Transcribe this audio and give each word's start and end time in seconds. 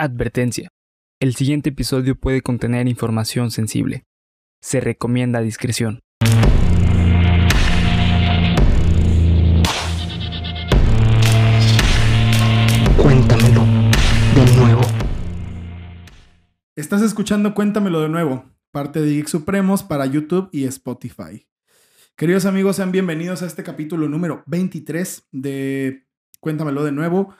Advertencia. 0.00 0.68
El 1.18 1.34
siguiente 1.34 1.70
episodio 1.70 2.14
puede 2.14 2.40
contener 2.40 2.86
información 2.86 3.50
sensible. 3.50 4.04
Se 4.62 4.78
recomienda 4.78 5.40
discreción. 5.40 5.98
Cuéntamelo 12.96 13.64
de 14.36 14.56
nuevo. 14.56 14.82
Estás 16.76 17.02
escuchando 17.02 17.52
Cuéntamelo 17.54 18.00
de 18.00 18.08
nuevo, 18.08 18.44
parte 18.70 19.00
de 19.00 19.14
Geek 19.14 19.26
Supremos 19.26 19.82
para 19.82 20.06
YouTube 20.06 20.48
y 20.52 20.66
Spotify. 20.66 21.48
Queridos 22.14 22.46
amigos, 22.46 22.76
sean 22.76 22.92
bienvenidos 22.92 23.42
a 23.42 23.46
este 23.46 23.64
capítulo 23.64 24.08
número 24.08 24.44
23 24.46 25.26
de 25.32 26.06
Cuéntamelo 26.38 26.84
de 26.84 26.92
nuevo 26.92 27.34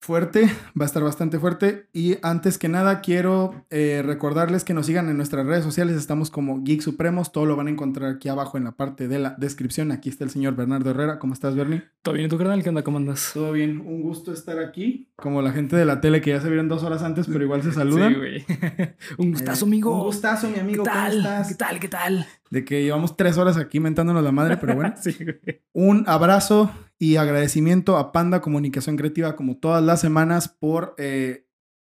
fuerte, 0.00 0.44
va 0.78 0.84
a 0.84 0.86
estar 0.86 1.02
bastante 1.02 1.38
fuerte. 1.38 1.88
Y 1.92 2.16
antes 2.22 2.58
que 2.58 2.68
nada, 2.68 3.00
quiero 3.00 3.64
eh, 3.70 4.02
recordarles 4.04 4.64
que 4.64 4.74
nos 4.74 4.86
sigan 4.86 5.08
en 5.08 5.16
nuestras 5.16 5.46
redes 5.46 5.64
sociales. 5.64 5.96
Estamos 5.96 6.30
como 6.30 6.62
Geek 6.62 6.80
Supremos. 6.80 7.32
Todo 7.32 7.46
lo 7.46 7.56
van 7.56 7.66
a 7.66 7.70
encontrar 7.70 8.10
aquí 8.14 8.28
abajo 8.28 8.56
en 8.58 8.64
la 8.64 8.72
parte 8.72 9.08
de 9.08 9.18
la 9.18 9.34
descripción. 9.38 9.90
Aquí 9.92 10.08
está 10.08 10.24
el 10.24 10.30
señor 10.30 10.54
Bernardo 10.56 10.90
Herrera. 10.90 11.18
¿Cómo 11.18 11.32
estás, 11.34 11.54
Bernie? 11.56 11.82
¿Todo 12.02 12.14
bien 12.14 12.30
tu 12.30 12.38
canal? 12.38 12.62
¿Qué 12.62 12.68
onda? 12.68 12.82
¿Cómo 12.82 12.98
andas? 12.98 13.30
Todo 13.34 13.52
bien. 13.52 13.80
Un 13.80 14.02
gusto 14.02 14.32
estar 14.32 14.58
aquí. 14.58 15.08
Como 15.16 15.42
la 15.42 15.50
gente 15.52 15.76
de 15.76 15.84
la 15.84 16.00
tele 16.00 16.20
que 16.20 16.30
ya 16.30 16.40
se 16.40 16.48
vieron 16.48 16.68
dos 16.68 16.82
horas 16.84 17.02
antes, 17.02 17.26
pero 17.26 17.42
igual 17.42 17.62
se 17.62 17.72
saludan. 17.72 18.12
Sí, 18.12 18.18
güey. 18.18 18.44
un 19.18 19.32
gustazo, 19.32 19.64
Eh, 19.64 19.68
amigo. 19.68 19.96
Un 19.96 20.04
gustazo, 20.04 20.48
mi 20.48 20.58
amigo. 20.58 20.84
¿Qué 20.84 20.90
tal? 20.90 21.10
¿Cómo 21.10 21.22
estás? 21.28 21.48
¿Qué 21.48 21.54
tal? 21.54 21.80
¿Qué 21.80 21.88
tal? 21.88 22.26
De 22.50 22.64
que 22.64 22.82
llevamos 22.84 23.16
tres 23.16 23.38
horas 23.38 23.56
aquí 23.56 23.80
mentándonos 23.80 24.22
la 24.22 24.30
madre, 24.32 24.56
pero 24.56 24.76
bueno. 24.76 24.94
sí, 25.00 25.16
güey. 25.18 25.62
Un 25.72 26.04
abrazo 26.06 26.70
y 26.98 27.16
agradecimiento 27.16 27.96
a 27.96 28.12
Panda 28.12 28.40
Comunicación 28.40 28.96
Creativa, 28.96 29.36
como 29.36 29.56
todas 29.56 29.82
las 29.82 30.00
semanas, 30.00 30.48
por 30.48 30.94
eh, 30.98 31.46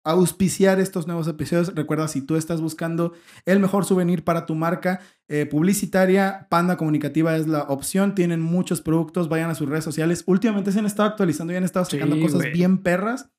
auspiciar 0.04 0.80
estos 0.80 1.08
nuevos 1.08 1.28
episodios. 1.28 1.74
Recuerda, 1.76 2.08
si 2.08 2.22
tú 2.22 2.36
estás 2.36 2.62
buscando 2.62 3.14
el 3.46 3.60
mejor 3.60 3.86
souvenir 3.86 4.24
para 4.24 4.46
tu 4.46 4.56
marca 4.56 5.02
eh, 5.28 5.46
publicitaria, 5.46 6.48
Panda 6.50 6.78
Comunicativa 6.78 7.36
es 7.36 7.48
la 7.48 7.64
opción. 7.64 8.16
Tienen 8.16 8.42
muchos 8.42 8.82
productos, 8.82 9.30
vayan 9.30 9.50
a 9.50 9.56
sus 9.56 9.70
redes 9.70 9.84
sociales. 9.84 10.24
Últimamente 10.26 10.72
se 10.72 10.80
han 10.80 10.86
estado 10.86 11.10
actualizando 11.10 11.54
y 11.54 11.58
han 11.58 11.64
estado 11.64 11.86
Sí, 11.86 11.98
sacando 11.98 12.20
cosas 12.20 12.52
bien 12.52 12.80
perras. 12.80 13.30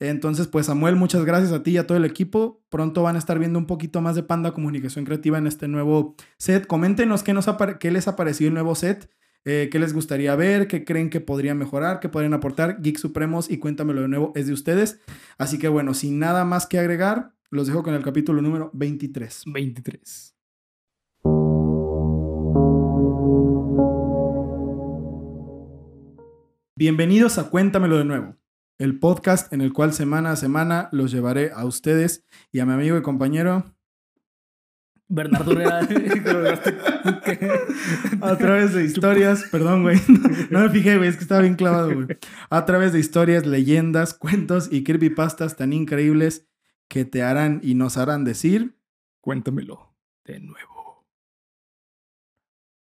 Entonces, 0.00 0.46
pues 0.46 0.66
Samuel, 0.66 0.94
muchas 0.94 1.24
gracias 1.24 1.52
a 1.52 1.62
ti 1.62 1.72
y 1.72 1.78
a 1.78 1.86
todo 1.86 1.98
el 1.98 2.04
equipo. 2.04 2.62
Pronto 2.68 3.02
van 3.02 3.16
a 3.16 3.18
estar 3.18 3.38
viendo 3.38 3.58
un 3.58 3.66
poquito 3.66 4.00
más 4.00 4.14
de 4.14 4.22
Panda 4.22 4.52
Comunicación 4.52 5.04
Creativa 5.04 5.38
en 5.38 5.46
este 5.46 5.66
nuevo 5.66 6.14
set. 6.38 6.66
Coméntenos 6.66 7.22
qué, 7.24 7.32
nos 7.32 7.46
qué 7.80 7.90
les 7.90 8.06
ha 8.06 8.14
parecido 8.14 8.48
el 8.48 8.54
nuevo 8.54 8.76
set, 8.76 9.10
eh, 9.44 9.68
qué 9.70 9.78
les 9.78 9.94
gustaría 9.94 10.34
ver, 10.36 10.68
qué 10.68 10.84
creen 10.84 11.10
que 11.10 11.20
podría 11.20 11.54
mejorar, 11.54 12.00
qué 12.00 12.08
podrían 12.08 12.34
aportar. 12.34 12.80
Geek 12.82 12.98
Supremos 12.98 13.50
y 13.50 13.58
Cuéntamelo 13.58 14.02
de 14.02 14.08
nuevo 14.08 14.32
es 14.34 14.46
de 14.46 14.52
ustedes. 14.52 15.00
Así 15.38 15.58
que 15.58 15.68
bueno, 15.68 15.94
sin 15.94 16.18
nada 16.18 16.44
más 16.44 16.66
que 16.66 16.78
agregar, 16.78 17.32
los 17.50 17.66
dejo 17.66 17.82
con 17.82 17.94
el 17.94 18.02
capítulo 18.02 18.42
número 18.42 18.70
23. 18.74 19.44
23. 19.46 20.34
Bienvenidos 26.76 27.38
a 27.38 27.50
Cuéntamelo 27.50 27.98
de 27.98 28.04
nuevo, 28.04 28.36
el 28.78 29.00
podcast 29.00 29.52
en 29.52 29.62
el 29.62 29.72
cual 29.72 29.92
semana 29.92 30.30
a 30.30 30.36
semana 30.36 30.88
los 30.92 31.10
llevaré 31.10 31.50
a 31.52 31.64
ustedes 31.64 32.24
y 32.52 32.60
a 32.60 32.66
mi 32.66 32.72
amigo 32.72 32.96
y 32.96 33.02
compañero 33.02 33.64
Bernardo 35.08 35.52
Herrera. 35.52 35.80
A 38.20 38.36
través 38.36 38.74
de 38.74 38.84
historias, 38.84 39.44
perdón, 39.50 39.82
güey. 39.82 39.98
No 40.50 40.60
me 40.60 40.70
fijé, 40.70 40.96
güey, 40.96 41.08
es 41.08 41.16
que 41.16 41.22
estaba 41.22 41.40
bien 41.40 41.56
clavado, 41.56 41.94
güey. 41.94 42.06
A 42.50 42.64
través 42.64 42.92
de 42.92 43.00
historias, 43.00 43.46
leyendas, 43.46 44.14
cuentos 44.14 44.68
y 44.70 44.84
creepypastas 44.84 45.56
tan 45.56 45.72
increíbles 45.72 46.46
que 46.88 47.04
te 47.04 47.22
harán 47.22 47.60
y 47.62 47.74
nos 47.74 47.96
harán 47.96 48.24
decir. 48.24 48.76
Cuéntamelo 49.20 49.94
de 50.24 50.40
nuevo. 50.40 51.06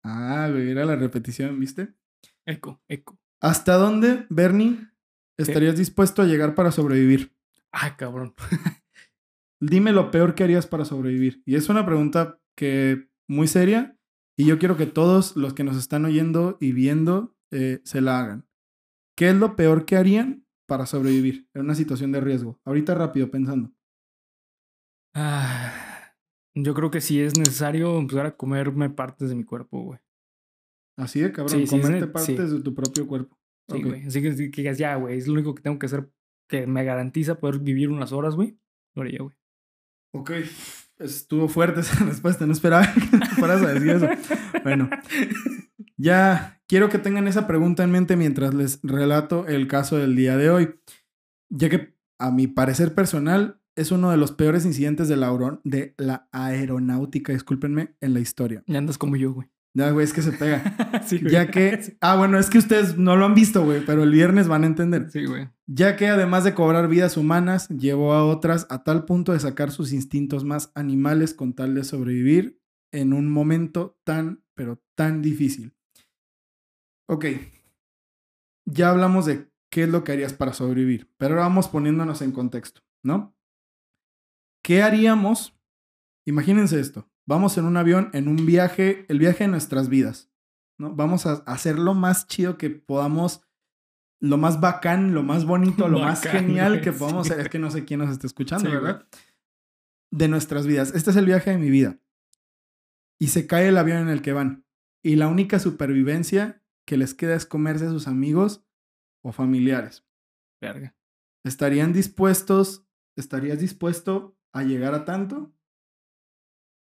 Ah, 0.03 0.49
güey, 0.50 0.71
era 0.71 0.84
la 0.84 0.97
repetición, 0.97 1.59
¿viste? 1.59 1.95
Eco, 2.45 2.81
eco. 2.89 3.19
¿Hasta 3.41 3.75
dónde, 3.75 4.27
Bernie, 4.29 4.89
estarías 5.37 5.77
dispuesto 5.77 6.23
a 6.23 6.27
llegar 6.27 6.55
para 6.55 6.71
sobrevivir? 6.71 7.34
Ah, 7.73 7.97
cabrón. 7.97 8.34
Dime 9.61 9.93
lo 9.93 10.11
peor 10.11 10.34
que 10.34 10.44
harías 10.44 10.67
para 10.67 10.84
sobrevivir. 10.84 11.43
Y 11.47 11.55
es 11.56 11.69
una 11.69 11.87
pregunta 11.87 12.39
que 12.56 13.09
muy 13.28 13.49
seria 13.49 13.99
y 14.39 14.47
yo 14.47 14.59
quiero 14.59 14.77
que 14.77 14.87
todos 14.87 15.37
los 15.37 15.55
que 15.55 15.65
nos 15.65 15.77
están 15.77 16.05
oyendo 16.05 16.59
y 16.61 16.72
viendo 16.72 17.34
eh, 17.50 17.81
se 17.84 18.00
la 18.00 18.21
hagan. 18.21 18.47
¿Qué 19.17 19.31
es 19.31 19.34
lo 19.34 19.56
peor 19.56 19.87
que 19.87 19.97
harían 19.97 20.47
para 20.67 20.84
sobrevivir 20.84 21.49
en 21.55 21.62
una 21.62 21.75
situación 21.75 22.12
de 22.12 22.21
riesgo? 22.21 22.61
Ahorita 22.65 22.94
rápido 22.94 23.31
pensando. 23.31 23.72
Ah, 25.15 26.15
yo 26.55 26.75
creo 26.75 26.91
que 26.91 27.00
si 27.00 27.21
es 27.21 27.38
necesario 27.38 27.99
empezar 27.99 28.27
a 28.27 28.37
comerme 28.37 28.91
partes 28.91 29.31
de 29.31 29.34
mi 29.34 29.44
cuerpo, 29.44 29.83
güey. 29.83 30.00
Así 30.99 31.21
de 31.21 31.33
cabrón, 31.33 31.61
Sí, 31.61 31.67
sí, 31.67 31.81
comerte 31.81 32.06
sí. 32.06 32.12
partes 32.12 32.50
de 32.50 32.61
tu 32.62 32.75
propio 32.75 33.06
cuerpo. 33.06 33.38
Sí, 33.71 33.83
güey. 33.83 34.06
Así 34.06 34.23
que, 34.23 34.34
que 34.50 34.62
digas, 34.62 34.78
ya, 34.78 34.97
güey, 34.97 35.19
es 35.19 35.27
lo 35.27 35.34
único 35.34 35.55
que 35.55 35.62
tengo 35.62 35.78
que 35.78 35.87
hacer 35.87 36.11
que 36.49 36.67
me 36.67 36.84
garantiza 36.84 37.38
poder 37.41 37.59
vivir 37.61 37.91
unas 37.91 38.12
horas, 38.12 38.37
güey. 38.37 38.59
Lo 38.94 39.03
haría, 39.03 39.23
güey. 39.23 39.34
Ok, 40.16 40.32
estuvo 40.99 41.47
fuerte 41.49 41.81
esa 41.81 42.04
respuesta, 42.06 42.47
no 42.47 42.53
esperaba 42.53 42.91
que 42.93 43.00
fueras 43.37 43.62
a 43.62 43.75
decir 43.75 43.91
eso. 43.91 44.09
Bueno, 44.62 44.88
ya 45.99 46.62
quiero 46.66 46.88
que 46.88 46.99
tengan 46.99 47.28
esa 47.28 47.47
pregunta 47.47 47.84
en 47.84 47.91
mente 47.91 48.16
mientras 48.16 48.55
les 48.55 48.81
relato 48.82 49.47
el 49.47 49.69
caso 49.69 49.97
del 49.99 50.16
día 50.16 50.38
de 50.38 50.49
hoy, 50.49 50.81
ya 51.50 51.69
que 51.69 51.94
a 52.19 52.31
mi 52.31 52.47
parecer 52.47 52.94
personal 52.94 53.60
es 53.75 53.93
uno 53.93 54.10
de 54.10 54.16
los 54.16 54.32
peores 54.32 54.65
incidentes 54.65 55.06
de 55.09 55.16
la, 55.16 55.60
de 55.65 55.94
la 55.99 56.28
aeronáutica, 56.32 57.34
discúlpenme, 57.34 57.94
en 58.00 58.15
la 58.15 58.21
historia. 58.21 58.65
Ya 58.66 58.78
andas 58.78 58.97
como 58.97 59.16
yo, 59.16 59.34
güey. 59.34 59.49
Ya, 59.76 59.91
güey, 59.91 60.04
es 60.04 60.14
que 60.14 60.22
se 60.22 60.32
pega. 60.32 61.03
sí, 61.06 61.19
güey. 61.19 61.31
Ya 61.31 61.50
que, 61.50 61.98
ah, 62.00 62.16
bueno, 62.16 62.38
es 62.38 62.48
que 62.48 62.56
ustedes 62.56 62.97
no 62.97 63.14
lo 63.14 63.26
han 63.26 63.34
visto, 63.34 63.62
güey, 63.62 63.84
pero 63.84 64.04
el 64.04 64.10
viernes 64.10 64.48
van 64.48 64.64
a 64.64 64.69
entender. 64.69 65.10
Sí, 65.10 65.26
güey. 65.26 65.50
Ya 65.66 65.97
que 65.97 66.09
además 66.09 66.44
de 66.44 66.54
cobrar 66.54 66.88
vidas 66.88 67.19
humanas, 67.19 67.69
llevó 67.69 68.14
a 68.14 68.25
otras 68.25 68.66
a 68.70 68.84
tal 68.84 69.04
punto 69.04 69.32
de 69.32 69.41
sacar 69.41 69.70
sus 69.70 69.92
instintos 69.92 70.44
más 70.44 70.72
animales 70.75 71.34
con 71.34 71.53
tal 71.53 71.75
de 71.75 71.84
sobrevivir 71.84 72.59
en 72.91 73.12
un 73.12 73.31
momento 73.31 74.00
tan, 74.03 74.42
pero 74.54 74.82
tan 74.94 75.20
difícil. 75.20 75.76
Ok, 77.06 77.26
ya 78.64 78.88
hablamos 78.88 79.26
de 79.26 79.50
qué 79.70 79.82
es 79.82 79.91
lo 79.91 80.04
que 80.04 80.12
harías 80.12 80.32
para 80.32 80.54
sobrevivir, 80.54 81.12
pero 81.19 81.34
ahora 81.34 81.48
vamos 81.48 81.69
poniéndonos 81.69 82.22
en 82.22 82.32
contexto, 82.32 82.81
¿no? 83.04 83.37
¿Qué 84.64 84.82
haríamos? 84.82 85.54
Imagínense 86.25 86.81
esto, 86.81 87.10
vamos 87.26 87.59
en 87.59 87.64
un 87.64 87.76
avión, 87.76 88.10
en 88.12 88.28
un 88.28 88.47
viaje, 88.47 89.04
el 89.09 89.19
viaje 89.19 89.44
de 89.44 89.48
nuestras 89.48 89.88
vidas, 89.88 90.31
¿no? 90.78 90.94
Vamos 90.94 91.26
a 91.26 91.34
hacer 91.47 91.78
lo 91.78 91.94
más 91.94 92.26
chido 92.26 92.56
que 92.56 92.70
podamos 92.70 93.42
lo 94.20 94.38
más 94.38 94.60
bacán, 94.60 95.14
lo 95.14 95.22
más 95.22 95.44
bonito, 95.44 95.88
lo 95.88 95.98
más 95.98 96.22
genial 96.22 96.81
que 96.81 96.92
podamos 96.92 97.26
sí. 97.26 97.32
hacer. 97.32 97.47
Es 97.47 97.50
que 97.50 97.59
no 97.59 97.70
sé 97.70 97.84
quién 97.84 98.00
nos 98.00 98.10
está 98.10 98.26
escuchando, 98.26 98.64
Sí, 98.64 98.75
güey. 98.75 98.82
¿verdad? 98.82 99.06
De 100.10 100.28
nuestras 100.28 100.66
vidas. 100.66 100.94
Este 100.94 101.10
es 101.10 101.16
el 101.16 101.26
viaje 101.26 101.50
de 101.50 101.59
mi 101.59 101.70
vida. 101.70 101.98
Y 103.19 103.28
se 103.28 103.47
cae 103.47 103.69
el 103.69 103.76
avión 103.76 103.98
en 103.98 104.08
el 104.08 104.22
que 104.22 104.32
van. 104.32 104.64
Y 105.03 105.16
la 105.16 105.28
única 105.28 105.58
supervivencia 105.58 106.62
que 106.87 106.97
les 106.97 107.14
queda 107.14 107.34
es 107.34 107.47
comerse 107.47 107.87
a 107.87 107.91
sus 107.91 108.08
amigos 108.08 108.64
o 109.22 109.32
familiares. 109.32 110.06
Verga. 110.60 110.97
¿Estarían 111.44 111.93
dispuestos, 111.93 112.87
estarías 113.16 113.58
dispuesto 113.60 114.38
a 114.53 114.62
llegar 114.62 114.94
a 114.94 115.04
tanto? 115.04 115.53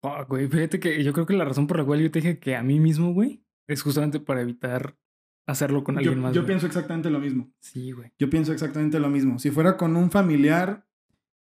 Fuck, 0.06 0.30
güey. 0.30 0.48
Fíjate 0.48 0.80
que 0.80 1.04
yo 1.04 1.14
creo 1.14 1.26
que 1.26 1.34
la 1.34 1.46
razón 1.46 1.68
por 1.68 1.78
la 1.78 1.86
cual 1.86 2.02
yo 2.02 2.12
te 2.12 2.20
dije 2.20 2.40
que 2.40 2.56
a 2.56 2.64
mí 2.64 2.80
mismo, 2.80 3.14
güey, 3.14 3.44
es 3.68 3.82
justamente 3.82 4.20
para 4.20 4.42
evitar 4.42 4.98
hacerlo 5.48 5.84
con 5.84 5.96
Yo, 5.96 6.00
alguien 6.00 6.20
más. 6.20 6.34
yo 6.34 6.42
güey. 6.42 6.48
pienso 6.48 6.68
exactamente 6.68 7.10
lo 7.10 7.20
mismo. 7.20 7.52
Sí, 7.62 7.92
güey. 7.92 8.12
Yo 8.20 8.30
pienso 8.30 8.52
exactamente 8.52 9.00
lo 9.00 9.10
mismo. 9.10 9.40
Si 9.40 9.52
fuera 9.52 9.78
con 9.78 9.96
un 9.96 10.12
familiar 10.12 10.88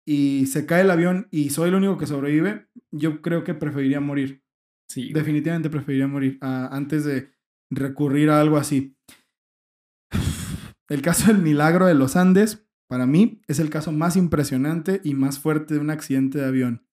y 0.07 0.47
se 0.47 0.67
cae 0.67 0.83
el 0.83 0.91
avión 0.91 1.29
y 1.31 1.51
soy 1.51 1.69
el 1.71 1.75
único 1.77 1.99
que 1.99 2.07
sobrevive, 2.07 2.69
yo 2.93 3.23
creo 3.23 3.43
que 3.45 3.55
preferiría 3.55 4.01
morir. 4.01 4.43
Sí. 4.89 5.03
güey. 5.11 5.15
Definitivamente 5.15 5.71
preferiría 5.71 6.07
morir 6.07 6.39
ah, 6.41 6.69
antes 6.71 7.05
de 7.05 7.31
recurrir 7.71 8.31
a 8.31 8.41
algo 8.41 8.57
así. 8.57 8.97
El 10.89 11.03
caso 11.03 11.27
del 11.33 11.43
milagro 11.43 11.87
de 11.87 11.95
los 11.95 12.15
Andes, 12.15 12.69
para 12.89 13.07
mí, 13.07 13.43
es 13.49 13.59
el 13.59 13.71
caso 13.71 13.91
más 13.91 14.15
impresionante 14.15 15.01
y 15.03 15.15
más 15.15 15.41
fuerte 15.41 15.75
de 15.75 15.81
un 15.81 15.91
accidente 15.91 16.39
de 16.39 16.47
avión. 16.47 16.86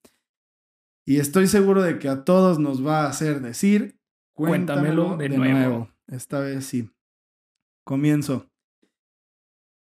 Y 1.06 1.20
estoy 1.20 1.48
seguro 1.48 1.82
de 1.82 2.00
que 2.00 2.08
a 2.08 2.24
todos 2.24 2.60
nos 2.60 2.86
va 2.86 3.04
a 3.04 3.10
hacer 3.10 3.42
decir, 3.42 4.00
Cuéntamelo 4.36 5.06
cuéntamelo 5.06 5.18
de 5.18 5.30
de, 5.30 5.38
nuevo". 5.38 5.54
nuevo. 5.70 5.90
Esta 6.08 6.40
vez 6.40 6.66
sí. 6.66 6.90
Comienzo. 7.86 8.50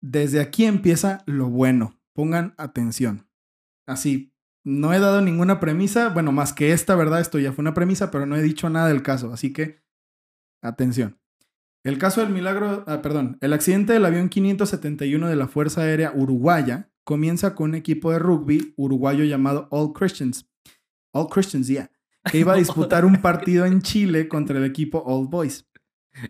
Desde 0.02 0.40
aquí 0.40 0.66
empieza 0.66 1.24
lo 1.26 1.50
bueno. 1.50 2.00
Pongan 2.14 2.54
atención. 2.58 3.28
Así, 3.88 4.34
no 4.66 4.94
he 4.94 5.00
dado 5.00 5.22
ninguna 5.22 5.60
premisa, 5.60 6.10
bueno, 6.10 6.32
más 6.32 6.54
que 6.54 6.74
esta, 6.74 6.96
¿verdad? 6.96 7.22
Esto 7.22 7.40
ya 7.40 7.52
fue 7.52 7.64
una 7.64 7.74
premisa, 7.74 8.12
pero 8.12 8.26
no 8.26 8.36
he 8.36 8.42
dicho 8.42 8.70
nada 8.70 8.88
del 8.88 9.04
caso, 9.04 9.34
así 9.34 9.54
que 9.54 9.82
atención. 10.62 11.20
El 11.84 11.98
caso 11.98 12.22
del 12.22 12.32
milagro, 12.32 12.84
ah, 12.88 13.02
perdón, 13.02 13.38
el 13.42 13.54
accidente 13.54 13.94
del 13.94 14.06
avión 14.06 14.30
571 14.30 15.28
de 15.28 15.36
la 15.36 15.48
Fuerza 15.48 15.82
Aérea 15.82 16.12
Uruguaya 16.14 16.92
comienza 17.06 17.56
con 17.56 17.70
un 17.70 17.76
equipo 17.76 18.12
de 18.12 18.20
rugby 18.20 18.74
uruguayo 18.76 19.24
llamado 19.24 19.68
All 19.72 19.94
Christians. 19.94 20.49
All 21.12 21.28
Christians, 21.28 21.68
yeah. 21.68 21.92
Que 22.30 22.40
iba 22.40 22.54
a 22.54 22.58
disputar 22.58 23.06
un 23.06 23.22
partido 23.22 23.66
en 23.66 23.82
Chile 23.82 24.28
contra 24.28 24.58
el 24.58 24.66
equipo 24.66 25.04
All 25.06 25.28
Boys. 25.28 25.68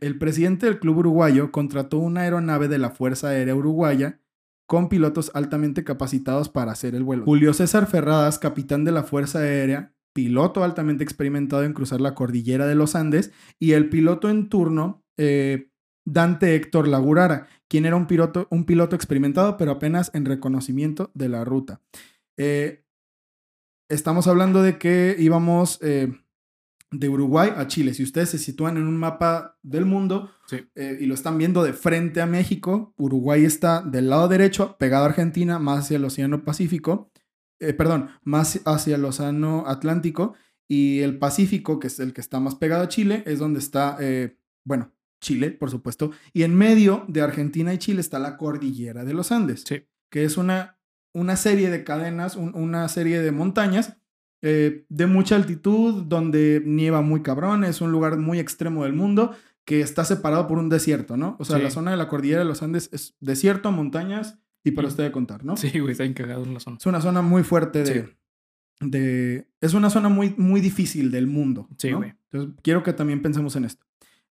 El 0.02 0.18
presidente 0.18 0.66
del 0.66 0.80
club 0.80 0.98
uruguayo 0.98 1.52
contrató 1.52 1.98
una 1.98 2.22
aeronave 2.22 2.68
de 2.68 2.78
la 2.78 2.92
Fuerza 2.92 3.30
Aérea 3.30 3.56
Uruguaya 3.56 4.20
con 4.68 4.88
pilotos 4.88 5.32
altamente 5.34 5.84
capacitados 5.84 6.48
para 6.48 6.72
hacer 6.72 6.94
el 6.94 7.04
vuelo. 7.04 7.26
Julio 7.26 7.54
César 7.54 7.88
Ferradas, 7.88 8.38
capitán 8.38 8.86
de 8.86 8.92
la 8.92 9.04
Fuerza 9.04 9.40
Aérea, 9.40 9.94
piloto 10.14 10.64
altamente 10.64 11.04
experimentado 11.04 11.64
en 11.64 11.74
cruzar 11.74 12.02
la 12.02 12.14
cordillera 12.14 12.68
de 12.68 12.76
los 12.76 12.96
Andes, 12.96 13.32
y 13.58 13.72
el 13.72 13.90
piloto 13.90 14.30
en 14.30 14.48
turno, 14.48 15.04
eh, 15.18 15.72
Dante 16.06 16.56
Héctor 16.56 16.88
Lagurara, 16.88 17.48
quien 17.68 17.86
era 17.86 17.96
un 17.96 18.06
piloto, 18.06 18.48
un 18.52 18.66
piloto 18.66 18.96
experimentado, 18.96 19.58
pero 19.58 19.72
apenas 19.72 20.12
en 20.14 20.26
reconocimiento 20.26 21.12
de 21.14 21.30
la 21.30 21.44
ruta. 21.46 21.82
Eh, 22.38 22.86
estamos 23.90 24.28
hablando 24.28 24.62
de 24.62 24.78
que 24.78 25.16
íbamos 25.20 25.80
eh, 25.82 26.14
de 26.92 27.10
Uruguay 27.10 27.52
a 27.56 27.68
Chile. 27.68 27.94
Si 27.94 28.04
ustedes 28.04 28.30
se 28.30 28.38
sitúan 28.38 28.78
en 28.78 28.84
un 28.88 28.98
mapa 28.98 29.58
del 29.62 29.86
mundo 29.86 30.32
Sí. 30.48 30.68
eh, 30.76 30.98
y 31.00 31.06
lo 31.06 31.14
están 31.14 31.38
viendo 31.38 31.64
de 31.64 31.74
frente 31.74 32.22
a 32.22 32.26
México, 32.26 32.94
Uruguay 32.98 33.46
está 33.46 33.82
del 33.82 34.10
lado 34.10 34.28
derecho, 34.28 34.78
pegado 34.80 35.04
a 35.04 35.08
Argentina, 35.10 35.60
más 35.60 35.86
hacia 35.86 35.98
el 35.98 36.06
Océano 36.06 36.44
Pacífico, 36.44 37.12
eh, 37.60 37.74
perdón, 37.74 38.10
más 38.24 38.62
hacia 38.66 38.96
el 38.96 39.06
Océano 39.06 39.66
Atlántico, 39.68 40.34
y 40.68 41.00
el 41.02 41.18
Pacífico, 41.20 41.80
que 41.80 41.88
es 41.88 42.00
el 42.00 42.14
que 42.14 42.22
está 42.22 42.40
más 42.40 42.56
pegado 42.56 42.84
a 42.84 42.88
Chile, 42.88 43.24
es 43.26 43.40
donde 43.40 43.60
está, 43.60 43.98
bueno, 44.64 44.92
Chile, 45.22 45.52
por 45.52 45.70
supuesto, 45.70 46.12
y 46.32 46.44
en 46.44 46.56
medio 46.56 47.06
de 47.08 47.22
Argentina 47.22 47.74
y 47.74 47.78
Chile 47.80 48.02
está 48.02 48.20
la 48.20 48.38
cordillera 48.38 49.04
de 49.04 49.14
los 49.14 49.32
Andes 49.32 49.64
Sí. 49.68 49.84
que 50.12 50.24
es 50.24 50.38
una, 50.38 50.79
una 51.14 51.36
serie 51.36 51.70
de 51.70 51.84
cadenas, 51.84 52.36
un- 52.36 52.56
una 52.56 52.88
serie 52.90 53.22
de 53.22 53.32
montañas 53.32 53.98
eh, 54.42 54.86
de 54.88 55.06
mucha 55.06 55.36
altitud, 55.36 56.04
donde 56.04 56.62
nieva 56.66 57.02
muy 57.02 57.22
cabrón, 57.22 57.64
es 57.66 57.82
un 57.82 57.92
lugar 57.92 58.18
muy 58.18 58.40
extremo 58.40 58.84
del 58.86 58.94
mundo 58.94 59.36
que 59.66 59.82
está 59.82 60.06
separado 60.06 60.48
por 60.48 60.58
un 60.60 60.70
desierto, 60.70 61.18
¿no? 61.18 61.36
O 61.40 61.46
sea, 61.46 61.58
Sí. 61.58 61.64
la 61.64 61.70
zona 61.72 61.92
de 61.92 61.98
la 61.98 62.08
cordillera 62.08 62.40
de 62.40 62.46
los 62.46 62.64
Andes 62.64 62.90
es 62.94 63.16
desierto, 63.20 63.72
montañas 63.74 64.40
y 64.64 64.72
para 64.72 64.88
Y- 64.88 64.92
usted 64.92 65.04
de 65.04 65.12
contar, 65.12 65.44
¿no? 65.44 65.58
Sí, 65.58 65.78
güey, 65.80 65.92
está 65.92 66.06
encagado 66.06 66.44
en 66.46 66.54
la 66.54 66.60
zona. 66.62 66.78
Es 66.78 66.86
una 66.86 67.02
zona 67.02 67.22
muy 67.22 67.44
fuerte 67.44 67.84
de... 67.84 67.94
Sí. 68.06 68.10
de 68.82 69.48
es 69.62 69.74
una 69.74 69.90
zona 69.90 70.08
muy, 70.10 70.34
muy 70.38 70.62
difícil 70.62 71.12
del 71.12 71.28
mundo. 71.28 71.68
Sí, 71.78 71.92
¿no? 71.92 71.98
güey. 71.98 72.14
Entonces, 72.32 72.56
quiero 72.64 72.82
que 72.82 72.94
también 72.94 73.22
pensemos 73.22 73.56
en 73.58 73.66
esto. 73.66 73.86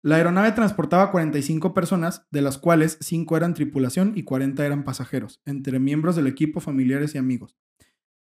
La 0.03 0.17
aeronave 0.17 0.51
transportaba 0.51 1.11
45 1.11 1.73
personas, 1.73 2.27
de 2.31 2.41
las 2.41 2.57
cuales 2.57 2.97
5 3.01 3.35
eran 3.35 3.53
tripulación 3.53 4.13
y 4.15 4.23
40 4.23 4.65
eran 4.65 4.83
pasajeros, 4.83 5.41
entre 5.45 5.79
miembros 5.79 6.15
del 6.15 6.27
equipo, 6.27 6.59
familiares 6.59 7.15
y 7.15 7.17
amigos. 7.17 7.57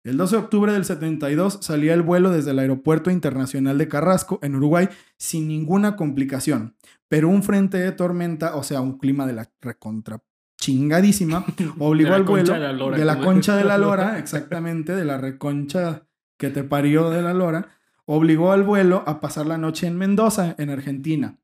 El 0.05 0.17
12 0.17 0.37
de 0.37 0.43
octubre 0.43 0.73
del 0.73 0.85
72 0.85 1.59
salía 1.61 1.93
el 1.93 2.03
vuelo 2.03 2.31
desde 2.31 2.53
el 2.53 2.61
Aeropuerto 2.61 3.11
Internacional 3.11 3.77
de 3.77 3.89
Carrasco, 3.89 4.39
en 4.43 4.55
Uruguay, 4.55 4.89
sin 5.19 5.49
ninguna 5.49 5.97
complicación. 5.97 6.77
Pero 7.09 7.29
un 7.29 7.43
frente 7.43 7.79
de 7.79 7.93
tormenta, 7.93 8.57
o 8.57 8.63
sea, 8.63 8.81
un 8.81 8.99
clima 8.99 9.27
de 9.27 9.33
la 9.33 9.51
recontra 9.61 10.23
chingadísima, 10.59 11.45
obligó 11.79 12.11
De 12.11 12.11
la 12.11 12.17
al 12.17 12.25
vuelo 12.25 12.47
concha 12.47 12.55
de 12.55 12.61
la 12.61 12.73
lora, 12.73 12.99
de 12.99 13.05
la 13.05 13.21
concha 13.21 13.57
de 13.57 13.65
la 13.65 13.79
lora, 13.79 14.19
exactamente, 14.19 14.95
de 14.95 15.05
la 15.05 15.19
reconcha 15.19 16.07
que 16.39 16.51
te 16.51 16.65
parió 16.65 17.11
de 17.11 17.23
la 17.23 17.35
lora, 17.35 17.78
obligó 18.11 18.53
al 18.53 18.63
vuelo 18.63 19.05
a 19.07 19.21
pasar 19.21 19.47
la 19.47 19.59
noche 19.59 19.87
en 19.87 19.99
Mendoza, 19.99 20.55
en 20.57 20.71
Argentina, 20.71 21.39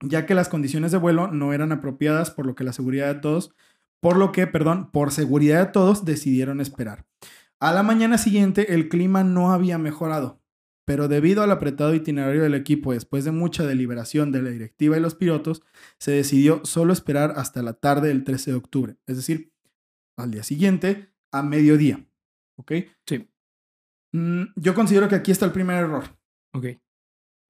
ya 0.00 0.26
que 0.26 0.34
las 0.34 0.48
condiciones 0.48 0.92
de 0.92 0.98
vuelo 0.98 1.26
no 1.26 1.52
eran 1.52 1.72
apropiadas, 1.72 2.30
por 2.30 2.46
lo 2.46 2.54
que 2.54 2.62
la 2.62 2.72
seguridad 2.72 3.12
de 3.12 3.20
todos, 3.20 3.52
por 4.00 4.16
lo 4.16 4.30
que, 4.30 4.46
perdón, 4.46 4.92
por 4.92 5.10
seguridad 5.10 5.66
de 5.66 5.72
todos 5.72 6.04
decidieron 6.04 6.60
esperar. 6.60 7.04
A 7.58 7.72
la 7.72 7.82
mañana 7.82 8.16
siguiente 8.16 8.74
el 8.74 8.88
clima 8.88 9.24
no 9.24 9.50
había 9.50 9.76
mejorado, 9.76 10.40
pero 10.84 11.08
debido 11.08 11.42
al 11.42 11.50
apretado 11.50 11.92
itinerario 11.96 12.44
del 12.44 12.54
equipo 12.54 12.92
después 12.92 13.24
de 13.24 13.32
mucha 13.32 13.66
deliberación 13.66 14.30
de 14.30 14.42
la 14.42 14.50
directiva 14.50 14.96
y 14.96 15.00
los 15.00 15.16
pilotos, 15.16 15.62
se 15.98 16.12
decidió 16.12 16.64
solo 16.64 16.92
esperar 16.92 17.32
hasta 17.34 17.60
la 17.60 17.72
tarde 17.72 18.06
del 18.06 18.22
13 18.22 18.52
de 18.52 18.56
octubre, 18.56 18.96
es 19.08 19.16
decir, 19.16 19.52
al 20.16 20.30
día 20.30 20.44
siguiente, 20.44 21.12
a 21.32 21.42
mediodía. 21.42 22.06
¿Ok? 22.56 22.72
Sí. 23.04 23.28
Mm, 24.12 24.42
yo 24.56 24.74
considero 24.74 25.08
que 25.08 25.14
aquí 25.16 25.30
está 25.30 25.44
el 25.46 25.52
primer 25.52 25.76
error. 25.84 26.04
Ok. 26.54 26.66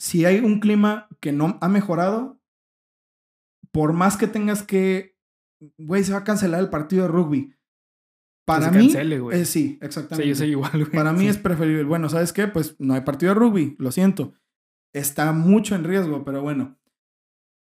Si 0.01 0.25
hay 0.25 0.41
un 0.41 0.61
clima 0.61 1.09
que 1.21 1.33
no 1.33 1.59
ha 1.61 1.69
mejorado, 1.69 2.41
por 3.73 3.93
más 3.93 4.17
que 4.17 4.27
tengas 4.27 4.63
que, 4.63 5.17
güey, 5.79 6.05
se 6.05 6.13
va 6.13 6.19
a 6.19 6.25
cancelar 6.25 6.61
el 6.61 6.71
partido 6.71 7.03
de 7.03 7.09
rugby. 7.09 7.55
Para 8.47 8.71
se 8.73 8.79
mí, 8.79 8.87
cancele, 8.87 9.21
güey. 9.21 9.41
eh, 9.41 9.45
sí, 9.45 9.61
Sí, 9.73 9.79
exactamente. 9.83 10.29
yo 10.29 10.35
soy 10.35 10.51
igual, 10.51 10.71
güey. 10.73 10.91
Para 10.91 11.13
mí 11.13 11.21
Sí. 11.21 11.29
es 11.29 11.39
preferible. 11.39 11.85
Bueno, 11.85 12.09
¿sabes 12.09 12.33
qué? 12.33 12.47
Pues 12.49 12.77
no 12.79 12.95
hay 12.95 13.03
partido 13.03 13.35
de 13.35 13.41
rugby, 13.41 13.77
lo 13.79 13.93
siento. 13.93 14.33
Está 14.95 15.33
mucho 15.33 15.75
en 15.75 15.85
riesgo, 15.85 16.25
pero 16.25 16.41
bueno. 16.43 16.79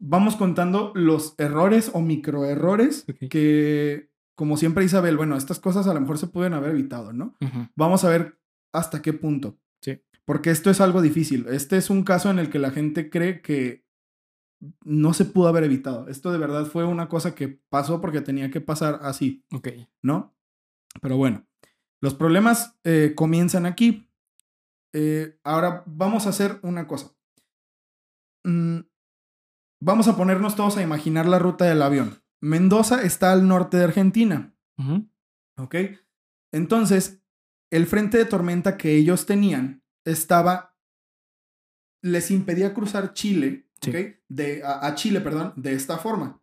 Vamos 0.01 0.35
contando 0.35 0.91
los 0.97 1.37
errores 1.39 1.93
o 1.95 2.01
microerrores 2.01 3.07
Ok. 3.09 3.29
que, 3.31 4.11
como 4.35 4.57
siempre 4.57 4.85
Isabel, 4.85 5.17
bueno, 5.17 5.37
estas 5.37 5.61
cosas 5.61 5.87
a 5.87 5.95
lo 5.95 6.01
mejor 6.01 6.19
se 6.19 6.27
pueden 6.27 6.55
haber 6.55 6.71
evitado, 6.71 7.13
¿no? 7.13 7.37
Vamos 7.77 8.03
a 8.05 8.09
ver 8.09 8.41
hasta 8.73 9.03
qué 9.03 9.13
punto. 9.13 9.59
Sí. 9.81 10.03
Porque 10.25 10.51
esto 10.51 10.71
es 10.71 10.81
algo 10.81 11.03
difícil. 11.03 11.47
Este 11.49 11.77
es 11.77 11.91
un 11.91 12.05
caso 12.05 12.31
en 12.31 12.39
el 12.39 12.51
que 12.51 12.59
la 12.59 12.71
gente 12.71 13.11
cree 13.11 13.43
que 13.43 13.85
no 14.85 15.13
se 15.13 15.25
pudo 15.25 15.49
haber 15.49 15.65
evitado. 15.65 16.09
Esto 16.09 16.31
de 16.33 16.39
verdad 16.39 16.67
fue 16.67 16.85
una 16.85 17.09
cosa 17.09 17.35
que 17.35 17.49
pasó 17.49 18.01
porque 18.01 18.21
tenía 18.21 18.51
que 18.51 18.61
pasar 18.61 19.01
así. 19.03 19.45
Ok. 19.53 19.69
¿no? 20.03 20.35
Pero 21.01 21.17
bueno, 21.17 21.47
los 22.01 22.15
problemas 22.15 22.79
eh, 22.85 23.13
comienzan 23.15 23.67
aquí. 23.67 24.09
Eh, 24.93 25.39
ahora 25.43 25.83
vamos 25.87 26.27
a 26.27 26.31
hacer 26.31 26.59
una 26.63 26.87
cosa. 26.87 27.13
Mm, 28.45 28.81
vamos 29.81 30.09
a 30.09 30.17
ponernos 30.17 30.55
todos 30.55 30.77
a 30.77 30.83
imaginar 30.83 31.27
la 31.27 31.39
ruta 31.39 31.65
del 31.65 31.83
avión. 31.83 32.23
Mendoza 32.41 33.03
está 33.03 33.33
al 33.33 33.47
norte 33.47 33.77
de 33.77 33.85
Argentina. 33.85 34.55
¿ok? 35.57 35.77
Entonces, 36.53 37.22
el 37.73 37.87
frente 37.87 38.19
de 38.19 38.27
tormenta 38.27 38.77
que 38.77 38.95
ellos 38.97 39.27
tenían 39.27 39.83
estaba, 40.05 40.77
les 42.03 42.31
impedía 42.31 42.75
cruzar 42.75 43.15
Chile, 43.15 43.69
Sí. 43.81 43.91
¿ok? 43.91 43.97
De, 44.29 44.63
a, 44.63 44.87
a 44.87 44.95
Chile, 44.95 45.21
perdón, 45.21 45.55
de 45.57 45.73
esta 45.73 45.99
forma. 45.99 46.41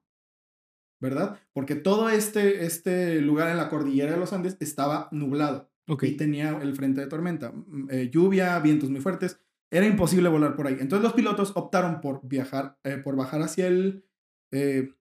¿Verdad? 1.01 1.39
Porque 1.53 1.75
todo 1.75 2.09
este, 2.09 2.65
este 2.65 3.21
lugar 3.21 3.49
en 3.49 3.55
la 3.55 3.69
cordillera 3.69 4.11
de 4.11 4.17
los 4.19 4.33
Andes 4.33 4.57
estaba 4.59 5.07
nublado 5.13 5.71
Ok. 5.87 6.03
y 6.03 6.18
tenía 6.18 6.49
el 6.61 6.75
frente 6.75 6.99
de 6.99 7.07
tormenta. 7.07 7.54
Mm, 7.54 7.87
eh, 7.89 8.09
lluvia, 8.11 8.59
vientos 8.59 8.89
muy 8.89 8.99
fuertes. 8.99 9.39
Era 9.71 9.85
imposible 9.85 10.27
volar 10.27 10.57
por 10.57 10.68
ahí. 10.68 10.75
Entonces 10.80 11.04
los 11.04 11.13
pilotos 11.13 11.54
optaron 11.56 12.01
por 12.01 12.27
viajar, 12.27 12.77
eh, 12.83 12.97
por 12.97 13.15
bajar 13.15 13.42
hacia 13.42 13.68
el 13.68 14.04
eh, 14.51 14.94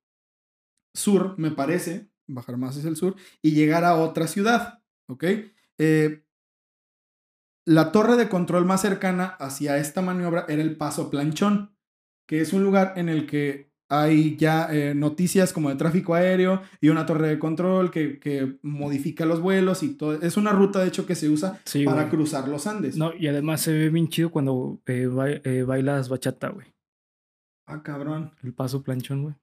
sur, 0.95 1.37
me 1.39 1.51
parece, 1.51 2.09
bajar 2.29 2.57
más 2.59 2.77
hacia 2.77 2.91
el 2.91 2.97
sur, 2.97 3.17
y 3.43 3.53
llegar 3.53 3.83
a 3.85 3.97
otra 3.97 4.29
ciudad. 4.29 4.85
¿Ok? 5.09 5.25
Eh, 5.79 6.25
la 7.67 7.93
torre 7.93 8.17
de 8.17 8.29
control 8.29 8.65
más 8.65 8.81
cercana 8.81 9.27
hacia 9.39 9.77
esta 9.79 10.01
maniobra 10.03 10.47
era 10.49 10.63
el 10.63 10.77
Paso 10.77 11.11
Planchón, 11.11 11.77
que 12.27 12.41
es 12.41 12.53
un 12.53 12.63
lugar 12.65 12.95
en 12.97 13.09
el 13.09 13.27
que 13.27 13.69
hay 13.91 14.37
ya 14.37 14.69
eh, 14.71 14.95
noticias 14.95 15.53
como 15.55 15.71
de 15.71 15.77
tráfico 15.77 16.15
aéreo 16.15 16.61
y 16.81 16.89
una 16.91 17.07
torre 17.07 17.29
de 17.29 17.39
control 17.39 17.91
que, 17.91 18.19
que 18.19 18.59
modifica 18.63 19.25
los 19.25 19.41
vuelos 19.41 19.83
y 19.83 19.95
todo. 19.97 20.15
Es 20.21 20.37
una 20.37 20.53
ruta, 20.53 20.81
de 20.81 20.89
hecho, 20.89 21.07
que 21.07 21.15
se 21.15 21.29
usa 21.31 21.61
Sí, 21.65 21.85
para 21.85 22.03
güey. 22.03 22.11
cruzar 22.11 22.49
los 22.49 22.67
Andes. 22.67 22.97
No, 22.99 23.15
y 23.15 23.29
además 23.29 23.63
se 23.63 23.73
ve 23.73 23.89
bien 23.89 24.09
chido 24.09 24.31
cuando 24.31 24.81
eh, 24.87 25.07
bai- 25.07 25.41
eh, 25.45 25.63
bailas 25.63 26.09
bachata, 26.11 26.49
güey. 26.51 26.67
Ah, 27.67 27.83
cabrón. 27.83 28.33
El 28.43 28.53
paso 28.55 28.83
planchón, 28.83 29.23
güey. 29.23 29.35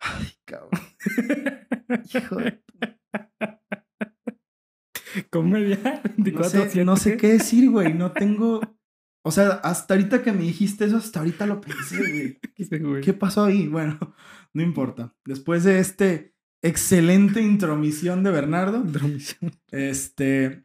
Ay, 0.00 0.28
cabrón. 0.44 0.70
Hijo 2.14 2.36
de... 2.36 2.62
Comedia. 5.30 6.02
No 6.16 6.24
24 6.24 6.70
sé, 6.70 6.84
no 6.84 6.96
sé 6.96 7.16
qué 7.16 7.32
decir, 7.34 7.70
güey. 7.70 7.94
No 7.94 8.12
tengo... 8.12 8.60
O 9.22 9.30
sea, 9.30 9.50
hasta 9.62 9.94
ahorita 9.94 10.22
que 10.22 10.32
me 10.32 10.44
dijiste 10.44 10.86
eso, 10.86 10.96
hasta 10.96 11.20
ahorita 11.20 11.46
lo 11.46 11.60
pensé, 11.60 12.38
güey. 12.56 13.00
¿Qué 13.02 13.12
pasó 13.12 13.44
ahí? 13.44 13.68
Bueno, 13.68 13.98
no 14.54 14.62
importa. 14.62 15.14
Después 15.26 15.64
de 15.64 15.78
este 15.78 16.34
excelente 16.62 17.40
intromisión 17.40 18.22
de 18.22 18.30
Bernardo, 18.30 18.78
Intromisión. 18.78 19.52
este, 19.70 20.62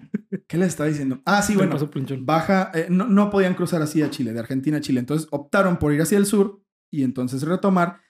¿qué 0.48 0.58
le 0.58 0.66
estaba 0.66 0.90
diciendo? 0.90 1.22
Ah, 1.26 1.42
sí, 1.42 1.56
bueno, 1.56 1.78
baja, 2.22 2.72
eh, 2.74 2.88
no, 2.90 3.08
no 3.08 3.30
podían 3.30 3.56
cruzar 3.56 3.82
así 3.82 4.02
a 4.02 4.10
Chile, 4.10 4.34
de 4.34 4.40
Argentina 4.40 4.78
a 4.78 4.82
Chile. 4.82 5.00
Entonces 5.00 5.28
optaron 5.32 5.78
por 5.78 5.94
ir 5.94 6.02
hacia 6.02 6.18
el 6.18 6.26
sur 6.26 6.62
y 6.92 7.04
entonces 7.04 7.44
retomar, 7.44 8.02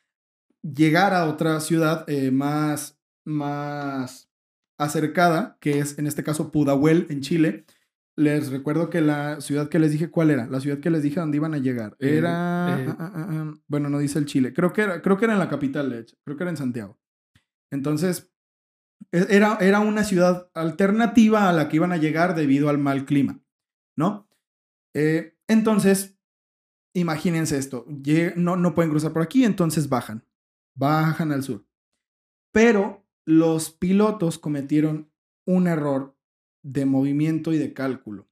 llegar 0.62 1.14
a 1.14 1.26
otra 1.26 1.60
ciudad 1.60 2.06
eh, 2.08 2.32
más, 2.32 3.00
más 3.24 4.32
acercada, 4.78 5.58
que 5.62 5.80
es 5.80 5.98
en 5.98 6.08
este 6.08 6.24
caso 6.24 6.52
Pudahuel, 6.52 7.08
en 7.10 7.22
Chile. 7.22 7.66
Les 8.18 8.50
recuerdo 8.50 8.90
que 8.90 9.02
la 9.02 9.42
ciudad 9.42 9.68
que 9.68 9.78
les 9.80 9.92
dije, 9.92 10.10
¿cuál 10.10 10.32
era? 10.32 10.48
La 10.48 10.62
ciudad 10.62 10.80
que 10.80 10.90
les 10.90 11.04
dije 11.04 11.20
dónde 11.20 11.38
iban 11.38 11.54
a 11.54 11.58
llegar. 11.58 11.98
Eh, 12.00 12.18
Era. 12.18 12.30
eh. 12.80 12.86
ah, 12.88 12.96
ah, 12.98 13.12
ah, 13.14 13.28
ah, 13.30 13.54
bueno, 13.68 13.90
no 13.90 14.00
dice 14.00 14.20
el 14.20 14.26
Chile. 14.26 14.54
Creo 14.54 14.72
que, 14.72 14.84
era, 14.84 15.02
creo 15.02 15.18
que 15.18 15.26
era 15.26 15.34
en 15.34 15.40
la 15.40 15.50
capital, 15.50 15.90
de 15.90 16.00
hecho. 16.00 16.16
Creo 16.24 16.38
que 16.38 16.44
era 16.44 16.52
en 16.52 16.58
Santiago. 16.58 16.98
Entonces, 17.72 18.32
E- 19.12 19.28
Era, 19.30 19.58
era 19.60 19.82
una 19.82 20.04
ciudad 20.06 20.50
alternativa 20.54 21.50
a 21.50 21.54
la 21.54 21.68
que 21.68 21.76
iban 21.76 21.92
a 21.92 21.98
llegar 21.98 22.36
debido 22.36 22.70
al 22.70 22.78
mal 22.78 23.06
clima, 23.06 23.42
¿no? 23.98 24.30
Eh, 24.96 25.36
entonces, 25.50 26.18
imagínense 26.96 27.58
esto, 27.58 27.86
no, 28.38 28.56
no 28.56 28.74
pueden 28.74 28.90
cruzar 28.92 29.12
por 29.12 29.22
aquí, 29.22 29.44
entonces 29.44 29.90
bajan, 29.90 30.24
bajan 30.76 31.34
al 31.34 31.44
sur. 31.44 31.66
Pero 32.54 33.05
los 33.26 33.72
pilotos 33.72 34.38
cometieron 34.38 35.12
un 35.46 35.68
error 35.68 36.16
de 36.64 36.86
movimiento 36.86 37.54
y 37.54 37.58
de 37.58 37.74
cálculo, 37.74 38.28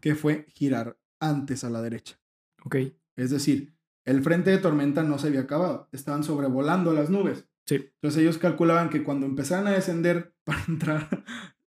que 0.00 0.14
fue 0.14 0.46
girar 0.50 0.98
antes 1.20 1.64
a 1.64 1.70
la 1.70 1.82
derecha. 1.82 2.18
Ok. 2.64 2.76
Es 3.16 3.30
decir, 3.30 3.74
el 4.04 4.22
frente 4.22 4.50
de 4.50 4.58
tormenta 4.58 5.02
no 5.02 5.18
se 5.18 5.28
había 5.28 5.40
acabado, 5.40 5.88
estaban 5.92 6.24
sobrevolando 6.24 6.92
las 6.92 7.10
nubes. 7.10 7.46
Sí. 7.66 7.76
Entonces 7.76 8.22
ellos 8.22 8.38
calculaban 8.38 8.90
que 8.90 9.02
cuando 9.02 9.26
empezaran 9.26 9.66
a 9.66 9.72
descender 9.72 10.34
para 10.44 10.64
entrar, 10.68 11.24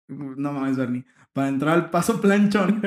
no 0.07 0.53
mames, 0.53 0.77
Bernie, 0.77 1.05
para 1.33 1.49
entrar 1.49 1.75
al 1.75 1.89
paso 1.89 2.21
planchón, 2.21 2.81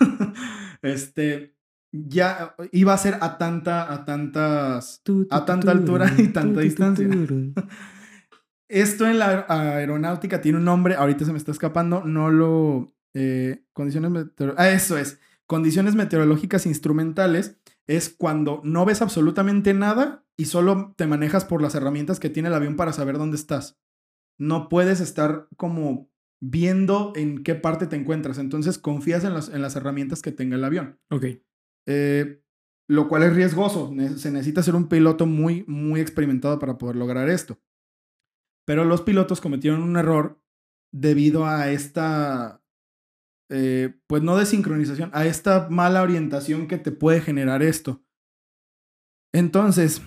este, 0.82 1.56
ya 1.92 2.56
iba 2.72 2.92
a 2.92 2.98
ser 2.98 3.18
a 3.20 3.38
tanta, 3.38 3.92
a 3.92 4.04
tantas, 4.04 5.02
A 5.30 5.44
tanta 5.44 5.70
altura 5.70 6.12
y 6.18 6.28
tanta 6.28 6.60
distancia. 6.60 7.08
esto 8.80 9.06
en 9.06 9.18
la 9.18 9.46
aeronáutica 9.48 10.40
tiene 10.40 10.58
un 10.58 10.64
nombre, 10.64 10.96
ahorita 10.96 11.24
se 11.24 11.32
me 11.32 11.38
está 11.38 11.52
escapando, 11.52 12.04
no 12.04 12.30
lo, 12.30 12.94
eh, 13.14 13.64
condiciones 13.72 14.10
meteorológicas, 14.10 14.66
ah, 14.66 14.70
eso 14.70 14.98
es, 14.98 15.20
condiciones 15.46 15.94
meteorológicas 15.94 16.66
instrumentales 16.66 17.56
es 17.86 18.08
cuando 18.08 18.60
no 18.64 18.84
ves 18.84 19.02
absolutamente 19.02 19.74
nada 19.74 20.24
y 20.36 20.46
solo 20.46 20.94
te 20.96 21.06
manejas 21.06 21.44
por 21.44 21.62
las 21.62 21.74
herramientas 21.74 22.18
que 22.18 22.30
tiene 22.30 22.48
el 22.48 22.54
avión 22.54 22.76
para 22.76 22.92
saber 22.92 23.18
dónde 23.18 23.36
estás. 23.36 23.78
No 24.38 24.68
puedes 24.68 25.00
estar 25.00 25.46
como 25.56 26.10
viendo 26.40 27.12
en 27.14 27.44
qué 27.44 27.54
parte 27.54 27.86
te 27.86 27.96
encuentras. 27.96 28.38
Entonces 28.38 28.78
confías 28.78 29.24
en 29.24 29.34
las, 29.34 29.48
en 29.48 29.62
las 29.62 29.76
herramientas 29.76 30.22
que 30.22 30.32
tenga 30.32 30.56
el 30.56 30.64
avión. 30.64 30.98
Ok. 31.10 31.26
Eh, 31.86 32.42
lo 32.88 33.08
cual 33.08 33.22
es 33.22 33.34
riesgoso. 33.34 33.92
Se 34.16 34.30
necesita 34.30 34.62
ser 34.62 34.74
un 34.74 34.88
piloto 34.88 35.26
muy, 35.26 35.64
muy 35.66 36.00
experimentado 36.00 36.58
para 36.58 36.78
poder 36.78 36.96
lograr 36.96 37.28
esto. 37.28 37.58
Pero 38.66 38.84
los 38.84 39.02
pilotos 39.02 39.40
cometieron 39.40 39.82
un 39.82 39.96
error 39.96 40.40
debido 40.92 41.46
a 41.46 41.70
esta, 41.70 42.62
eh, 43.50 43.94
pues 44.06 44.22
no 44.22 44.36
de 44.36 44.46
sincronización, 44.46 45.10
a 45.12 45.26
esta 45.26 45.68
mala 45.68 46.02
orientación 46.02 46.68
que 46.68 46.78
te 46.78 46.92
puede 46.92 47.20
generar 47.20 47.62
esto. 47.62 48.02
Entonces, 49.32 50.02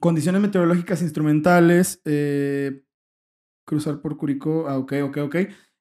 condiciones 0.00 0.42
meteorológicas 0.42 1.02
instrumentales, 1.02 2.02
eh, 2.04 2.84
cruzar 3.66 4.00
por 4.00 4.16
Curicó, 4.16 4.68
ah, 4.68 4.78
ok, 4.78 4.92
ok, 5.04 5.16
ok. 5.18 5.36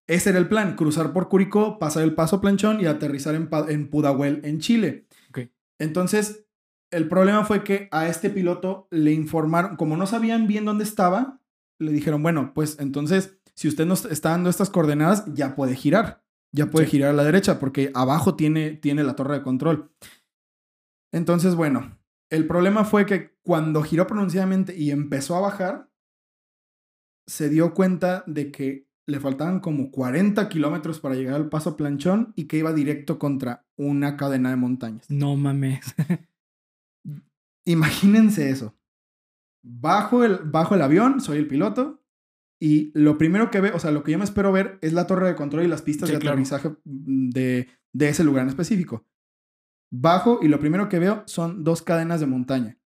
Ese 0.07 0.29
era 0.29 0.39
el 0.39 0.47
plan, 0.47 0.75
cruzar 0.75 1.13
por 1.13 1.29
Curicó, 1.29 1.79
pasar 1.79 2.03
el 2.03 2.15
paso 2.15 2.39
planchón 2.39 2.79
y 2.79 2.85
aterrizar 2.85 3.35
en, 3.35 3.49
en 3.67 3.89
Pudahuel, 3.89 4.41
en 4.43 4.59
Chile. 4.59 5.07
Ok. 5.29 5.39
Entonces, 5.79 6.44
el 6.91 7.07
problema 7.07 7.45
fue 7.45 7.63
que 7.63 7.87
a 7.91 8.07
este 8.07 8.29
piloto 8.29 8.87
le 8.91 9.11
informaron, 9.11 9.75
como 9.75 9.97
no 9.97 10.07
sabían 10.07 10.47
bien 10.47 10.65
dónde 10.65 10.83
estaba, 10.83 11.41
le 11.79 11.91
dijeron, 11.91 12.23
bueno, 12.23 12.53
pues 12.53 12.77
entonces, 12.79 13.37
si 13.55 13.67
usted 13.67 13.85
nos 13.85 14.05
está 14.05 14.29
dando 14.31 14.49
estas 14.49 14.69
coordenadas, 14.69 15.25
ya 15.33 15.55
puede 15.55 15.75
girar, 15.75 16.23
ya 16.53 16.67
puede 16.67 16.85
Sí. 16.85 16.91
girar 16.91 17.09
a 17.11 17.13
la 17.13 17.23
derecha, 17.23 17.59
porque 17.59 17.91
abajo 17.93 18.35
tiene, 18.35 18.71
tiene 18.71 19.03
la 19.03 19.15
torre 19.15 19.35
de 19.35 19.43
control. 19.43 19.91
Entonces, 21.13 21.55
bueno, 21.55 21.97
el 22.29 22.47
problema 22.47 22.85
fue 22.85 23.05
que 23.05 23.35
cuando 23.43 23.81
giró 23.83 24.07
pronunciadamente 24.07 24.75
y 24.75 24.91
empezó 24.91 25.35
a 25.35 25.41
bajar, 25.41 25.89
se 27.27 27.49
dio 27.49 27.73
cuenta 27.73 28.23
de 28.27 28.51
que 28.51 28.87
le 29.07 29.19
faltaban 29.19 29.59
como 29.59 29.91
40 29.91 30.49
kilómetros 30.49 30.99
para 30.99 31.15
llegar 31.15 31.35
al 31.35 31.49
paso 31.49 31.75
planchón 31.77 32.33
y 32.35 32.45
que 32.45 32.57
iba 32.57 32.73
directo 32.73 33.19
contra 33.19 33.65
una 33.77 34.17
cadena 34.17 34.49
de 34.49 34.55
montañas. 34.55 35.09
No 35.09 35.35
mames. 35.35 35.81
Imagínense 37.65 38.49
eso. 38.49 38.75
Bajo 39.63 40.23
el, 40.23 40.37
bajo 40.43 40.75
el 40.75 40.81
avión, 40.81 41.19
soy 41.21 41.39
el 41.39 41.47
piloto, 41.47 42.03
y 42.59 42.91
lo 42.93 43.17
primero 43.17 43.51
que 43.51 43.61
ve, 43.61 43.71
o 43.71 43.79
sea, 43.79 43.91
lo 43.91 44.03
que 44.03 44.11
yo 44.11 44.17
me 44.17 44.23
espero 44.23 44.51
ver 44.51 44.77
es 44.81 44.93
la 44.93 45.07
torre 45.07 45.27
de 45.27 45.35
control 45.35 45.63
y 45.63 45.67
las 45.67 45.81
pistas 45.81 46.07
Sí, 46.09 46.15
de 46.15 46.19
claro. 46.21 46.33
aterrizaje 46.33 46.69
mm, 46.85 47.29
de, 47.31 47.67
de 47.91 48.09
ese 48.09 48.23
lugar 48.23 48.43
en 48.43 48.49
específico. 48.49 49.05
Bajo 49.91 50.39
y 50.41 50.47
lo 50.47 50.59
primero 50.59 50.87
que 50.89 50.99
veo 50.99 51.23
son 51.25 51.63
dos 51.63 51.81
cadenas 51.81 52.19
de 52.19 52.27
montaña. 52.27 52.77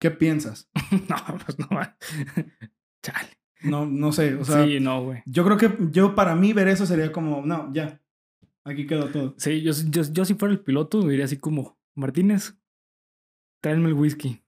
¿Qué 0.00 0.10
piensas? 0.10 0.70
no, 1.08 1.16
pues 1.44 1.58
no. 1.58 1.68
Chale. 3.02 3.28
No, 3.62 3.86
no 3.86 4.12
sé, 4.12 4.34
o 4.34 4.44
sea, 4.44 4.64
sí, 4.66 4.78
no, 4.78 5.04
güey. 5.04 5.22
yo 5.24 5.42
creo 5.44 5.56
que 5.56 5.74
yo 5.90 6.14
para 6.14 6.34
mí 6.34 6.52
ver 6.52 6.68
eso 6.68 6.84
sería 6.84 7.10
como, 7.12 7.46
no, 7.46 7.72
ya, 7.72 7.98
aquí 8.62 8.86
quedó 8.86 9.08
todo. 9.08 9.34
Sí, 9.38 9.62
yo, 9.62 9.72
yo, 9.88 10.02
yo 10.02 10.24
si 10.26 10.34
fuera 10.34 10.52
el 10.52 10.60
piloto 10.60 11.02
me 11.02 11.10
diría 11.12 11.24
así 11.24 11.38
como, 11.38 11.78
Martínez, 11.94 12.58
tráeme 13.64 13.88
el 13.88 13.94
whisky. 13.94 14.42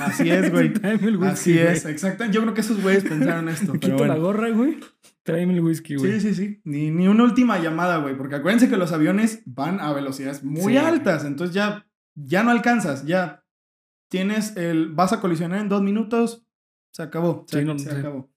Así 0.00 0.30
es, 0.30 0.50
güey. 0.50 0.72
tráeme 0.72 1.06
el 1.08 1.16
whisky. 1.18 1.32
Así 1.32 1.52
güey. 1.52 1.66
es, 1.66 1.84
exacto. 1.84 2.24
Yo 2.26 2.40
creo 2.42 2.54
que 2.54 2.62
esos 2.62 2.82
güeyes 2.82 3.04
pensaron 3.04 3.48
esto. 3.48 3.72
Pero 3.80 3.80
quito 3.80 4.06
la 4.06 4.16
gorra, 4.16 4.48
güey. 4.50 4.80
Tráeme 5.22 5.52
el 5.54 5.60
whisky, 5.60 5.96
güey. 5.96 6.18
Sí, 6.18 6.28
sí, 6.28 6.34
sí. 6.34 6.60
Ni, 6.64 6.90
ni 6.90 7.08
una 7.08 7.24
última 7.24 7.58
llamada, 7.58 7.98
güey. 7.98 8.16
Porque 8.16 8.36
acuérdense 8.36 8.68
que 8.68 8.76
los 8.78 8.92
aviones 8.92 9.42
van 9.44 9.80
a 9.80 9.92
velocidades 9.92 10.42
muy 10.42 10.72
Sí. 10.72 10.78
altas. 10.78 11.24
Entonces 11.24 11.54
ya, 11.54 11.86
ya 12.14 12.42
no 12.42 12.50
alcanzas. 12.50 13.04
Ya 13.04 13.44
tienes 14.08 14.56
el. 14.56 14.88
Vas 14.94 15.12
a 15.12 15.20
colisionar 15.20 15.60
en 15.60 15.68
dos 15.68 15.82
minutos. 15.82 16.46
Se 16.92 17.02
acabó. 17.02 17.44
Se, 17.48 17.60
Sí, 17.60 17.64
no, 17.66 17.78
se 17.78 17.90
sí. 17.90 17.96
acabó. 17.96 18.30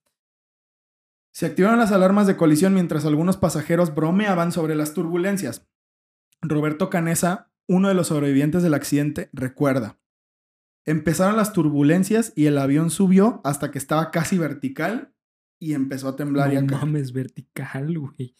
Se 1.31 1.45
activaron 1.47 1.79
las 1.79 1.91
alarmas 1.91 2.27
de 2.27 2.35
colisión 2.37 2.73
mientras 2.73 3.05
algunos 3.05 3.37
pasajeros 3.37 3.95
bromeaban 3.95 4.51
sobre 4.51 4.75
las 4.75 4.93
turbulencias. 4.93 5.67
Roberto 6.41 6.89
Canesa, 6.89 7.52
uno 7.67 7.87
de 7.87 7.93
los 7.93 8.07
sobrevivientes 8.07 8.63
del 8.63 8.73
accidente, 8.73 9.29
recuerda. 9.33 9.99
Empezaron 10.85 11.37
las 11.37 11.53
turbulencias 11.53 12.33
y 12.35 12.47
el 12.47 12.57
avión 12.57 12.89
subió 12.89 13.41
hasta 13.43 13.71
que 13.71 13.77
estaba 13.77 14.11
casi 14.11 14.37
vertical 14.37 15.13
y 15.59 15.73
empezó 15.73 16.09
a 16.09 16.15
temblar 16.15 16.53
y 16.53 16.57
a 16.57 16.61
No 16.61 16.67
caer. 16.67 16.81
mames, 16.81 17.13
vertical, 17.13 17.97
güey. 17.97 18.35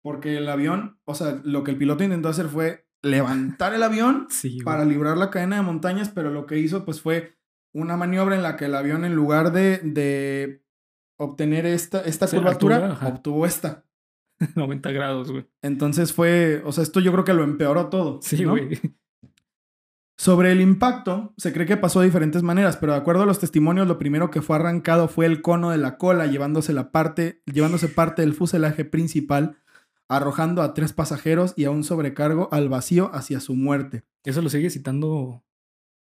Porque 0.00 0.36
el 0.36 0.48
avión, 0.48 1.00
o 1.04 1.14
sea, 1.14 1.40
lo 1.42 1.64
que 1.64 1.72
el 1.72 1.76
piloto 1.78 2.04
intentó 2.04 2.28
hacer 2.28 2.46
fue 2.46 2.86
levantar 3.02 3.74
el 3.74 3.82
avión 3.82 4.26
Sí, 4.30 4.60
para 4.62 4.84
librar 4.84 5.16
la 5.18 5.30
cadena 5.30 5.56
de 5.56 5.62
montañas, 5.62 6.08
pero 6.08 6.30
lo 6.30 6.46
que 6.46 6.58
hizo 6.58 6.84
pues 6.84 7.00
fue 7.00 7.36
una 7.74 7.96
maniobra 7.96 8.36
en 8.36 8.42
la 8.44 8.56
que 8.56 8.66
el 8.66 8.74
avión 8.76 9.04
en 9.04 9.14
lugar 9.14 9.50
de, 9.52 9.78
de 9.78 10.64
obtener 11.18 11.66
esta, 11.66 12.00
esta 12.02 12.28
curvatura, 12.28 12.76
altura, 12.76 13.08
obtuvo 13.08 13.44
esta. 13.44 13.84
90 14.56 14.90
grados, 14.92 15.30
güey. 15.30 15.46
Entonces 15.62 16.12
fue, 16.12 16.62
o 16.64 16.72
sea, 16.72 16.82
esto 16.82 17.00
yo 17.00 17.12
creo 17.12 17.24
que 17.24 17.34
lo 17.34 17.44
empeoró 17.44 17.88
todo. 17.88 18.20
Sí, 18.22 18.44
¿no? 18.44 18.50
güey. 18.52 18.78
Sobre 20.20 20.50
el 20.50 20.60
impacto, 20.60 21.32
se 21.36 21.52
cree 21.52 21.64
que 21.66 21.76
pasó 21.76 22.00
de 22.00 22.06
diferentes 22.06 22.42
maneras, 22.42 22.76
pero 22.76 22.92
de 22.92 22.98
acuerdo 22.98 23.22
a 23.22 23.26
los 23.26 23.38
testimonios, 23.38 23.86
lo 23.86 23.98
primero 23.98 24.30
que 24.30 24.42
fue 24.42 24.56
arrancado 24.56 25.06
fue 25.06 25.26
el 25.26 25.42
cono 25.42 25.70
de 25.70 25.78
la 25.78 25.96
cola, 25.96 26.26
llevándose 26.26 26.72
la 26.72 26.90
parte, 26.90 27.40
llevándose 27.46 27.86
parte 27.88 28.22
del 28.22 28.34
fuselaje 28.34 28.84
principal, 28.84 29.58
arrojando 30.08 30.62
a 30.62 30.74
tres 30.74 30.92
pasajeros 30.92 31.54
y 31.56 31.66
a 31.66 31.70
un 31.70 31.84
sobrecargo 31.84 32.48
al 32.50 32.68
vacío 32.68 33.10
hacia 33.14 33.38
su 33.38 33.54
muerte. 33.54 34.02
Eso 34.24 34.42
lo 34.42 34.48
sigue 34.50 34.70
citando. 34.70 35.44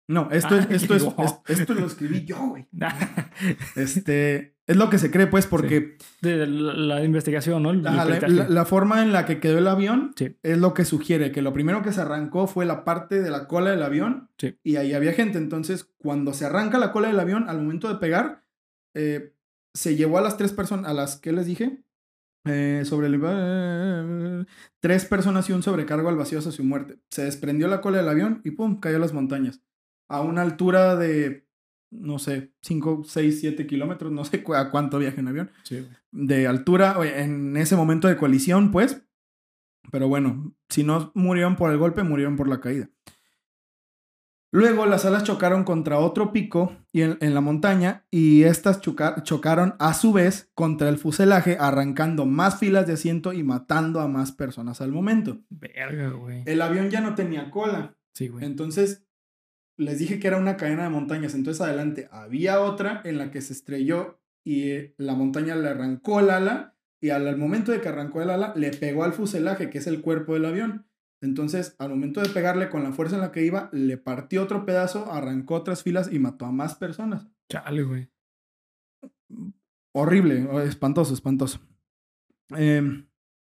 No, 0.09 0.31
esto 0.31 0.55
Ah, 0.55 0.67
es, 0.71 0.83
esto 0.83 0.95
es, 0.95 1.03
es- 1.03 1.61
esto 1.61 1.75
lo 1.75 1.85
escribí 1.87 2.25
yo, 2.25 2.39
güey. 2.39 2.67
Este, 3.77 4.56
es 4.67 4.77
lo 4.77 4.91
que 4.91 4.99
se 4.99 5.11
cree, 5.11 5.27
pues, 5.29 5.47
porque 5.47 5.97
De 6.21 6.47
la, 6.47 6.73
la 6.75 7.05
investigación, 7.05 7.63
¿no? 7.63 7.71
El 7.71 7.87
Ajá, 7.87 8.05
la, 8.05 8.05
peritaje. 8.07 8.33
la- 8.35 8.49
la 8.49 8.65
forma 8.65 9.03
en 9.03 9.13
la 9.13 9.25
que 9.25 9.39
quedó 9.41 9.59
el 9.59 9.69
avión 9.69 10.13
Sí. 10.17 10.37
es 10.43 10.59
lo 10.59 10.75
que 10.75 10.85
sugiere, 10.85 11.31
que 11.33 11.43
lo 11.43 11.53
primero 11.53 11.83
que 11.83 11.93
se 11.93 12.01
arrancó 12.01 12.47
fue 12.47 12.67
la 12.67 12.85
parte 12.85 13.23
de 13.23 13.31
la 13.31 13.47
cola 13.47 13.71
del 13.71 13.83
avión 13.83 14.29
Sí. 14.39 14.59
y 14.65 14.77
ahí 14.77 14.93
había 14.93 15.13
gente. 15.13 15.39
Entonces, 15.39 15.89
cuando 15.99 16.33
se 16.35 16.47
arranca 16.47 16.79
la 16.79 16.91
cola 16.93 17.09
del 17.09 17.21
avión, 17.21 17.49
al 17.49 17.59
momento 17.59 17.89
de 17.89 17.97
pegar, 18.01 18.45
eh, 18.95 19.33
se 19.75 19.95
llevó 19.95 20.19
a 20.19 20.23
las 20.23 20.37
tres 20.37 20.53
personas, 20.53 20.91
a 20.91 20.95
las 20.95 21.17
que 21.17 21.33
les 21.33 21.47
dije, 21.47 21.83
Eh, 22.49 22.83
sobre 22.85 23.09
el... 23.09 24.47
tres 24.81 25.05
personas 25.05 25.49
y 25.49 25.53
un 25.53 25.63
sobrecargo 25.63 26.09
al 26.09 26.17
vacío 26.17 26.39
hacia 26.39 26.53
su 26.53 26.63
muerte. 26.65 26.99
Se 27.11 27.25
desprendió 27.25 27.67
la 27.69 27.81
cola 27.81 27.99
del 27.99 28.09
avión 28.09 28.41
y 28.45 28.53
pum, 28.53 28.79
cayó 28.79 28.97
a 28.97 29.01
las 29.01 29.13
montañas. 29.13 29.61
A 30.09 30.21
una 30.21 30.43
altura 30.43 30.95
de, 30.97 31.46
no 31.91 32.19
sé, 32.19 32.53
5, 32.63 33.03
6, 33.07 33.41
7 33.41 33.67
kilómetros, 33.67 34.11
no 34.13 34.25
sé 34.25 34.45
a 34.55 34.71
cuánto 34.71 34.99
viaja 34.99 35.21
en 35.21 35.29
avión 35.29 35.51
Sí, 35.63 35.87
de 36.13 36.47
altura 36.47 36.97
en 37.03 37.57
ese 37.57 37.77
momento 37.77 38.09
de 38.09 38.17
colisión, 38.17 38.71
pues. 38.71 39.03
Pero 39.93 40.09
bueno, 40.09 40.53
si 40.69 40.83
no 40.83 41.13
murieron 41.15 41.55
por 41.57 41.71
el 41.71 41.79
golpe, 41.79 42.03
murieron 42.03 42.37
por 42.37 42.49
la 42.49 42.61
caída. 42.61 42.91
Luego 44.53 44.87
las 44.87 45.05
alas 45.05 45.25
chocaron 45.25 45.65
contra 45.65 45.99
otro 45.99 46.33
pico 46.33 46.77
y 46.93 47.03
en, 47.03 47.19
en 47.21 47.35
la 47.35 47.41
montaña 47.41 48.07
y 48.11 48.45
estas 48.45 48.81
choca- 48.81 49.23
chocaron 49.23 49.75
a 49.79 49.93
su 49.93 50.13
vez 50.13 50.51
contra 50.55 50.89
el 50.89 50.99
fuselaje, 50.99 51.57
arrancando 51.61 52.25
más 52.27 52.59
filas 52.59 52.87
de 52.87 52.95
asiento 52.95 53.33
y 53.33 53.43
matando 53.43 54.01
a 54.01 54.09
más 54.09 54.33
personas 54.33 54.81
al 54.81 54.93
momento. 54.93 55.41
Verga, 55.51 56.09
güey. 56.11 56.43
El 56.47 56.63
avión 56.63 56.91
ya 56.91 57.01
no 57.01 57.15
tenía 57.15 57.51
cola, 57.51 57.97
Sí, 58.15 58.29
güey. 58.29 58.45
entonces 58.47 59.06
les 59.77 59.99
dije 59.99 60.19
que 60.19 60.29
era 60.29 60.39
una 60.39 60.57
cadena 60.57 60.85
de 60.85 60.91
montañas. 60.91 61.35
Entonces 61.35 61.61
adelante 61.61 62.09
había 62.11 62.61
otra 62.61 63.01
en 63.05 63.19
la 63.19 63.31
que 63.31 63.41
se 63.41 63.53
estrelló 63.53 64.21
y 64.45 64.71
eh, 64.71 64.95
la 64.97 65.15
montaña 65.15 65.57
le 65.57 65.69
arrancó 65.69 66.21
el 66.21 66.31
ala 66.31 66.77
y 67.01 67.11
al, 67.11 67.37
momento 67.37 67.73
de 67.73 67.81
que 67.81 67.89
arrancó 67.89 68.23
el 68.23 68.31
ala 68.31 68.53
le 68.57 68.71
pegó 68.71 69.05
al 69.05 69.13
fuselaje, 69.13 69.71
que 69.71 69.79
es 69.79 69.87
el 69.87 70.01
cuerpo 70.01 70.35
del 70.35 70.47
avión. 70.47 70.87
Entonces, 71.21 71.75
al 71.79 71.91
momento 71.91 72.21
de 72.21 72.29
pegarle 72.29 72.69
con 72.69 72.83
la 72.83 72.93
fuerza 72.93 73.17
en 73.17 73.23
la 73.23 73.33
que 73.33 73.45
iba, 73.45 73.71
le 73.73 73.97
partió 73.97 74.43
otro 74.43 74.65
pedazo, 74.67 75.11
arrancó 75.13 75.55
otras 75.55 75.83
filas 75.83 76.13
y 76.13 76.19
mató 76.19 76.47
a 76.47 76.53
más 76.53 76.75
personas. 76.75 77.27
Chale, 77.51 77.83
güey. 77.83 78.11
Horrible, 79.93 80.45
o- 80.47 80.61
espantoso, 80.61 81.15
espantoso. 81.15 81.61
Em, 82.51 83.07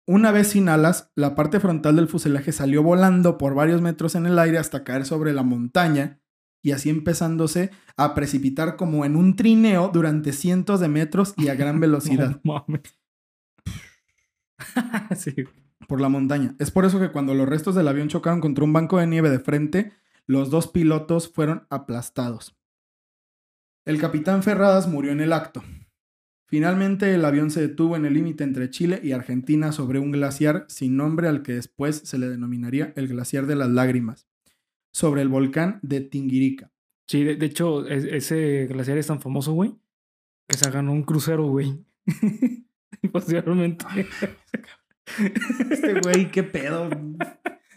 una 0.07 0.33
vez 0.33 0.49
sin 0.49 0.69
alas, 0.69 1.11
la 1.15 1.35
parte 1.35 1.61
frontal 1.61 1.97
del 1.97 2.09
fuselaje 2.09 2.53
salió 2.53 2.83
volando 2.83 3.39
por 3.39 3.55
varios 3.55 3.81
metros 3.81 4.15
en 4.15 4.27
el 4.27 4.39
aire 4.39 4.59
hasta 4.59 4.85
caer 4.85 5.07
sobre 5.07 5.33
la 5.33 5.43
montaña 5.43 6.21
y 6.63 6.73
así 6.73 6.91
empezándose 6.91 7.71
a 7.97 8.15
precipitar 8.15 8.77
como 8.77 9.05
en 9.05 9.17
un 9.17 9.37
trineo 9.37 9.91
durante 9.93 10.33
cientos 10.33 10.81
de 10.81 10.89
metros 10.89 11.35
y 11.37 11.49
a 11.49 11.55
gran 11.55 11.81
velocidad 11.81 12.41
No 12.45 12.67
sí, 15.17 15.35
por 15.87 16.01
la 16.01 16.09
montaña. 16.09 16.55
Es 16.59 16.71
por 16.71 16.85
eso 16.85 16.99
que 17.01 17.11
cuando 17.11 17.35
los 17.35 17.49
restos 17.49 17.75
del 17.75 17.89
avión 17.89 18.09
chocaron 18.09 18.41
contra 18.41 18.65
un 18.65 18.73
banco 18.73 18.99
de 18.99 19.07
nieve 19.07 19.31
de 19.31 19.41
frente, 19.41 19.93
los 20.27 20.51
dos 20.51 20.69
pilotos 20.69 21.31
fueron 21.33 21.67
aplastados. 21.71 22.57
El 23.85 24.01
capitán 24.01 24.43
Ferradas 24.43 24.89
murió 24.89 25.13
en 25.13 25.21
el 25.21 25.33
acto. 25.33 25.63
Finalmente 26.55 27.13
el 27.13 27.25
avión 27.25 27.51
se 27.51 27.61
detuvo 27.61 27.97
en 27.97 28.05
el 28.05 28.15
límite 28.15 28.45
entre 28.45 28.71
Chile 28.71 29.01
y 29.03 29.11
Argentina 29.11 29.73
sobre 29.73 29.99
un 29.99 30.13
glaciar 30.13 30.67
sin 30.69 30.97
nombre 30.97 31.27
al 31.27 31.43
que 31.43 31.53
después 31.55 31.97
se 32.05 32.17
le 32.17 32.29
denominaría 32.29 32.93
el 32.95 33.09
glaciar 33.09 33.47
de 33.47 33.57
las 33.57 33.69
lágrimas, 33.71 34.29
sobre 34.93 35.23
el 35.23 35.29
volcán 35.29 35.81
de 35.83 36.01
Tinguirica. 36.01 36.71
Sí, 37.09 37.25
de, 37.25 37.35
de 37.35 37.47
hecho, 37.47 37.89
es- 37.89 38.05
ese 38.05 38.67
glaciar 38.69 38.99
es 38.99 39.09
tan 39.09 39.21
famoso, 39.21 39.53
güey, 39.53 39.75
que 40.49 40.57
se 40.57 40.71
ganó 40.71 40.93
un 40.93 41.03
crucero, 41.03 41.49
güey. 41.49 41.85
Posteriormente. 43.13 43.85
Este 45.71 46.01
güey, 46.03 46.31
qué 46.31 46.45
pedo. 46.45 46.89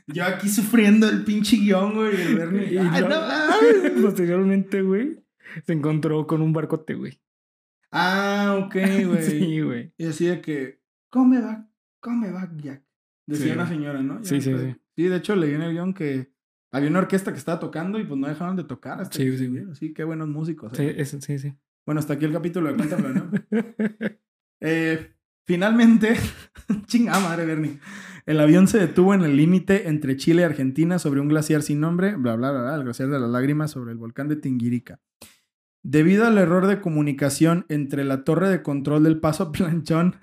Yo 0.06 0.24
aquí 0.24 0.50
sufriendo 0.50 1.10
el 1.10 1.24
pinche 1.24 1.58
guion, 1.58 1.96
güey. 1.96 2.16
y 2.16 2.22
el 2.22 2.36
Bernie, 2.38 2.74
Y 2.74 2.78
"Ay, 2.78 3.02
no- 3.02 3.10
no 3.10 3.22
mames". 3.28 4.02
Posteriormente, 4.04 4.84
güey, 4.84 5.18
se 5.66 5.74
encontró 5.74 6.28
con 6.28 6.44
un 6.44 6.54
barcote, 6.54 6.94
güey. 6.94 7.20
Ah, 7.92 8.60
ok, 8.66 8.74
güey. 9.08 9.24
Sí, 9.24 9.62
güey. 9.62 9.94
Y 9.98 10.06
así 10.08 10.26
de 10.26 10.42
que, 10.42 10.82
come 11.10 11.42
back, 11.42 11.66
come 12.00 12.32
back, 12.32 12.52
Jack. 12.62 12.84
Decía 13.28 13.48
Sí. 13.48 13.52
una 13.54 13.68
señora, 13.68 14.02
¿no? 14.02 14.24
Sí, 14.24 14.42
sí, 14.42 14.54
sí. 14.58 14.76
Sí, 14.96 15.04
de 15.04 15.16
hecho 15.18 15.36
leí 15.36 15.54
en 15.54 15.62
el 15.62 15.74
guion 15.74 15.94
que 15.94 16.32
había 16.72 16.90
una 16.90 17.00
orquesta 17.00 17.32
que 17.32 17.38
estaba 17.38 17.60
tocando 17.60 18.00
y 18.00 18.04
pues 18.06 18.20
no 18.20 18.28
dejaron 18.28 18.56
de 18.56 18.64
tocar 18.64 19.00
hasta 19.02 19.16
Sí, 19.18 19.38
sí, 19.38 19.48
güey. 19.48 19.76
Sí, 19.76 19.94
qué 19.94 20.04
buenos 20.04 20.28
músicos. 20.28 20.72
Sí, 20.76 20.84
eh. 20.84 20.96
es- 20.98 21.18
sí, 21.20 21.38
sí. 21.40 21.54
Bueno, 21.86 22.00
hasta 22.00 22.14
aquí 22.14 22.26
el 22.26 22.34
capítulo 22.34 22.70
de 22.70 22.76
Cuéntamelo, 22.76 23.26
¿no? 23.26 23.32
Eh, 24.60 25.14
finalmente, 25.46 26.16
chingada 26.88 27.20
madre, 27.20 27.46
Bernie. 27.46 27.80
El 28.26 28.40
avión 28.40 28.68
se 28.68 28.80
detuvo 28.80 29.14
en 29.14 29.22
el 29.22 29.38
límite 29.38 29.88
entre 29.88 30.18
Chile 30.18 30.42
y 30.42 30.46
Argentina 30.46 31.00
sobre 31.00 31.22
un 31.22 31.28
glaciar 31.28 31.62
sin 31.62 31.80
nombre, 31.80 32.16
bla, 32.16 32.36
bla, 32.36 32.52
bla, 32.52 32.62
bla, 32.64 32.76
el 32.76 32.84
glaciar 32.84 33.10
de 33.10 33.20
las 33.20 33.30
lágrimas 33.30 33.72
sobre 33.72 33.92
el 33.92 33.98
volcán 33.98 34.28
de 34.28 34.36
Tinguirica. 34.36 35.00
Debido 35.84 36.26
al 36.28 36.38
error 36.38 36.68
de 36.68 36.82
comunicación 36.82 37.66
entre 37.70 38.04
la 38.04 38.24
torre 38.24 38.50
de 38.50 38.62
control 38.64 39.04
del 39.04 39.20
paso 39.20 39.52
planchón, 39.52 40.16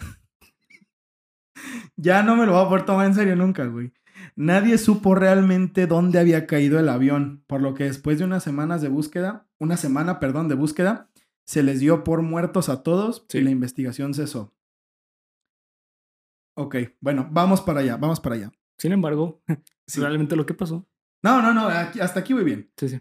ya 1.96 2.22
no 2.22 2.36
me 2.36 2.46
lo 2.46 2.52
voy 2.52 2.64
a 2.64 2.68
poder 2.68 2.84
tomar 2.84 3.06
en 3.06 3.14
serio 3.14 3.36
nunca, 3.36 3.64
güey. 3.66 3.92
Nadie 4.36 4.78
supo 4.78 5.14
realmente 5.14 5.86
dónde 5.86 6.18
había 6.18 6.46
caído 6.46 6.78
el 6.78 6.88
avión, 6.88 7.44
por 7.46 7.60
lo 7.62 7.74
que 7.74 7.84
después 7.84 8.18
de 8.18 8.24
unas 8.24 8.42
semanas 8.42 8.80
de 8.82 8.88
búsqueda, 8.88 9.46
una 9.58 9.76
semana, 9.76 10.18
perdón, 10.20 10.48
de 10.48 10.54
búsqueda, 10.54 11.10
se 11.46 11.62
les 11.62 11.78
dio 11.80 12.04
por 12.04 12.22
muertos 12.22 12.68
a 12.68 12.82
todos 12.82 13.26
Sí. 13.28 13.38
y 13.38 13.40
la 13.42 13.50
investigación 13.50 14.14
cesó. 14.14 14.54
Ok, 16.56 16.76
bueno, 17.00 17.28
vamos 17.30 17.60
para 17.60 17.80
allá, 17.80 17.96
vamos 17.96 18.20
para 18.20 18.36
allá. 18.36 18.52
Sin 18.78 18.92
embargo, 18.92 19.42
Sí. 19.86 20.00
realmente 20.00 20.36
lo 20.36 20.46
que 20.46 20.54
pasó. 20.54 20.86
No, 21.22 21.40
no, 21.42 21.52
no, 21.54 21.68
aquí- 21.68 22.00
hasta 22.00 22.20
aquí 22.20 22.32
voy 22.32 22.44
bien. 22.44 22.70
Sí, 22.76 22.88
sí. 22.88 23.00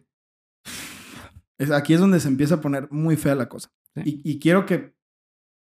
Es, 1.57 1.71
aquí 1.71 1.93
es 1.93 1.99
donde 1.99 2.19
se 2.19 2.27
empieza 2.27 2.55
a 2.55 2.61
poner 2.61 2.91
muy 2.91 3.15
fea 3.15 3.35
la 3.35 3.49
cosa. 3.49 3.71
Sí. 3.95 4.21
Y, 4.23 4.31
y 4.31 4.39
quiero 4.39 4.65
que 4.65 4.95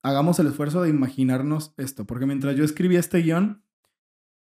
hagamos 0.05 0.39
el 0.39 0.47
esfuerzo 0.47 0.83
de 0.83 0.89
imaginarnos 0.89 1.73
esto, 1.77 2.05
porque 2.05 2.25
mientras 2.27 2.55
yo 2.55 2.63
escribía 2.63 2.99
este 2.99 3.23
guion, 3.23 3.63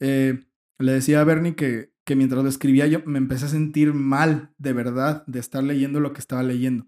eh, 0.00 0.46
le 0.78 0.92
decía 0.92 1.20
a 1.20 1.24
Bernie 1.24 1.56
que, 1.56 1.92
que 2.04 2.16
mientras 2.16 2.42
lo 2.42 2.48
escribía 2.48 2.86
yo 2.86 3.00
me 3.04 3.18
empecé 3.18 3.46
a 3.46 3.48
sentir 3.48 3.92
mal, 3.92 4.54
de 4.58 4.72
verdad, 4.72 5.24
de 5.26 5.40
estar 5.40 5.62
leyendo 5.62 5.98
lo 6.00 6.12
que 6.12 6.20
estaba 6.20 6.42
leyendo. 6.42 6.86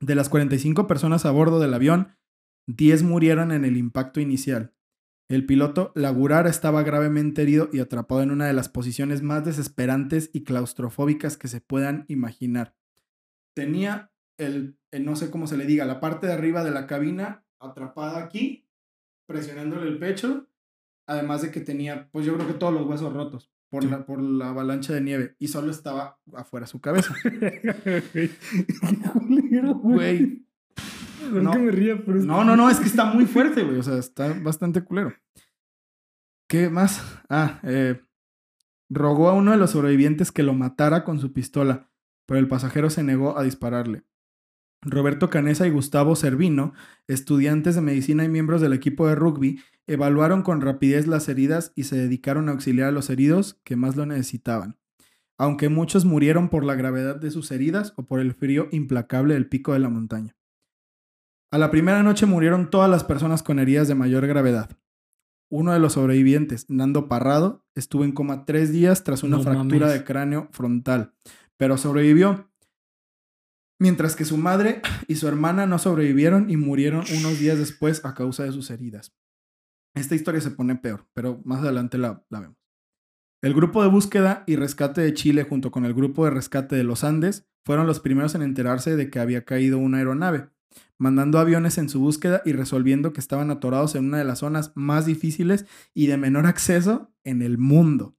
De 0.00 0.14
las 0.14 0.28
45 0.28 0.86
personas 0.86 1.24
a 1.24 1.30
bordo 1.30 1.60
del 1.60 1.74
avión, 1.74 2.16
10 2.66 3.02
murieron 3.02 3.52
en 3.52 3.64
el 3.64 3.76
impacto 3.76 4.20
inicial. 4.20 4.74
El 5.28 5.46
piloto 5.46 5.92
Lagurar 5.94 6.46
estaba 6.46 6.82
gravemente 6.82 7.42
herido 7.42 7.70
y 7.72 7.80
atrapado 7.80 8.22
en 8.22 8.30
una 8.30 8.46
de 8.46 8.52
las 8.52 8.68
posiciones 8.68 9.22
más 9.22 9.44
desesperantes 9.44 10.30
y 10.32 10.44
claustrofóbicas 10.44 11.36
que 11.36 11.48
se 11.48 11.60
puedan 11.60 12.04
imaginar. 12.08 12.74
Tenía 13.54 14.10
el, 14.38 14.76
el- 14.90 15.04
no 15.04 15.16
sé 15.16 15.30
cómo 15.30 15.46
se 15.46 15.56
le 15.56 15.66
diga, 15.66 15.84
la 15.84 16.00
parte 16.00 16.26
de 16.26 16.32
arriba 16.32 16.64
de 16.64 16.70
la 16.72 16.86
cabina 16.86 17.44
atrapada 17.60 18.18
aquí, 18.18 18.68
presionándole 19.26 19.88
el 19.88 19.98
pecho, 19.98 20.48
además 21.08 21.42
de 21.42 21.50
que 21.50 21.60
tenía, 21.60 22.08
pues 22.12 22.26
yo 22.26 22.34
creo 22.34 22.46
que 22.46 22.54
todos 22.54 22.72
los 22.74 22.86
huesos 22.86 23.12
rotos 23.12 23.50
por, 23.70 23.82
Sí. 23.82 23.88
la, 23.90 24.04
por 24.06 24.20
la 24.20 24.50
avalancha 24.50 24.92
de 24.92 25.00
nieve 25.00 25.36
y 25.38 25.48
solo 25.48 25.70
estaba 25.70 26.18
afuera 26.34 26.66
su 26.66 26.80
cabeza. 26.80 27.14
Güey, 29.82 30.44
No, 31.32 31.42
no. 31.42 31.50
que 31.52 31.58
me 31.58 31.70
ría, 31.70 32.02
pero 32.04 32.18
es- 32.18 32.24
No, 32.24 32.44
no, 32.44 32.56
no, 32.56 32.68
es 32.70 32.78
que 32.80 32.86
está 32.86 33.04
muy 33.06 33.26
fuerte, 33.26 33.62
güey. 33.62 33.78
O 33.78 33.82
sea, 33.82 33.98
está 33.98 34.32
bastante 34.34 34.82
culero. 34.82 35.14
¿Qué 36.48 36.68
más? 36.68 37.02
Ah, 37.28 37.60
eh, 37.62 38.00
rogó 38.90 39.28
a 39.28 39.32
uno 39.34 39.50
de 39.52 39.56
los 39.56 39.70
sobrevivientes 39.70 40.30
que 40.30 40.42
lo 40.42 40.52
matara 40.54 41.04
con 41.04 41.18
su 41.18 41.32
pistola, 41.32 41.90
pero 42.26 42.40
el 42.40 42.48
pasajero 42.48 42.90
se 42.90 43.02
negó 43.02 43.38
a 43.38 43.42
dispararle. 43.42 44.04
Roberto 44.82 45.30
Canesa 45.30 45.66
y 45.66 45.70
Gustavo 45.70 46.14
Servino, 46.14 46.74
estudiantes 47.08 47.74
de 47.74 47.80
medicina 47.80 48.24
y 48.24 48.28
miembros 48.28 48.60
del 48.60 48.74
equipo 48.74 49.08
de 49.08 49.14
rugby, 49.14 49.60
evaluaron 49.86 50.42
con 50.42 50.60
rapidez 50.60 51.06
las 51.06 51.28
heridas 51.28 51.72
y 51.74 51.84
se 51.84 51.96
dedicaron 51.96 52.48
a 52.48 52.52
auxiliar 52.52 52.88
a 52.88 52.92
los 52.92 53.08
heridos 53.08 53.60
que 53.64 53.76
más 53.76 53.96
lo 53.96 54.04
necesitaban. 54.04 54.78
Aunque 55.38 55.68
muchos 55.68 56.04
murieron 56.04 56.48
por 56.48 56.64
la 56.64 56.74
gravedad 56.74 57.16
de 57.16 57.30
sus 57.30 57.50
heridas 57.50 57.92
o 57.96 58.04
por 58.06 58.20
el 58.20 58.34
frío 58.34 58.68
implacable 58.72 59.34
del 59.34 59.48
pico 59.48 59.72
de 59.72 59.78
la 59.78 59.88
montaña. 59.88 60.36
A 61.50 61.58
la 61.58 61.70
primera 61.70 62.02
noche 62.02 62.26
murieron 62.26 62.70
todas 62.70 62.90
las 62.90 63.04
personas 63.04 63.42
con 63.42 63.58
heridas 63.58 63.88
de 63.88 63.94
mayor 63.94 64.26
gravedad. 64.26 64.76
Uno 65.50 65.72
de 65.72 65.78
los 65.78 65.94
sobrevivientes, 65.94 66.68
Nando 66.68 67.08
Parrado, 67.08 67.64
estuvo 67.74 68.04
en 68.04 68.12
coma 68.12 68.44
tres 68.44 68.72
días 68.72 69.04
tras 69.04 69.22
una 69.22 69.36
No 69.38 69.42
fractura 69.42 69.86
mames. 69.86 69.92
de 70.00 70.04
cráneo 70.04 70.48
frontal, 70.52 71.14
pero 71.56 71.76
sobrevivió. 71.76 72.50
Mientras 73.80 74.16
que 74.16 74.24
su 74.24 74.36
madre 74.36 74.82
y 75.08 75.16
su 75.16 75.28
hermana 75.28 75.66
no 75.66 75.78
sobrevivieron 75.78 76.50
y 76.50 76.56
murieron 76.56 77.04
unos 77.18 77.38
días 77.38 77.58
después 77.58 78.04
a 78.04 78.14
causa 78.14 78.44
de 78.44 78.52
sus 78.52 78.70
heridas. 78.70 79.14
Esta 79.94 80.14
historia 80.14 80.40
se 80.40 80.50
pone 80.50 80.76
peor, 80.76 81.06
pero 81.12 81.40
más 81.44 81.60
adelante 81.60 81.98
la, 81.98 82.24
vemos. 82.30 82.56
El 83.42 83.54
grupo 83.54 83.82
de 83.82 83.88
búsqueda 83.88 84.42
y 84.46 84.56
rescate 84.56 85.00
de 85.00 85.12
Chile 85.12 85.44
junto 85.44 85.70
con 85.70 85.84
el 85.84 85.94
grupo 85.94 86.24
de 86.24 86.30
rescate 86.30 86.76
de 86.76 86.84
los 86.84 87.04
Andes 87.04 87.46
fueron 87.64 87.86
los 87.86 88.00
primeros 88.00 88.34
en 88.34 88.42
enterarse 88.42 88.96
de 88.96 89.10
que 89.10 89.18
había 89.18 89.44
caído 89.44 89.78
una 89.78 89.98
aeronave 89.98 90.48
mandando 90.98 91.38
aviones 91.38 91.78
en 91.78 91.88
su 91.88 92.00
búsqueda 92.00 92.42
y 92.44 92.52
resolviendo 92.52 93.12
que 93.12 93.20
estaban 93.20 93.50
atorados 93.50 93.94
en 93.94 94.06
una 94.06 94.18
de 94.18 94.24
las 94.24 94.40
zonas 94.40 94.72
más 94.74 95.06
difíciles 95.06 95.66
y 95.92 96.06
de 96.06 96.16
menor 96.16 96.46
acceso 96.46 97.12
en 97.24 97.42
el 97.42 97.58
mundo. 97.58 98.16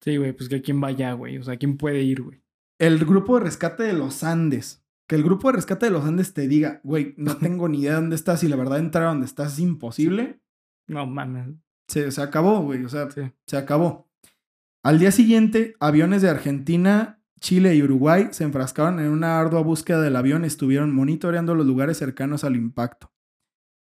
Sí, 0.00 0.16
güey, 0.16 0.32
pues 0.32 0.48
que 0.48 0.62
quién 0.62 0.80
vaya, 0.80 1.12
güey. 1.12 1.38
O 1.38 1.44
sea, 1.44 1.56
quién 1.56 1.76
puede 1.76 2.02
ir, 2.02 2.22
güey. 2.22 2.41
El 2.82 3.04
grupo 3.04 3.38
de 3.38 3.44
rescate 3.44 3.84
de 3.84 3.92
los 3.92 4.24
Andes. 4.24 4.84
Que 5.06 5.14
el 5.14 5.22
grupo 5.22 5.48
de 5.48 5.54
rescate 5.56 5.86
de 5.86 5.92
los 5.92 6.04
Andes 6.04 6.34
te 6.34 6.48
diga, 6.48 6.80
güey, 6.82 7.14
no 7.16 7.36
tengo 7.38 7.68
ni 7.68 7.78
idea 7.80 7.92
de 7.92 8.00
dónde 8.00 8.16
estás 8.16 8.42
y 8.42 8.48
la 8.48 8.56
verdad 8.56 8.80
entrar 8.80 9.04
a 9.04 9.08
donde 9.10 9.26
estás 9.26 9.52
es 9.52 9.58
imposible. 9.60 10.40
No 10.88 11.06
mames. 11.06 11.54
Se, 11.86 12.10
se 12.10 12.20
acabó, 12.20 12.60
güey, 12.62 12.84
o 12.84 12.88
sea, 12.88 13.08
Sí. 13.10 13.20
se 13.46 13.56
acabó. 13.56 14.10
Al 14.82 14.98
día 14.98 15.12
siguiente, 15.12 15.76
aviones 15.78 16.22
de 16.22 16.30
Argentina, 16.30 17.22
Chile 17.40 17.76
y 17.76 17.82
Uruguay 17.84 18.30
se 18.32 18.42
enfrascaron 18.42 18.98
en 18.98 19.10
una 19.10 19.38
ardua 19.38 19.62
búsqueda 19.62 20.00
del 20.00 20.16
avión 20.16 20.42
y 20.42 20.48
estuvieron 20.48 20.92
monitoreando 20.92 21.54
los 21.54 21.66
lugares 21.66 21.98
cercanos 21.98 22.42
al 22.42 22.56
impacto. 22.56 23.12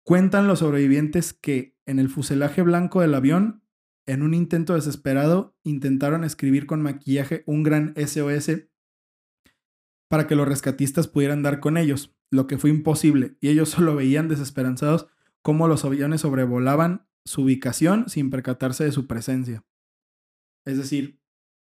Cuentan 0.05 0.46
los 0.46 0.61
sobrevivientes 0.61 1.33
que 1.33 1.77
en 1.87 1.99
el 1.99 2.09
fuselaje 2.09 2.62
blanco 2.62 3.01
del 3.01 3.14
avión, 3.16 3.64
en 4.07 4.22
un 4.22 4.33
intento 4.35 4.75
desesperado, 4.75 5.57
intentaron 5.64 6.22
escribir 6.22 6.66
con 6.66 6.83
maquillaje 6.83 7.42
un 7.46 7.64
gran 7.64 7.92
SOS 7.96 8.68
para 10.09 10.27
que 10.27 10.37
los 10.37 10.49
rescatistas 10.49 11.09
pudieran 11.09 11.42
dar 11.42 11.61
con 11.61 11.77
ellos, 11.77 12.14
lo 12.31 12.47
que 12.47 12.59
fue 12.59 12.71
imposible, 12.71 13.37
y 13.40 13.49
ellos 13.49 13.69
solo 13.71 13.95
veían 13.95 14.29
desesperanzados 14.29 15.07
cómo 15.42 15.69
los 15.69 15.85
aviones 15.85 16.23
sobrevolaban 16.23 17.07
su 17.25 17.42
ubicación 17.42 18.09
sin 18.09 18.31
percatarse 18.31 18.85
de 18.85 18.92
su 18.92 19.07
presencia. 19.07 19.64
Es 20.64 20.79
decir, 20.79 21.21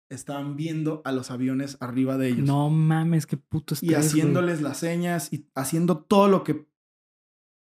estaban 0.09 0.55
viendo 0.55 1.01
a 1.05 1.11
los 1.11 1.31
aviones 1.31 1.77
arriba 1.79 2.17
de 2.17 2.29
ellos. 2.29 2.47
No 2.47 2.69
mames, 2.69 3.25
qué 3.25 3.37
puto 3.37 3.73
y 3.73 3.75
estrés, 3.75 3.89
güey. 3.91 4.05
haciéndoles 4.05 4.61
las 4.61 4.77
señas 4.77 5.31
y 5.31 5.49
haciendo 5.55 5.99
todo 5.99 6.27
lo 6.27 6.43
que 6.43 6.67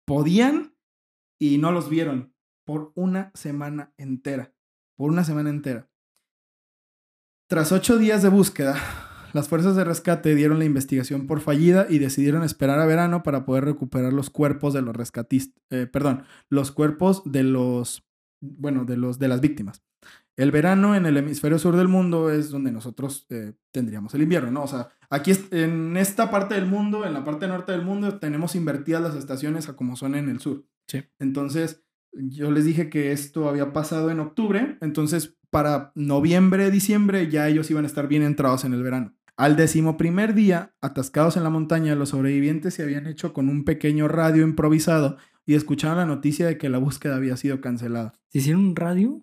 podían 0.06 0.74
y 1.40 1.58
no 1.58 1.72
los 1.72 1.88
vieron 1.88 2.35
por 2.64 2.92
una 2.94 3.30
semana 3.35 3.94
entera. 3.96 4.54
Por 4.96 5.11
una 5.11 5.24
semana 5.24 5.50
entera. 5.50 5.90
Tras 7.48 7.72
ocho 7.72 7.98
días 7.98 8.22
de 8.22 8.28
búsqueda, 8.28 8.76
las 9.32 9.48
fuerzas 9.48 9.76
de 9.76 9.84
rescate 9.84 10.34
dieron 10.34 10.58
la 10.58 10.64
investigación 10.64 11.26
por 11.26 11.40
fallida 11.40 11.86
y 11.88 11.98
decidieron 11.98 12.42
esperar 12.42 12.78
a 12.78 12.86
verano 12.86 13.22
para 13.22 13.44
poder 13.44 13.64
recuperar 13.64 14.12
los 14.12 14.30
cuerpos 14.30 14.74
de 14.74 14.82
los 14.82 14.94
rescatistas, 14.94 15.62
eh, 15.70 15.86
perdón, 15.86 16.24
los 16.48 16.72
cuerpos 16.72 17.22
de 17.24 17.42
los, 17.42 18.04
bueno, 18.40 18.84
de 18.84 18.96
los 18.96 19.18
de 19.18 19.28
las 19.28 19.40
víctimas. 19.40 19.82
El 20.36 20.50
verano 20.50 20.96
en 20.96 21.04
el 21.04 21.16
hemisferio 21.18 21.58
sur 21.58 21.76
del 21.76 21.88
mundo 21.88 22.30
es 22.30 22.50
donde 22.50 22.72
nosotros 22.72 23.26
eh, 23.28 23.52
tendríamos 23.70 24.14
el 24.14 24.22
invierno, 24.22 24.50
¿no? 24.50 24.62
O 24.62 24.66
sea, 24.66 24.88
aquí 25.10 25.32
en 25.50 25.96
esta 25.96 26.30
parte 26.30 26.54
del 26.54 26.66
mundo, 26.66 27.04
en 27.04 27.12
la 27.12 27.22
parte 27.22 27.46
norte 27.46 27.72
del 27.72 27.82
mundo, 27.82 28.18
tenemos 28.18 28.54
invertidas 28.54 29.02
las 29.02 29.14
estaciones 29.14 29.68
a 29.68 29.76
como 29.76 29.94
son 29.94 30.14
en 30.14 30.30
el 30.30 30.40
sur. 30.40 30.64
Sí. 30.86 31.02
Entonces, 31.18 31.84
yo 32.12 32.50
les 32.50 32.64
dije 32.64 32.88
que 32.88 33.12
esto 33.12 33.48
había 33.48 33.72
pasado 33.72 34.10
en 34.10 34.20
octubre, 34.20 34.78
entonces 34.80 35.36
para 35.50 35.92
noviembre, 35.94 36.70
diciembre 36.70 37.30
ya 37.30 37.46
ellos 37.48 37.70
iban 37.70 37.84
a 37.84 37.86
estar 37.86 38.08
bien 38.08 38.22
entrados 38.22 38.64
en 38.64 38.72
el 38.72 38.82
verano. 38.82 39.14
Al 39.36 39.56
decimoprimer 39.56 40.34
día, 40.34 40.74
atascados 40.80 41.36
en 41.36 41.44
la 41.44 41.50
montaña, 41.50 41.94
los 41.94 42.10
sobrevivientes 42.10 42.74
se 42.74 42.82
habían 42.82 43.06
hecho 43.06 43.32
con 43.32 43.48
un 43.48 43.64
pequeño 43.64 44.08
radio 44.08 44.42
improvisado 44.44 45.16
y 45.46 45.54
escucharon 45.54 45.98
la 45.98 46.06
noticia 46.06 46.46
de 46.46 46.58
que 46.58 46.68
la 46.68 46.78
búsqueda 46.78 47.16
había 47.16 47.36
sido 47.36 47.60
cancelada. 47.60 48.12
¿Se 48.28 48.38
hicieron 48.38 48.64
un 48.64 48.76
radio? 48.76 49.22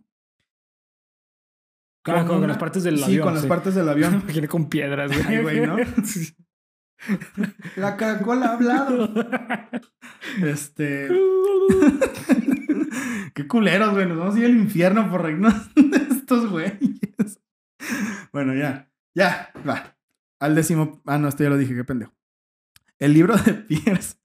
Claro, 2.03 2.27
con, 2.27 2.37
una- 2.39 2.47
las 2.47 2.57
partes 2.57 2.83
del 2.83 2.97
sí, 2.97 3.03
avión. 3.03 3.23
con 3.23 3.35
las 3.35 3.45
partes 3.45 3.75
del 3.75 3.87
avión. 3.87 4.13
Me 4.17 4.23
imaginé 4.23 4.47
con 4.47 4.67
piedras, 4.69 5.11
güey. 5.11 5.37
Ay, 5.37 5.43
güey, 5.43 5.61
¿no? 5.65 5.77
Sí. 6.05 6.35
La 7.77 7.91
Coca-Cola 7.93 8.47
ha 8.47 8.53
hablado. 8.55 9.09
Este. 10.43 11.07
Qué 13.33 13.47
culeros, 13.47 13.91
güey. 13.93 14.05
Nos 14.07 14.17
vamos 14.17 14.35
a 14.35 14.39
ir 14.39 14.45
al 14.45 14.57
infierno 14.57 15.09
por 15.09 15.23
reírnos 15.23 15.53
de 15.75 15.97
estos 16.11 16.49
güeyes. 16.49 17.39
Bueno, 18.33 18.53
ya. 18.53 18.89
Ya, 19.15 19.51
va. 19.67 19.95
Al 20.39 20.55
décimo. 20.55 21.01
Ah, 21.05 21.17
no, 21.17 21.27
esto 21.27 21.43
ya 21.43 21.49
lo 21.49 21.57
dije, 21.57 21.75
qué 21.75 21.83
pendejo. 21.83 22.13
El 22.97 23.13
libro 23.13 23.35
de 23.37 23.53
Pierce, 23.67 24.17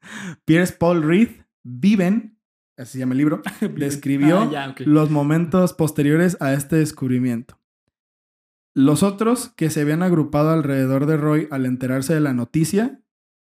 Pierce 0.44 0.74
Paul 0.74 1.02
Reed, 1.02 1.28
Viven, 1.62 2.38
así 2.76 2.92
se 2.92 2.98
llama 2.98 3.12
el 3.12 3.18
libro, 3.18 3.42
describió 3.76 4.40
Ah, 4.40 4.50
ya, 4.50 4.74
los 4.84 5.10
momentos 5.10 5.72
posteriores 5.72 6.36
a 6.40 6.52
este 6.52 6.76
descubrimiento. 6.76 7.60
Los 8.76 9.04
otros 9.04 9.50
que 9.50 9.70
se 9.70 9.82
habían 9.82 10.02
agrupado 10.02 10.50
alrededor 10.50 11.06
de 11.06 11.16
Roy 11.16 11.46
al 11.52 11.64
enterarse 11.64 12.12
de 12.12 12.20
la 12.20 12.32
noticia 12.34 13.00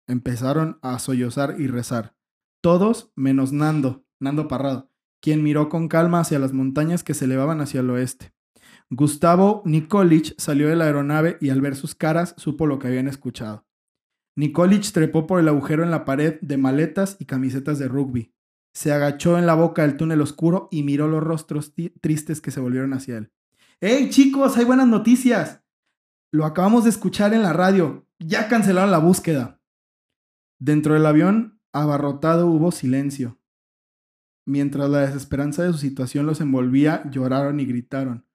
empezaron 0.07 0.77
a 0.81 0.99
sollozar 0.99 1.55
y 1.57 1.67
rezar. 1.67 2.15
Todos 2.61 3.11
menos 3.15 3.53
Nando, 3.53 4.05
Nando 4.19 4.49
Parrado, 4.49 4.91
quien 5.21 5.41
miró 5.41 5.69
con 5.69 5.87
calma 5.87 6.19
hacia 6.19 6.37
las 6.37 6.51
montañas 6.51 7.03
que 7.03 7.13
se 7.13 7.25
elevaban 7.25 7.61
hacia 7.61 7.79
el 7.79 7.89
oeste. 7.89 8.33
Gustavo 8.93 9.61
Nikolic 9.63 10.35
salió 10.37 10.67
de 10.67 10.75
la 10.75 10.83
aeronave 10.83 11.37
y 11.39 11.49
al 11.49 11.61
ver 11.61 11.77
sus 11.77 11.95
caras 11.95 12.35
supo 12.37 12.67
lo 12.67 12.77
que 12.77 12.89
habían 12.89 13.07
escuchado. 13.07 13.65
Nikolic 14.35 14.91
trepó 14.91 15.25
por 15.27 15.39
el 15.39 15.47
agujero 15.47 15.83
en 15.83 15.91
la 15.91 16.03
pared 16.03 16.39
de 16.41 16.57
maletas 16.57 17.15
y 17.17 17.23
camisetas 17.23 17.79
de 17.79 17.87
rugby. 17.87 18.33
Se 18.73 18.91
agachó 18.91 19.37
en 19.37 19.45
la 19.45 19.53
boca 19.53 19.83
del 19.83 19.95
túnel 19.95 20.19
oscuro 20.19 20.67
y 20.71 20.83
miró 20.83 21.07
los 21.07 21.23
rostros 21.23 21.73
tristes 22.01 22.41
que 22.41 22.51
se 22.51 22.59
volvieron 22.59 22.93
hacia 22.93 23.17
él. 23.17 23.31
¡Hey 23.79 24.09
chicos! 24.09 24.57
¡Hay 24.57 24.65
buenas 24.65 24.89
noticias! 24.89 25.61
Lo 26.33 26.43
acabamos 26.43 26.83
de 26.83 26.89
escuchar 26.89 27.33
en 27.33 27.43
la 27.43 27.53
radio. 27.53 28.05
Ya 28.19 28.49
cancelaron 28.49 28.91
la 28.91 28.97
búsqueda. 28.97 29.61
Dentro 30.59 30.95
del 30.95 31.05
avión, 31.05 31.61
abarrotado, 31.71 32.47
hubo 32.47 32.73
silencio. 32.73 33.39
Mientras 34.45 34.89
la 34.89 34.99
desesperanza 34.99 35.63
de 35.63 35.71
su 35.71 35.77
situación 35.77 36.25
los 36.25 36.41
envolvía, 36.41 37.09
lloraron 37.09 37.61
y 37.61 37.65
gritaron. 37.65 38.25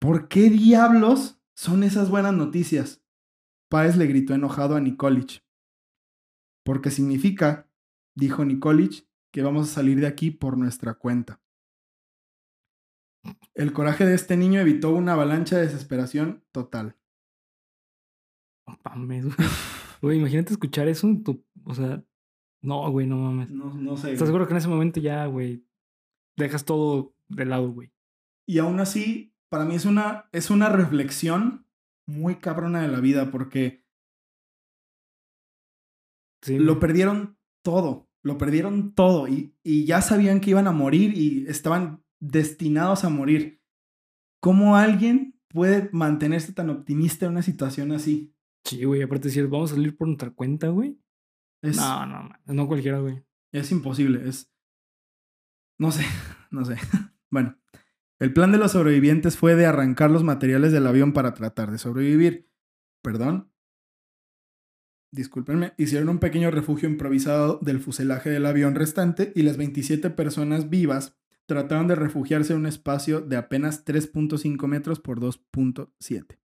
¿Por 0.00 0.28
qué 0.28 0.48
diablos 0.50 1.38
son 1.54 1.82
esas 1.82 2.10
buenas 2.10 2.34
noticias? 2.34 3.02
Páez 3.68 3.96
le 3.96 4.06
gritó 4.06 4.34
enojado 4.34 4.74
a 4.76 4.80
Nikolic. 4.80 5.44
Porque 6.64 6.90
significa, 6.90 7.68
dijo 8.14 8.44
Nikolic, 8.44 9.06
que 9.32 9.42
vamos 9.42 9.70
a 9.70 9.74
salir 9.74 10.00
de 10.00 10.06
aquí 10.06 10.30
por 10.30 10.56
nuestra 10.56 10.94
cuenta. 10.94 11.40
El 13.54 13.72
coraje 13.72 14.06
de 14.06 14.14
este 14.14 14.36
niño 14.36 14.60
evitó 14.60 14.94
una 14.94 15.12
avalancha 15.12 15.56
de 15.56 15.62
desesperación 15.66 16.42
total. 16.52 16.96
No 18.66 18.78
mames, 18.84 19.24
güey. 19.26 19.48
Güey, 20.02 20.18
imagínate 20.18 20.52
escuchar 20.54 20.88
eso. 20.88 21.06
en 21.06 21.22
tu- 21.22 21.44
o 21.64 21.74
sea, 21.74 22.02
no, 22.62 22.90
güey, 22.90 23.06
no 23.06 23.18
mames. 23.18 23.50
No, 23.50 23.74
no 23.74 23.96
sé. 23.98 24.12
¿Estás 24.14 24.28
seguro 24.28 24.46
que 24.46 24.54
en 24.54 24.58
ese 24.58 24.68
momento 24.68 24.98
ya, 24.98 25.26
güey, 25.26 25.66
dejas 26.36 26.64
todo 26.64 27.14
de 27.28 27.44
lado, 27.44 27.70
güey? 27.70 27.92
Y 28.46 28.58
aún 28.58 28.80
así, 28.80 29.29
para 29.50 29.64
mí 29.66 29.74
es 29.74 29.84
una, 29.84 30.28
es 30.32 30.50
una 30.50 30.68
reflexión 30.70 31.66
muy 32.06 32.36
cabrona 32.36 32.80
de 32.80 32.88
la 32.88 33.00
vida 33.00 33.30
porque 33.30 33.84
Sí, 36.42 36.58
lo 36.58 36.80
perdieron 36.80 37.36
todo, 37.62 38.08
lo 38.22 38.38
perdieron 38.38 38.94
todo 38.94 39.28
y, 39.28 39.54
y 39.62 39.84
ya 39.84 40.00
sabían 40.00 40.40
que 40.40 40.50
iban 40.50 40.66
a 40.66 40.72
morir 40.72 41.16
y 41.16 41.46
estaban 41.46 42.02
destinados 42.18 43.04
a 43.04 43.10
morir. 43.10 43.60
¿Cómo 44.40 44.76
alguien 44.76 45.38
puede 45.48 45.90
mantenerse 45.92 46.54
tan 46.54 46.70
optimista 46.70 47.26
en 47.26 47.32
una 47.32 47.42
situación 47.42 47.92
así? 47.92 48.34
Sí, 48.64 48.84
güey, 48.84 49.02
aparte 49.02 49.28
decir, 49.28 49.48
vamos 49.48 49.72
a 49.72 49.74
salir 49.74 49.96
por 49.96 50.06
nuestra 50.06 50.30
cuenta, 50.30 50.68
güey. 50.68 50.98
Es, 51.62 51.76
No, 51.76 52.06
no, 52.06 52.22
man, 52.22 52.40
no 52.46 52.66
cualquiera, 52.66 53.00
güey. 53.00 53.22
es 53.52 53.70
imposible, 53.70 54.26
es... 54.26 54.50
No 55.78 55.92
sé, 55.92 56.04
no 56.50 56.64
sé. 56.64 56.76
Bueno, 57.30 57.58
el 58.20 58.32
plan 58.32 58.52
de 58.52 58.58
los 58.58 58.72
sobrevivientes 58.72 59.36
fue 59.36 59.56
de 59.56 59.66
arrancar 59.66 60.10
los 60.10 60.22
materiales 60.22 60.70
del 60.72 60.86
avión 60.86 61.12
para 61.12 61.34
tratar 61.34 61.70
de 61.72 61.78
sobrevivir. 61.78 62.48
Perdón. 63.02 63.50
Discúlpenme, 65.12 65.72
hicieron 65.76 66.08
un 66.08 66.18
pequeño 66.20 66.52
refugio 66.52 66.88
improvisado 66.88 67.58
del 67.62 67.80
fuselaje 67.80 68.30
del 68.30 68.46
avión 68.46 68.76
restante 68.76 69.32
y 69.34 69.42
las 69.42 69.56
27 69.56 70.10
personas 70.10 70.70
vivas 70.70 71.16
trataron 71.46 71.88
de 71.88 71.96
refugiarse 71.96 72.52
en 72.52 72.60
un 72.60 72.66
espacio 72.66 73.20
de 73.20 73.36
apenas 73.36 73.84
3.5 73.84 74.68
metros 74.68 75.00
por 75.00 75.18
2.7. 75.18 76.38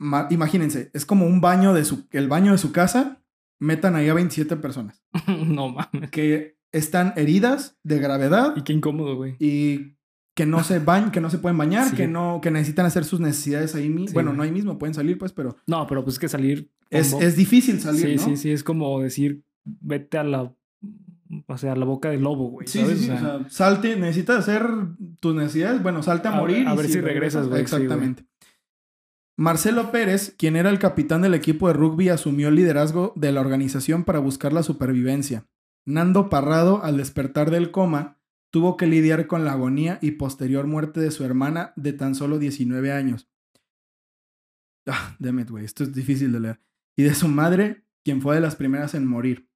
Ma- 0.00 0.26
Imagínense, 0.30 0.90
es 0.94 1.06
como 1.06 1.26
un 1.26 1.40
baño 1.40 1.74
de 1.74 1.84
su, 1.84 2.08
el 2.10 2.26
baño 2.26 2.52
de 2.52 2.58
su 2.58 2.72
casa, 2.72 3.22
metan 3.60 3.94
ahí 3.94 4.08
a 4.08 4.14
27 4.14 4.56
personas 4.56 5.04
no 5.46 5.68
mames. 5.68 6.10
que 6.10 6.58
están 6.72 7.12
heridas 7.16 7.76
de 7.82 7.98
gravedad 7.98 8.54
Y 8.56 8.62
qué 8.62 8.72
incómodo, 8.72 9.16
güey. 9.16 9.36
y 9.38 9.96
que 10.34 10.46
no 10.46 10.62
se 10.64 10.80
que 11.12 11.20
no 11.20 11.28
se 11.30 11.38
pueden 11.38 11.58
bañar, 11.58 11.90
Sí. 11.90 11.96
que 11.96 12.08
no, 12.08 12.40
que 12.40 12.50
necesitan 12.50 12.86
hacer 12.86 13.04
sus 13.04 13.20
necesidades 13.20 13.74
ahí 13.74 13.88
mismo. 13.88 14.08
Sí, 14.08 14.14
bueno, 14.14 14.30
güey. 14.30 14.36
no 14.38 14.42
ahí 14.44 14.52
mismo, 14.52 14.78
pueden 14.78 14.94
salir, 14.94 15.18
pues, 15.18 15.32
pero 15.32 15.56
No, 15.66 15.86
pero 15.86 16.02
pues 16.04 16.14
es 16.14 16.18
que 16.20 16.28
salir. 16.28 16.70
es, 16.88 17.12
es 17.14 17.36
difícil 17.36 17.80
salir, 17.80 18.06
Sí, 18.06 18.16
¿no? 18.16 18.22
sí, 18.22 18.36
sí. 18.36 18.50
Es 18.50 18.62
como 18.62 19.00
decir, 19.00 19.42
vete 19.64 20.18
a 20.18 20.24
la. 20.24 20.54
O 21.46 21.58
sea, 21.58 21.72
a 21.72 21.76
la 21.76 21.84
boca 21.84 22.10
del 22.10 22.22
lobo, 22.22 22.48
güey. 22.50 22.66
Sí, 22.66 22.80
¿sabes? 22.80 22.98
sí, 22.98 23.04
sí, 23.04 23.10
O 23.10 23.14
o 23.14 23.18
sea, 23.18 23.38
sea, 23.38 23.48
salte, 23.50 23.96
necesitas 23.96 24.38
hacer 24.38 24.66
tus 25.20 25.34
necesidades, 25.34 25.80
bueno, 25.82 26.02
salte 26.02 26.26
a, 26.28 26.32
A- 26.32 26.36
morir. 26.40 26.66
a 26.66 26.74
y 26.74 26.76
ver 26.76 26.88
si 26.88 27.00
regresas, 27.00 27.46
güey. 27.48 27.60
Exactamente. 27.60 28.24
Marcelo 29.36 29.90
Pérez, 29.90 30.34
quien 30.36 30.56
era 30.56 30.70
el 30.70 30.78
capitán 30.78 31.22
del 31.22 31.34
equipo 31.34 31.68
de 31.68 31.74
rugby, 31.74 32.08
asumió 32.08 32.48
el 32.48 32.56
liderazgo 32.56 33.12
de 33.16 33.32
la 33.32 33.40
organización 33.40 34.04
para 34.04 34.18
buscar 34.18 34.52
la 34.52 34.62
supervivencia. 34.62 35.46
Nando 35.86 36.28
Parrado, 36.28 36.82
al 36.82 36.96
despertar 36.96 37.50
del 37.50 37.70
coma, 37.70 38.18
tuvo 38.50 38.76
que 38.76 38.86
lidiar 38.86 39.26
con 39.26 39.44
la 39.44 39.52
agonía 39.52 39.98
y 40.02 40.12
posterior 40.12 40.66
muerte 40.66 41.00
de 41.00 41.10
su 41.10 41.24
hermana 41.24 41.72
de 41.76 41.92
tan 41.92 42.14
solo 42.14 42.38
19 42.38 42.92
años. 42.92 43.28
Ah, 44.86 45.16
damn 45.18 45.40
it, 45.40 45.50
güey, 45.50 45.64
esto 45.64 45.84
es 45.84 45.92
difícil 45.92 46.32
de 46.32 46.40
leer. 46.40 46.60
Y 46.96 47.04
de 47.04 47.14
su 47.14 47.28
madre, 47.28 47.84
quien 48.04 48.20
fue 48.20 48.34
de 48.34 48.40
las 48.40 48.56
primeras 48.56 48.94
en 48.94 49.06
morir. 49.06 49.48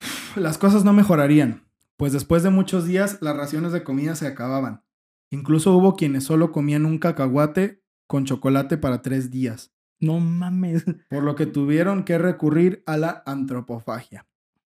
Las 0.36 0.58
cosas 0.58 0.84
no 0.84 0.92
mejorarían, 0.92 1.66
pues 1.96 2.12
después 2.12 2.42
de 2.42 2.50
muchos 2.50 2.86
días 2.86 3.18
las 3.22 3.36
raciones 3.36 3.72
de 3.72 3.84
comida 3.84 4.14
se 4.16 4.26
acababan. 4.26 4.84
Incluso 5.30 5.74
hubo 5.74 5.96
quienes 5.96 6.24
solo 6.24 6.52
comían 6.52 6.84
un 6.84 6.98
cacahuate 6.98 7.82
con 8.06 8.24
chocolate 8.24 8.76
para 8.76 9.02
tres 9.02 9.30
días, 9.30 9.74
no 10.00 10.20
mames. 10.20 10.84
por 11.10 11.22
lo 11.22 11.34
que 11.34 11.46
tuvieron 11.46 12.04
que 12.04 12.18
recurrir 12.18 12.82
a 12.86 12.96
la 12.96 13.22
antropofagia, 13.26 14.26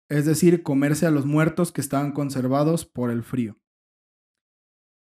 es 0.10 0.26
decir, 0.26 0.64
comerse 0.64 1.06
a 1.06 1.12
los 1.12 1.26
muertos 1.26 1.72
que 1.72 1.82
estaban 1.82 2.12
conservados 2.12 2.86
por 2.86 3.12
el 3.12 3.24
frío. 3.24 3.58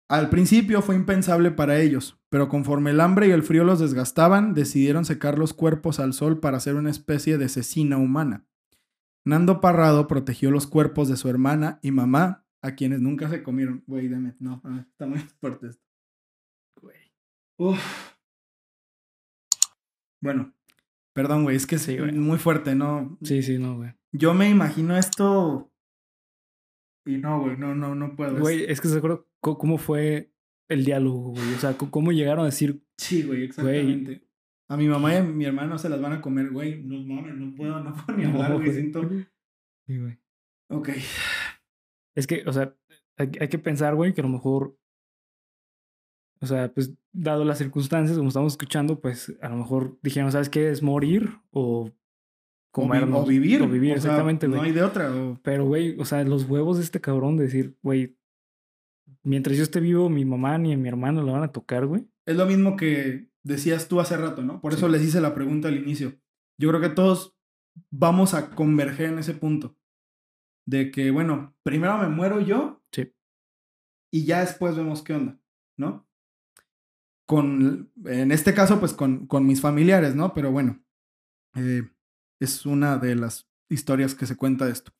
Al 0.08 0.30
principio 0.30 0.82
fue 0.82 0.94
impensable 0.94 1.50
para 1.50 1.80
ellos, 1.80 2.20
pero 2.28 2.48
conforme 2.48 2.92
el 2.92 3.00
hambre 3.00 3.26
y 3.26 3.32
el 3.32 3.42
frío 3.42 3.64
los 3.64 3.80
desgastaban, 3.80 4.54
decidieron 4.54 5.04
secar 5.04 5.36
los 5.36 5.52
cuerpos 5.52 5.98
al 5.98 6.12
sol 6.12 6.38
para 6.38 6.58
hacer 6.58 6.76
una 6.76 6.90
especie 6.90 7.38
de 7.38 7.48
cecina 7.48 7.96
humana. 7.96 8.46
Nando 9.24 9.60
Parrado 9.60 10.06
protegió 10.06 10.52
los 10.52 10.68
cuerpos 10.68 11.08
de 11.08 11.16
su 11.16 11.28
hermana 11.28 11.80
y 11.82 11.90
mamá, 11.90 12.46
a 12.62 12.76
quienes 12.76 13.00
nunca 13.00 13.28
se 13.28 13.42
comieron. 13.42 13.82
Güey, 13.88 14.08
dame, 14.08 14.36
no, 14.38 14.60
ah, 14.64 14.86
está 14.88 15.06
muy 15.06 15.18
fuerte 15.40 15.68
esto. 15.68 15.84
Güey. 16.80 16.96
Uf. 17.56 18.15
Bueno, 20.26 20.52
Perdón, 21.14 21.44
güey, 21.44 21.56
es 21.56 21.66
que 21.66 21.76
es 21.76 21.82
Sí, 21.82 21.96
güey. 21.96 22.12
muy 22.12 22.36
fuerte, 22.36 22.74
¿no? 22.74 23.16
Sí, 23.22 23.42
sí, 23.42 23.58
no, 23.58 23.76
güey. 23.76 23.92
Yo 24.12 24.34
me 24.34 24.50
imagino 24.50 24.96
esto. 24.98 25.72
Y 27.06 27.18
no, 27.18 27.40
güey, 27.40 27.56
no, 27.56 27.74
no, 27.74 27.94
no 27.94 28.16
puedo. 28.16 28.38
Güey, 28.38 28.64
es 28.64 28.80
que 28.80 28.88
se 28.88 28.98
acuerdo 28.98 29.28
co- 29.40 29.56
cómo 29.56 29.78
fue 29.78 30.32
el 30.68 30.84
diálogo, 30.84 31.30
güey. 31.30 31.54
O 31.54 31.58
sea, 31.58 31.76
cómo 31.78 32.10
llegaron 32.12 32.42
a 32.42 32.46
decir, 32.46 32.82
Sí, 32.98 33.22
güey, 33.22 33.44
exactamente. 33.44 34.26
A 34.68 34.76
mi 34.76 34.88
mamá 34.88 35.14
y 35.14 35.16
a 35.18 35.22
mi 35.22 35.44
hermano 35.44 35.78
se 35.78 35.88
las 35.88 36.00
van 36.00 36.14
a 36.14 36.20
comer, 36.20 36.50
güey. 36.50 36.82
No 36.82 36.98
mames, 36.98 37.36
no 37.36 37.54
puedo, 37.54 37.78
no 37.80 37.94
puedo 37.94 38.18
ni 38.18 38.24
hablar, 38.24 38.50
No, 38.50 38.56
güey. 38.58 38.72
Siento. 38.72 39.08
Sí, 39.86 39.98
güey. 39.98 40.18
Ok. 40.70 40.88
Es 42.16 42.26
que, 42.26 42.42
o 42.46 42.52
sea, 42.52 42.74
hay, 43.16 43.30
hay 43.40 43.48
que 43.48 43.58
pensar, 43.58 43.94
güey, 43.94 44.12
que 44.12 44.20
a 44.22 44.24
lo 44.24 44.30
mejor, 44.30 44.76
o 46.40 46.46
sea, 46.46 46.72
pues, 46.72 46.92
dado 47.12 47.44
las 47.44 47.58
circunstancias, 47.58 48.16
como 48.16 48.28
estamos 48.28 48.52
escuchando, 48.52 49.00
pues, 49.00 49.36
a 49.40 49.48
lo 49.48 49.56
mejor 49.56 49.98
dijeron, 50.02 50.30
¿sabes 50.32 50.48
qué? 50.48 50.70
¿Es 50.70 50.82
morir 50.82 51.30
o 51.50 51.82
O, 51.82 51.84
vi- 51.86 51.92
comernos? 52.70 53.22
o 53.24 53.26
vivir. 53.26 53.62
O 53.62 53.68
vivir, 53.68 53.92
o 53.92 53.96
exactamente, 53.96 54.46
güey. 54.46 54.58
No 54.60 54.66
hay 54.66 54.72
de 54.72 54.82
otra. 54.82 55.14
o- 55.14 55.38
Pero, 55.42 55.64
güey, 55.66 55.98
o 55.98 56.04
sea, 56.04 56.22
los 56.24 56.44
huevos 56.44 56.76
de 56.78 56.84
este 56.84 57.00
cabrón 57.00 57.36
de 57.36 57.44
decir, 57.44 57.76
güey, 57.82 58.16
mientras 59.22 59.56
yo 59.56 59.62
esté 59.62 59.80
vivo, 59.80 60.08
mi 60.10 60.24
mamá 60.24 60.58
ni 60.58 60.72
a 60.72 60.76
mi 60.76 60.88
hermano 60.88 61.22
la 61.22 61.32
van 61.32 61.42
a 61.42 61.52
tocar, 61.52 61.86
güey. 61.86 62.06
Es 62.26 62.36
lo 62.36 62.46
mismo 62.46 62.76
que 62.76 63.28
decías 63.42 63.88
tú 63.88 64.00
hace 64.00 64.16
rato, 64.16 64.42
¿no? 64.42 64.60
Por 64.60 64.72
eso 64.74 64.88
les 64.88 65.02
hice 65.02 65.20
la 65.20 65.34
pregunta 65.34 65.68
al 65.68 65.76
inicio. 65.76 66.14
Yo 66.58 66.68
creo 66.68 66.80
que 66.80 66.88
todos 66.90 67.34
vamos 67.90 68.34
a 68.34 68.50
converger 68.50 69.10
en 69.10 69.18
ese 69.18 69.34
punto. 69.34 69.76
De 70.66 70.90
que, 70.90 71.10
bueno, 71.12 71.54
primero 71.62 71.96
me 71.98 72.08
muero 72.08 72.40
yo. 72.40 72.82
Sí. 72.92 73.12
Y 74.12 74.24
ya 74.24 74.40
después 74.40 74.76
vemos 74.76 75.02
qué 75.02 75.14
onda, 75.14 75.38
¿no? 75.78 76.06
Con, 77.26 77.90
en 78.04 78.30
este 78.30 78.54
caso, 78.54 78.78
pues 78.78 78.92
con, 78.92 79.26
con 79.26 79.46
mis 79.46 79.60
familiares, 79.60 80.14
¿no? 80.14 80.32
Pero 80.32 80.52
bueno, 80.52 80.82
eh, 81.56 81.82
es 82.40 82.66
una 82.66 82.98
de 82.98 83.16
las 83.16 83.48
historias 83.68 84.14
que 84.14 84.26
se 84.26 84.36
cuenta 84.36 84.66
de 84.66 84.72
esto. 84.72 84.92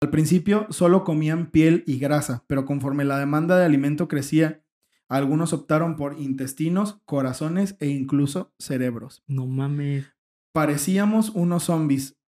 Al 0.00 0.10
principio 0.10 0.66
solo 0.70 1.04
comían 1.04 1.50
piel 1.50 1.84
y 1.86 1.98
grasa, 1.98 2.44
pero 2.46 2.64
conforme 2.66 3.04
la 3.04 3.18
demanda 3.18 3.58
de 3.58 3.64
alimento 3.64 4.08
crecía, 4.08 4.62
algunos 5.08 5.52
optaron 5.52 5.96
por 5.96 6.18
intestinos, 6.18 7.00
corazones 7.04 7.76
e 7.80 7.88
incluso 7.88 8.54
cerebros. 8.58 9.22
No 9.26 9.46
mames. 9.46 10.06
Parecíamos 10.52 11.30
unos 11.30 11.64
zombies, 11.64 12.18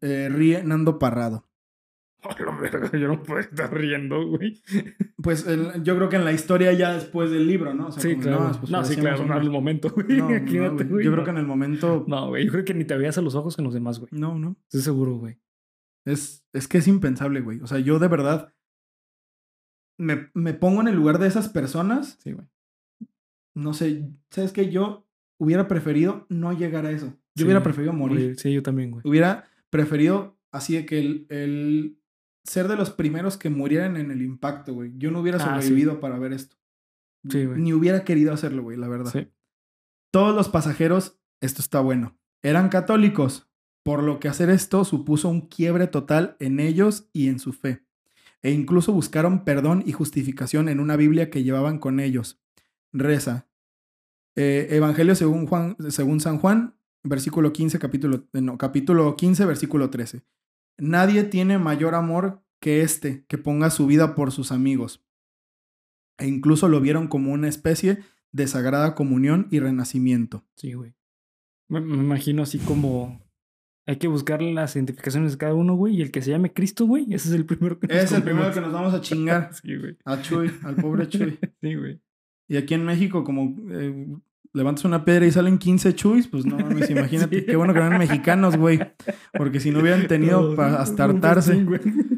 eh, 0.00 0.28
ríe 0.30 0.62
Nando 0.62 0.98
Parrado. 0.98 1.47
A 2.22 2.42
la 2.42 2.58
verga, 2.60 2.90
yo 2.98 3.06
no 3.08 3.22
puedo 3.22 3.40
estar 3.40 3.72
riendo, 3.72 4.26
güey. 4.26 4.60
Pues 5.22 5.46
el- 5.46 5.82
yo 5.84 5.94
creo 5.96 6.08
que 6.08 6.16
en 6.16 6.24
la 6.24 6.32
historia 6.32 6.72
ya 6.72 6.92
después 6.92 7.30
del 7.30 7.46
libro, 7.46 7.74
¿no? 7.74 7.88
O 7.88 7.92
sea, 7.92 8.02
Sí, 8.02 8.10
como, 8.12 8.22
claro. 8.22 8.52
pues, 8.58 8.70
No, 8.72 8.84
sí, 8.84 8.96
claro, 8.96 9.24
no 9.24 9.36
en 9.36 9.42
el 9.42 9.50
momento, 9.50 9.90
güey. 9.90 10.06
No, 10.18 10.28
no, 10.28 10.28
güey. 10.28 10.88
güey. 10.88 11.04
Yo 11.04 11.10
no. 11.10 11.16
creo 11.16 11.24
que 11.24 11.30
en 11.30 11.36
el 11.38 11.46
momento... 11.46 12.04
No, 12.08 12.28
güey, 12.28 12.44
yo 12.46 12.52
creo 12.52 12.64
que 12.64 12.74
ni 12.74 12.84
te 12.84 12.96
veías 12.96 13.16
a 13.18 13.22
los 13.22 13.34
ojos 13.36 13.54
con 13.56 13.64
los 13.64 13.74
demás, 13.74 14.00
güey. 14.00 14.08
No, 14.12 14.36
no. 14.38 14.56
Estoy 14.64 14.80
seguro, 14.80 15.16
güey. 15.16 15.38
Es, 16.04 16.44
es 16.52 16.66
que 16.66 16.78
es 16.78 16.88
impensable, 16.88 17.40
güey. 17.40 17.60
O 17.60 17.66
sea, 17.66 17.78
yo 17.78 17.98
de 17.98 18.08
verdad 18.08 18.52
me, 19.98 20.30
me 20.34 20.54
pongo 20.54 20.80
en 20.80 20.88
el 20.88 20.96
lugar 20.96 21.18
de 21.18 21.26
esas 21.28 21.48
personas. 21.48 22.18
Sí, 22.22 22.32
güey. 22.32 22.46
No 23.54 23.74
sé, 23.74 24.08
¿sabes 24.30 24.52
qué? 24.52 24.70
Yo 24.70 25.06
hubiera 25.38 25.66
preferido 25.68 26.26
no 26.28 26.52
llegar 26.52 26.86
a 26.86 26.90
eso. 26.92 27.06
Yo 27.06 27.14
Sí, 27.36 27.44
hubiera 27.44 27.62
preferido 27.62 27.92
morir. 27.92 28.36
Sí, 28.38 28.52
yo 28.52 28.62
también, 28.62 28.90
güey. 28.90 29.02
Hubiera 29.04 29.44
preferido 29.70 30.36
así 30.52 30.74
de 30.74 30.86
que 30.86 30.98
el, 30.98 31.26
el 31.28 31.98
ser 32.44 32.68
de 32.68 32.76
los 32.76 32.90
primeros 32.90 33.36
que 33.36 33.50
murieran 33.50 33.96
en 33.96 34.10
el 34.10 34.22
impacto, 34.22 34.72
güey. 34.74 34.92
Yo 34.96 35.10
no 35.10 35.20
hubiera 35.20 35.38
Ah, 35.38 35.40
sí. 35.60 35.66
sobrevivido 35.68 36.00
para 36.00 36.18
ver 36.18 36.32
esto. 36.32 36.56
Sí, 37.28 37.44
güey. 37.44 37.60
Ni 37.60 37.72
hubiera 37.72 38.04
querido 38.04 38.32
hacerlo, 38.32 38.62
güey, 38.62 38.76
la 38.76 38.88
verdad. 38.88 39.10
Sí. 39.12 39.28
Todos 40.10 40.34
los 40.34 40.48
pasajeros, 40.48 41.18
esto 41.40 41.60
está 41.60 41.80
bueno, 41.80 42.16
eran 42.42 42.68
católicos, 42.70 43.48
por 43.82 44.02
lo 44.02 44.20
que 44.20 44.28
hacer 44.28 44.48
esto 44.50 44.84
supuso 44.84 45.28
un 45.28 45.42
quiebre 45.48 45.86
total 45.86 46.36
en 46.40 46.60
ellos 46.60 47.08
y 47.12 47.28
en 47.28 47.38
su 47.38 47.52
fe. 47.52 47.84
E 48.42 48.52
incluso 48.52 48.92
buscaron 48.92 49.44
perdón 49.44 49.82
y 49.84 49.92
justificación 49.92 50.68
en 50.68 50.80
una 50.80 50.96
Biblia 50.96 51.28
que 51.30 51.42
llevaban 51.42 51.78
con 51.78 52.00
ellos. 52.00 52.40
Reza. 52.92 53.46
eh, 54.36 54.68
Evangelio 54.70 55.14
según, 55.16 55.46
Juan, 55.46 55.76
según 55.90 56.20
San 56.20 56.38
Juan, 56.38 56.76
versículo 57.02 57.52
15, 57.52 57.78
capítulo, 57.80 58.28
eh, 58.32 58.40
no, 58.40 58.56
capítulo 58.56 59.16
15, 59.16 59.44
versículo 59.44 59.90
13. 59.90 60.22
Nadie 60.78 61.24
tiene 61.24 61.58
mayor 61.58 61.94
amor 61.94 62.42
que 62.60 62.82
este, 62.82 63.24
que 63.26 63.38
ponga 63.38 63.70
su 63.70 63.86
vida 63.86 64.14
por 64.14 64.32
sus 64.32 64.52
amigos. 64.52 65.04
E 66.18 66.26
incluso 66.26 66.68
lo 66.68 66.80
vieron 66.80 67.08
como 67.08 67.32
una 67.32 67.48
especie 67.48 67.98
de 68.32 68.46
sagrada 68.46 68.94
comunión 68.94 69.48
y 69.50 69.60
renacimiento. 69.60 70.44
Sí, 70.56 70.72
güey. 70.72 70.94
Me, 71.68 71.80
me 71.80 71.96
imagino 71.96 72.42
así 72.42 72.58
como. 72.58 73.26
Hay 73.86 73.96
que 73.96 74.08
buscar 74.08 74.42
las 74.42 74.76
identificaciones 74.76 75.32
de 75.32 75.38
cada 75.38 75.54
uno, 75.54 75.74
güey. 75.74 75.96
Y 75.96 76.02
el 76.02 76.10
que 76.10 76.20
se 76.20 76.30
llame 76.30 76.52
Cristo, 76.52 76.86
güey, 76.86 77.04
ese 77.14 77.28
es 77.28 77.34
el 77.34 77.46
primero 77.46 77.78
que 77.78 77.86
nos 77.86 77.96
Es 77.96 78.12
el 78.12 78.22
primero 78.22 78.52
que 78.52 78.60
nos 78.60 78.72
vamos 78.72 78.92
a 78.92 79.00
chingar. 79.00 79.50
Sí, 79.62 79.76
güey. 79.76 79.96
A 80.04 80.20
Chuy, 80.20 80.50
al 80.62 80.76
pobre 80.76 81.08
Chuy. 81.08 81.38
Sí, 81.62 81.74
güey. 81.74 82.00
Y 82.48 82.56
aquí 82.56 82.74
en 82.74 82.84
México, 82.84 83.24
como 83.24 83.56
eh, 83.70 84.06
levantas 84.52 84.84
una 84.84 85.04
piedra 85.04 85.26
y 85.26 85.32
salen 85.32 85.58
15 85.58 85.94
Chuys, 85.94 86.28
pues 86.28 86.46
no 86.46 86.58
mames, 86.58 86.90
imagínate. 86.90 87.40
Sí. 87.40 87.46
Qué 87.46 87.56
bueno 87.56 87.72
que 87.72 87.80
eran 87.80 87.98
mexicanos, 87.98 88.56
güey. 88.56 88.80
Porque 89.32 89.60
si 89.60 89.70
no 89.70 89.80
hubieran 89.80 90.06
tenido 90.06 90.54
para 90.54 90.70
¿no? 90.72 90.76
astartarse. 90.78 91.54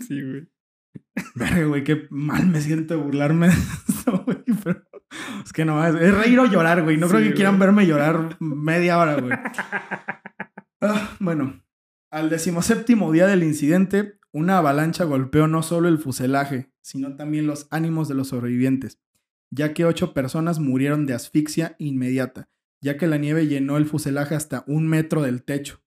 Sí, 0.07 0.23
güey. 0.23 0.49
Verga, 1.35 1.65
güey, 1.65 1.85
qué 1.85 2.07
mal 2.11 2.47
me 2.47 2.61
siento 2.61 2.99
burlarme 2.99 3.49
de 3.49 3.55
esto, 3.55 4.23
güey. 4.25 4.39
Pero 4.63 4.83
es 5.45 5.53
que 5.53 5.65
no, 5.65 5.85
es, 5.87 5.95
es 5.95 6.15
reír 6.15 6.39
o 6.39 6.47
llorar, 6.47 6.83
güey. 6.83 6.97
No 6.97 7.09
creo 7.09 7.21
que 7.21 7.35
quieran 7.35 7.59
verme 7.59 7.87
llorar 7.87 8.37
media 8.41 8.99
hora, 8.99 9.21
güey. 9.21 9.33
Ah, 10.83 11.15
bueno, 11.21 11.63
al 12.11 12.31
decimoséptimo 12.31 13.13
día 13.13 13.27
del 13.27 13.43
incidente, 13.43 14.19
una 14.33 14.57
avalancha 14.57 15.05
golpeó 15.05 15.47
no 15.47 15.63
solo 15.63 15.89
el 15.89 15.99
fuselaje, 15.99 16.73
sino 16.81 17.17
también 17.17 17.47
los 17.47 17.69
ánimos 17.71 18.09
de 18.09 18.15
los 18.15 18.29
sobrevivientes, 18.29 18.99
ya 19.51 19.75
que 19.75 19.85
ocho 19.85 20.15
personas 20.15 20.59
murieron 20.61 21.07
de 21.07 21.15
asfixia 21.15 21.77
inmediata, 21.79 22.49
ya 22.81 22.97
que 22.97 23.07
la 23.07 23.19
nieve 23.19 23.47
llenó 23.47 23.77
el 23.77 23.87
fuselaje 23.87 24.35
hasta 24.35 24.65
un 24.67 24.87
metro 24.89 25.23
del 25.23 25.43
techo. 25.43 25.83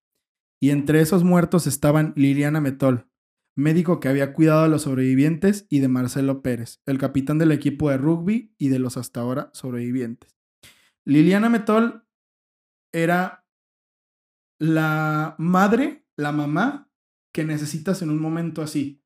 Y 0.62 0.70
entre 0.70 1.02
esos 1.02 1.24
muertos 1.24 1.68
estaban 1.68 2.14
Liliana 2.16 2.62
Metol, 2.62 3.10
médico 3.56 4.00
que 4.00 4.10
había 4.10 4.34
cuidado 4.34 4.64
a 4.64 4.68
los 4.68 4.84
sobrevivientes, 4.84 5.66
y 5.70 5.80
de 5.80 5.88
Marcelo 5.88 6.42
Pérez, 6.42 6.82
el 6.86 6.98
capitán 6.98 7.38
del 7.38 7.52
equipo 7.52 7.90
de 7.90 7.98
rugby 7.98 8.54
y 8.58 8.70
de 8.70 8.80
los 8.80 8.98
hasta 8.98 9.22
ahora 9.22 9.50
sobrevivientes. 9.54 10.36
Liliana 11.06 11.50
Metol 11.50 12.06
era 12.94 13.46
la 14.60 15.36
madre, 15.38 16.06
la 16.16 16.32
mamá 16.32 16.90
que 17.34 17.44
necesitas 17.44 18.02
en 18.02 18.10
un 18.10 18.22
momento 18.22 18.62
así. 18.62 19.04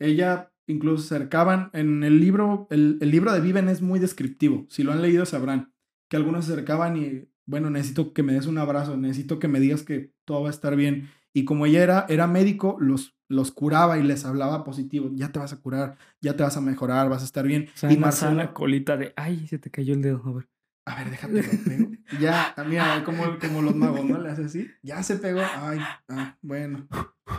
Ella 0.00 0.51
incluso 0.66 1.04
se 1.04 1.14
acercaban 1.14 1.70
en 1.72 2.04
el 2.04 2.20
libro, 2.20 2.66
el, 2.70 2.98
el 3.00 3.10
libro 3.10 3.32
de 3.32 3.40
Viven 3.40 3.68
es 3.68 3.82
muy 3.82 3.98
descriptivo. 3.98 4.66
Si 4.68 4.82
lo 4.82 4.92
han 4.92 5.02
leído 5.02 5.26
sabrán 5.26 5.72
que 6.12 6.16
algunos 6.16 6.44
se 6.44 6.52
acercaban 6.52 6.98
y, 6.98 7.26
bueno, 7.46 7.70
necesito 7.70 8.12
que 8.12 8.22
me 8.22 8.34
des 8.34 8.44
un 8.44 8.58
abrazo, 8.58 8.98
necesito 8.98 9.38
que 9.38 9.48
me 9.48 9.60
digas 9.60 9.82
que 9.82 10.12
todo 10.26 10.42
va 10.42 10.48
a 10.48 10.50
estar 10.50 10.76
bien. 10.76 11.08
Y 11.32 11.46
como 11.46 11.64
ella 11.64 11.82
era, 11.82 12.06
era 12.10 12.26
médico, 12.26 12.76
los, 12.80 13.16
los 13.28 13.50
curaba 13.50 13.96
y 13.98 14.02
les 14.02 14.26
hablaba 14.26 14.62
positivo. 14.62 15.10
Ya 15.14 15.32
te 15.32 15.38
vas 15.38 15.54
a 15.54 15.56
curar, 15.62 15.96
ya 16.20 16.36
te 16.36 16.42
vas 16.42 16.54
a 16.58 16.60
mejorar, 16.60 17.08
vas 17.08 17.22
a 17.22 17.24
estar 17.24 17.46
bien. 17.46 17.70
Sana, 17.72 17.94
y 17.94 17.96
Marcelo, 17.96 18.32
sana 18.32 18.52
colita 18.52 18.98
de. 18.98 19.14
Ay, 19.16 19.46
se 19.46 19.58
te 19.58 19.70
cayó 19.70 19.94
el 19.94 20.02
dedo. 20.02 20.22
A 20.26 20.32
ver. 20.32 20.48
a 20.84 20.96
ver, 20.96 21.10
déjate 21.10 21.42
lo 21.42 21.64
pego. 21.64 21.90
Ya, 22.20 22.54
mira, 22.68 23.02
como, 23.06 23.38
como 23.38 23.62
los 23.62 23.74
magos, 23.74 24.04
¿no? 24.04 24.20
Le 24.20 24.28
hace 24.28 24.44
así. 24.44 24.70
Ya 24.82 25.02
se 25.02 25.16
pegó. 25.16 25.40
Ay, 25.40 25.78
ah, 26.10 26.36
bueno. 26.42 26.88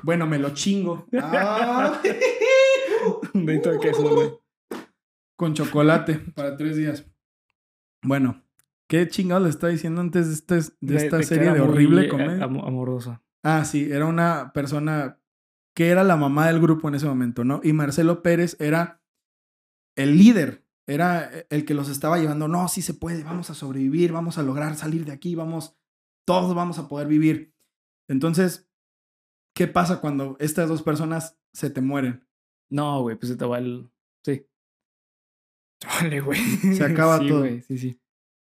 Bueno, 0.02 0.26
me 0.26 0.40
lo 0.40 0.50
chingo. 0.56 1.06
Ah. 1.22 2.02
Un 3.34 3.46
dedito 3.46 3.72
de 3.72 3.80
queso, 3.80 4.04
güey. 4.16 4.32
Con 5.36 5.54
chocolate 5.54 6.16
para 6.36 6.56
tres 6.58 6.78
días. 6.78 7.06
Bueno, 8.04 8.44
¿qué 8.88 9.08
chingados 9.08 9.44
le 9.44 9.50
está 9.50 9.68
diciendo 9.68 10.02
antes 10.02 10.28
de, 10.28 10.34
este- 10.58 10.76
de 10.82 10.96
esta 10.96 11.22
serie 11.24 11.52
de 11.52 11.62
horrible 11.62 12.06
eh, 12.06 12.10
comedia? 12.10 12.44
am- 12.44 12.60
amorosa. 12.60 13.22
Ah, 13.44 13.66
sí, 13.66 13.92
era 13.92 14.06
una 14.06 14.52
persona 14.54 15.20
que 15.76 15.90
era 15.90 16.04
la 16.04 16.16
mamá 16.16 16.48
del 16.48 16.62
grupo 16.62 16.88
en 16.88 16.96
ese 16.96 17.08
momento, 17.08 17.44
¿no? 17.44 17.60
Y 17.64 17.74
Marcelo 17.74 18.22
Pérez 18.22 18.56
era 18.60 19.02
el 19.98 20.18
líder, 20.18 20.66
era 20.88 21.30
el 21.50 21.66
que 21.66 21.74
los 21.74 21.90
estaba 21.90 22.20
llevando, 22.20 22.48
no, 22.48 22.68
sí 22.68 22.82
se 22.82 22.94
puede, 22.94 23.24
vamos 23.24 23.50
a 23.50 23.54
sobrevivir, 23.56 24.12
vamos 24.12 24.38
a 24.38 24.44
lograr 24.44 24.76
salir 24.76 25.04
de 25.06 25.12
aquí, 25.12 25.36
vamos, 25.36 25.76
todos 26.26 26.54
vamos 26.56 26.78
a 26.78 26.88
poder 26.88 27.08
vivir. 27.08 27.54
Entonces, 28.08 28.70
¿qué 29.56 29.68
pasa 29.68 30.00
cuando 30.00 30.38
estas 30.40 30.70
dos 30.70 30.84
personas 30.84 31.40
se 31.54 31.70
te 31.70 31.82
mueren? 31.82 32.26
No, 32.74 33.02
güey, 33.02 33.16
pues 33.16 33.30
se 33.32 33.38
te 33.38 33.46
va 33.46 33.60
el. 33.60 33.90
Sí. 34.26 34.46
Vale, 36.02 36.22
güey. 36.22 36.40
Se 36.40 36.84
acaba 36.86 37.20
Sí, 37.20 37.28
todo. 37.28 37.40
güey, 37.40 37.62
Sí, 37.62 37.78
sí. 37.78 38.00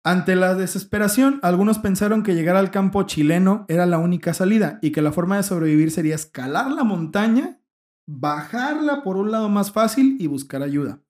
Ante 0.04 0.36
la 0.36 0.54
desesperación, 0.54 1.40
algunos 1.42 1.78
pensaron 1.80 2.22
que 2.22 2.34
llegar 2.34 2.56
al 2.56 2.70
campo 2.70 3.02
chileno 3.02 3.66
era 3.68 3.84
la 3.84 3.98
única 3.98 4.32
salida 4.32 4.78
y 4.80 4.90
que 4.92 5.02
la 5.02 5.12
forma 5.12 5.36
de 5.36 5.42
sobrevivir 5.42 5.90
sería 5.90 6.14
escalar 6.14 6.70
la 6.70 6.84
montaña, 6.84 7.60
bajarla 8.06 9.02
por 9.02 9.16
un 9.16 9.30
lado 9.30 9.48
más 9.48 9.70
fácil 9.72 10.16
y 10.18 10.26
buscar 10.26 10.62
ayuda. 10.62 11.02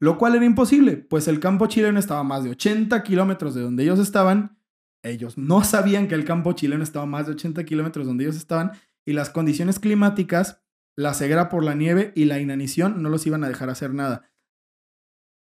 Lo 0.00 0.16
cual 0.18 0.34
era 0.34 0.44
imposible, 0.46 0.96
pues 0.96 1.28
el 1.28 1.38
campo 1.38 1.66
chileno 1.66 1.98
estaba 2.00 2.20
a 2.20 2.24
más 2.24 2.42
de 2.42 2.50
80 2.50 3.02
kilómetros 3.02 3.54
de 3.54 3.60
donde 3.62 3.82
ellos 3.84 3.98
estaban 4.00 4.56
Ellos 5.02 5.38
no 5.38 5.62
sabían 5.62 6.08
que 6.08 6.14
el 6.14 6.24
campo 6.24 6.52
chileno 6.54 6.82
estaba 6.82 7.04
a 7.04 7.08
más 7.08 7.26
de 7.26 7.32
80 7.32 7.64
kilómetros 7.64 8.06
donde 8.06 8.24
ellos 8.24 8.36
estaban 8.36 8.72
y 9.06 9.12
las 9.12 9.30
condiciones 9.30 9.78
climáticas, 9.78 10.60
la 10.96 11.14
ceguera 11.14 11.48
por 11.48 11.64
la 11.64 11.74
nieve 11.74 12.12
y 12.14 12.24
la 12.26 12.38
inanición 12.40 13.02
no 13.02 13.08
los 13.08 13.26
iban 13.26 13.44
a 13.44 13.48
dejar 13.48 13.70
hacer 13.70 13.94
nada. 13.94 14.30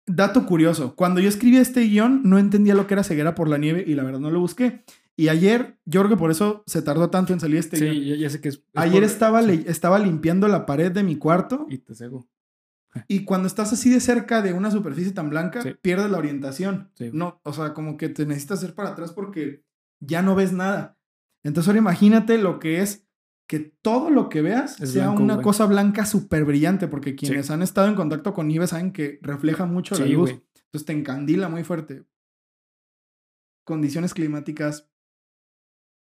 Dato 0.08 0.46
curioso, 0.46 0.94
cuando 0.94 1.20
yo 1.20 1.28
escribí 1.28 1.56
este 1.56 1.80
guion 1.82 2.20
no 2.24 2.38
entendía 2.38 2.74
lo 2.74 2.86
que 2.86 2.94
era 2.94 3.02
ceguera 3.02 3.34
por 3.34 3.48
la 3.48 3.58
nieve 3.58 3.82
y 3.86 3.94
la 3.94 4.04
verdad 4.04 4.20
no 4.20 4.30
lo 4.30 4.38
busqué. 4.40 4.84
Y 5.16 5.28
ayer, 5.28 5.78
yo 5.84 6.00
creo 6.02 6.10
que 6.10 6.16
por 6.18 6.30
eso 6.30 6.62
se 6.66 6.82
tardó 6.82 7.10
tanto 7.10 7.32
en 7.32 7.40
salir 7.40 7.56
este 7.58 7.78
guion. 7.78 7.94
Sí, 7.94 8.04
ya, 8.10 8.16
ya 8.16 8.30
sé 8.30 8.40
que 8.40 8.50
es. 8.50 8.56
es 8.56 8.62
Ayer 8.74 8.94
por- 9.02 9.04
estaba, 9.04 9.42
sí, 9.42 9.64
estaba 9.66 9.98
limpiando 9.98 10.46
la 10.46 10.64
pared 10.66 10.92
de 10.92 11.02
mi 11.02 11.16
cuarto 11.16 11.66
Y 11.70 11.78
te 11.78 11.94
cego. 11.94 12.28
y 13.08 13.24
cuando 13.24 13.48
estás 13.48 13.72
así 13.72 13.90
de 13.90 14.00
cerca 14.00 14.42
de 14.42 14.52
una 14.52 14.70
superficie 14.70 15.12
tan 15.12 15.28
blanca, 15.30 15.62
Sí. 15.62 15.74
pierdes 15.80 16.10
la 16.10 16.18
orientación. 16.18 16.90
No, 17.12 17.40
o 17.42 17.52
sea, 17.52 17.74
como 17.74 17.96
que 17.96 18.08
te 18.08 18.26
necesitas 18.26 18.58
hacer 18.58 18.74
para 18.74 18.90
atrás 18.90 19.12
porque 19.12 19.64
ya 20.00 20.22
no 20.22 20.34
ves 20.36 20.52
nada. 20.52 20.98
Entonces 21.42 21.68
ahora 21.68 21.78
imagínate 21.78 22.38
lo 22.38 22.58
que 22.60 22.80
es 22.82 23.05
que 23.46 23.60
todo 23.60 24.10
lo 24.10 24.28
que 24.28 24.42
veas 24.42 24.80
Es 24.80 24.92
sea 24.92 25.06
blanco, 25.06 25.22
una 25.22 25.42
cosa 25.42 25.66
blanca 25.66 26.04
súper 26.04 26.44
brillante, 26.44 26.88
porque 26.88 27.14
quienes 27.14 27.50
han 27.50 27.62
estado 27.62 27.88
en 27.88 27.94
contacto 27.94 28.34
con 28.34 28.48
nieve 28.48 28.66
saben 28.66 28.92
que 28.92 29.18
refleja 29.22 29.66
mucho 29.66 29.96
la 29.98 30.06
luz. 30.06 30.30
Entonces 30.30 30.84
te 30.84 30.92
encandila 30.92 31.48
muy 31.48 31.64
fuerte. 31.64 32.04
Condiciones 33.64 34.14
climáticas 34.14 34.88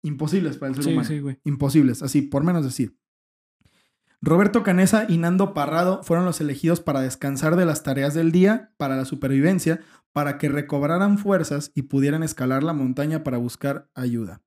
imposibles 0.02 0.56
para 0.56 0.70
el 0.70 0.74
ser 0.74 0.84
Sí, 0.84 0.92
humano. 0.92 1.38
Imposibles, 1.44 2.02
así, 2.02 2.22
por 2.22 2.44
menos 2.44 2.64
decir. 2.64 2.96
Roberto 4.22 4.62
Canesa 4.62 5.06
y 5.08 5.18
Nando 5.18 5.54
Parrado 5.54 6.02
fueron 6.02 6.24
los 6.24 6.40
elegidos 6.40 6.80
para 6.80 7.00
descansar 7.00 7.54
de 7.54 7.66
las 7.66 7.82
tareas 7.82 8.14
del 8.14 8.32
día, 8.32 8.72
para 8.76 8.96
la 8.96 9.04
supervivencia, 9.04 9.80
para 10.12 10.38
que 10.38 10.48
recobraran 10.48 11.18
fuerzas 11.18 11.70
y 11.74 11.82
pudieran 11.82 12.22
escalar 12.22 12.62
la 12.62 12.72
montaña 12.72 13.22
para 13.22 13.36
buscar 13.36 13.90
ayuda. 13.94 14.42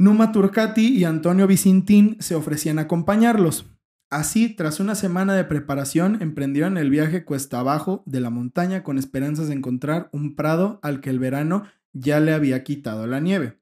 Numa 0.00 0.32
Turcati 0.32 0.96
y 0.96 1.04
Antonio 1.04 1.46
Vicintín 1.46 2.16
se 2.20 2.34
ofrecían 2.34 2.78
a 2.78 2.82
acompañarlos. 2.82 3.66
Así, 4.08 4.48
tras 4.48 4.80
una 4.80 4.94
semana 4.94 5.34
de 5.34 5.44
preparación, 5.44 6.22
emprendieron 6.22 6.78
el 6.78 6.88
viaje 6.88 7.26
cuesta 7.26 7.60
abajo 7.60 8.02
de 8.06 8.20
la 8.20 8.30
montaña 8.30 8.82
con 8.82 8.96
esperanzas 8.96 9.48
de 9.48 9.56
encontrar 9.56 10.08
un 10.14 10.36
prado 10.36 10.80
al 10.82 11.02
que 11.02 11.10
el 11.10 11.18
verano 11.18 11.64
ya 11.92 12.18
le 12.18 12.32
había 12.32 12.64
quitado 12.64 13.06
la 13.06 13.20
nieve. 13.20 13.60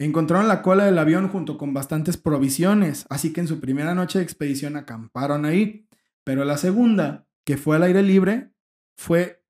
Encontraron 0.00 0.48
la 0.48 0.62
cola 0.62 0.86
del 0.86 0.98
avión 0.98 1.28
junto 1.28 1.58
con 1.58 1.72
bastantes 1.72 2.16
provisiones, 2.16 3.06
así 3.08 3.32
que 3.32 3.40
en 3.40 3.46
su 3.46 3.60
primera 3.60 3.94
noche 3.94 4.18
de 4.18 4.24
expedición 4.24 4.74
acamparon 4.74 5.44
ahí. 5.44 5.86
Pero 6.24 6.44
la 6.44 6.56
segunda, 6.56 7.28
que 7.44 7.56
fue 7.56 7.76
al 7.76 7.84
aire 7.84 8.02
libre, 8.02 8.50
fue 8.96 9.44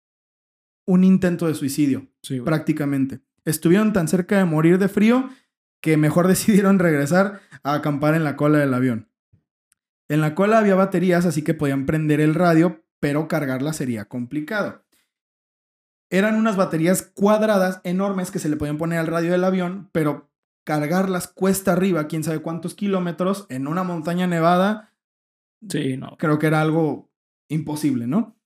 un 0.87 1.05
intento 1.05 1.47
de 1.47 1.55
suicidio, 1.55 2.07
Sí, 2.21 2.38
prácticamente. 2.43 3.23
Estuvieron 3.47 3.95
tan 3.95 4.09
cerca 4.09 4.37
de 4.37 4.45
morir 4.45 4.77
de 4.77 4.88
frío 4.88 5.31
que 5.81 5.97
mejor 5.97 6.29
decidieron 6.29 6.79
regresar 6.79 7.40
a 7.62 7.75
acampar 7.75 8.14
en 8.14 8.25
la 8.25 8.37
cola 8.37 8.59
del 8.59 8.75
avión. 8.75 9.09
En 10.09 10.21
la 10.21 10.35
cola 10.35 10.59
había 10.59 10.75
baterías, 10.75 11.25
así 11.27 11.43
que 11.43 11.55
podían 11.55 11.87
prender 11.87 12.21
el 12.21 12.35
radio, 12.35 12.85
pero 12.99 13.29
cargarla 13.29 13.73
sería 13.73 14.07
complicado. 14.07 14.85
Eran 16.11 16.35
unas 16.35 16.57
baterías 16.57 17.03
cuadradas 17.14 17.81
enormes 17.85 18.33
que 18.33 18.40
se 18.40 18.49
le 18.49 18.57
podían 18.57 18.79
poner 18.79 18.99
al 18.99 19.07
radio 19.07 19.31
del 19.31 19.45
avión, 19.45 19.88
pero 19.93 20.29
cargarlas 20.64 21.29
cuesta 21.29 21.73
arriba, 21.73 22.09
quién 22.09 22.25
sabe 22.25 22.40
cuántos 22.40 22.75
kilómetros, 22.75 23.47
en 23.49 23.69
una 23.69 23.85
montaña 23.85 24.27
nevada, 24.27 24.93
Sí, 25.69 25.97
no. 25.97 26.16
creo 26.19 26.38
que 26.38 26.47
era 26.47 26.61
algo 26.61 27.11
imposible, 27.49 28.07
¿no? 28.07 28.37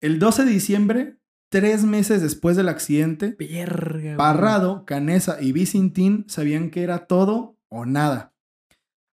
El 0.00 0.18
12 0.18 0.44
de 0.44 0.50
diciembre, 0.50 1.17
tres 1.48 1.84
meses 1.84 2.22
después 2.22 2.56
del 2.56 2.68
accidente. 2.68 3.36
Parrado, 4.16 4.84
Canesa 4.84 5.40
y 5.40 5.52
Vicintín 5.52 6.24
sabían 6.28 6.70
que 6.70 6.82
era 6.82 7.06
todo 7.06 7.56
o 7.68 7.86
nada. 7.86 8.34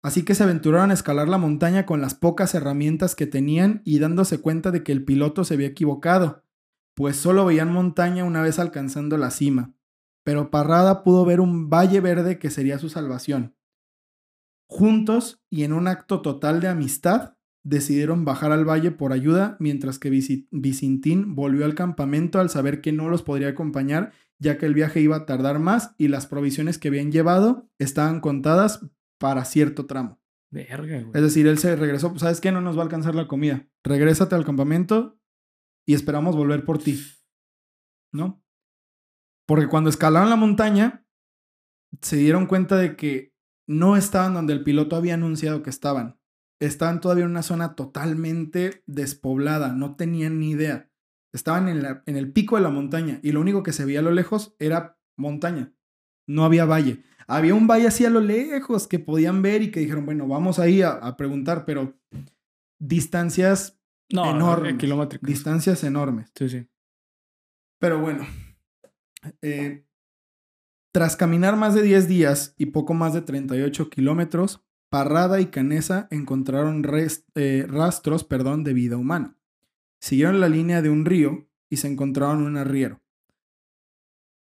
Así 0.02 0.22
que 0.22 0.34
se 0.34 0.42
aventuraron 0.42 0.90
a 0.90 0.94
escalar 0.94 1.28
la 1.28 1.38
montaña 1.38 1.86
con 1.86 2.02
las 2.02 2.14
pocas 2.14 2.54
herramientas 2.54 3.14
que 3.14 3.26
tenían 3.26 3.80
y 3.84 4.00
dándose 4.00 4.38
cuenta 4.38 4.70
de 4.70 4.82
que 4.82 4.92
el 4.92 5.04
piloto 5.04 5.44
se 5.44 5.54
había 5.54 5.68
equivocado, 5.68 6.44
pues 6.94 7.16
solo 7.16 7.46
veían 7.46 7.72
montaña 7.72 8.24
una 8.24 8.42
vez 8.42 8.58
alcanzando 8.58 9.16
la 9.16 9.30
cima. 9.30 9.72
Pero 10.22 10.50
Parrada 10.50 11.04
pudo 11.04 11.24
ver 11.24 11.40
un 11.40 11.70
valle 11.70 12.00
verde 12.00 12.38
que 12.38 12.50
sería 12.50 12.78
su 12.78 12.90
salvación. 12.90 13.56
Juntos 14.66 15.42
y 15.48 15.64
en 15.64 15.72
un 15.72 15.88
acto 15.88 16.20
total 16.20 16.60
de 16.60 16.68
amistad, 16.68 17.36
decidieron 17.64 18.24
bajar 18.24 18.52
al 18.52 18.68
valle 18.68 18.90
por 18.92 19.12
ayuda, 19.12 19.56
mientras 19.58 19.98
que 19.98 20.10
Vici- 20.10 20.46
Vicintín 20.50 21.34
volvió 21.34 21.64
al 21.64 21.74
campamento 21.74 22.38
al 22.38 22.50
saber 22.50 22.80
que 22.80 22.92
no 22.92 23.08
los 23.08 23.22
podría 23.22 23.48
acompañar, 23.48 24.12
ya 24.38 24.58
que 24.58 24.66
el 24.66 24.74
viaje 24.74 25.00
iba 25.00 25.16
a 25.16 25.26
tardar 25.26 25.58
más 25.58 25.94
y 25.96 26.08
las 26.08 26.26
provisiones 26.26 26.78
que 26.78 26.88
habían 26.88 27.10
llevado 27.10 27.68
estaban 27.78 28.20
contadas 28.20 28.86
para 29.18 29.44
cierto 29.44 29.86
tramo. 29.86 30.20
Verga, 30.50 31.00
güey. 31.00 31.10
Es 31.14 31.22
decir, 31.22 31.46
él 31.46 31.58
se 31.58 31.74
regresó, 31.74 32.10
"Pues, 32.10 32.20
¿sabes 32.20 32.40
qué? 32.40 32.52
No 32.52 32.60
nos 32.60 32.76
va 32.76 32.80
a 32.80 32.84
alcanzar 32.84 33.14
la 33.14 33.26
comida. 33.26 33.66
Regrésate 33.82 34.34
al 34.34 34.44
campamento 34.44 35.18
y 35.86 35.94
esperamos 35.94 36.36
volver 36.36 36.64
por 36.64 36.78
ti. 36.78 37.00
¿No? 38.12 38.44
Porque 39.46 39.68
cuando 39.68 39.90
escalaron 39.90 40.30
la 40.30 40.36
montaña, 40.36 41.04
se 42.00 42.16
dieron 42.16 42.46
cuenta 42.46 42.76
de 42.76 42.96
que 42.96 43.34
no 43.66 43.96
estaban 43.96 44.34
donde 44.34 44.52
el 44.52 44.62
piloto 44.62 44.94
había 44.96 45.14
anunciado 45.14 45.62
que 45.62 45.70
estaban. 45.70 46.18
Estaban 46.60 47.00
todavía 47.00 47.24
en 47.24 47.30
una 47.30 47.42
zona 47.42 47.74
totalmente 47.74 48.82
despoblada, 48.86 49.72
no 49.72 49.96
tenían 49.96 50.38
ni 50.38 50.50
idea. 50.50 50.90
Estaban 51.32 51.68
en, 51.68 51.82
la- 51.82 52.02
en 52.06 52.16
el 52.16 52.32
pico 52.32 52.56
de 52.56 52.62
la 52.62 52.70
montaña 52.70 53.18
y 53.22 53.32
lo 53.32 53.40
único 53.40 53.62
que 53.62 53.72
se 53.72 53.84
veía 53.84 53.98
a 54.00 54.02
lo 54.02 54.12
lejos 54.12 54.54
era 54.58 54.98
montaña. 55.16 55.72
No 56.28 56.44
había 56.44 56.64
valle. 56.64 57.02
Había 57.26 57.54
un 57.54 57.66
valle 57.66 57.86
así 57.88 58.04
a 58.04 58.10
lo 58.10 58.20
lejos 58.20 58.86
que 58.86 58.98
podían 58.98 59.42
ver 59.42 59.62
y 59.62 59.70
que 59.70 59.80
dijeron, 59.80 60.06
bueno, 60.06 60.28
vamos 60.28 60.58
ahí 60.58 60.82
a, 60.82 60.90
a 60.92 61.16
preguntar, 61.16 61.64
pero 61.64 61.98
distancias, 62.78 63.80
No, 64.12 64.30
enormes. 64.30 64.76
kilométricos. 64.76 65.26
distancias 65.28 65.82
enormes. 65.84 66.30
Sí, 66.36 66.48
sí. 66.48 66.68
Pero 67.80 68.00
bueno, 68.00 68.26
eh, 69.42 69.86
tras 70.92 71.16
caminar 71.16 71.56
más 71.56 71.74
de 71.74 71.82
10 71.82 72.08
días 72.08 72.54
y 72.56 72.66
poco 72.66 72.94
más 72.94 73.12
de 73.14 73.22
38 73.22 73.90
kilómetros, 73.90 74.63
Parrada 74.94 75.40
y 75.40 75.46
Canesa 75.46 76.06
encontraron 76.12 76.86
eh, 77.34 77.66
rastros 77.68 78.22
perdón, 78.22 78.62
de 78.62 78.74
vida 78.74 78.96
humana. 78.96 79.36
Siguieron 80.00 80.38
la 80.38 80.48
línea 80.48 80.82
de 80.82 80.88
un 80.88 81.04
río 81.04 81.48
y 81.68 81.78
se 81.78 81.88
encontraron 81.88 82.44
un 82.44 82.56
arriero. 82.56 83.02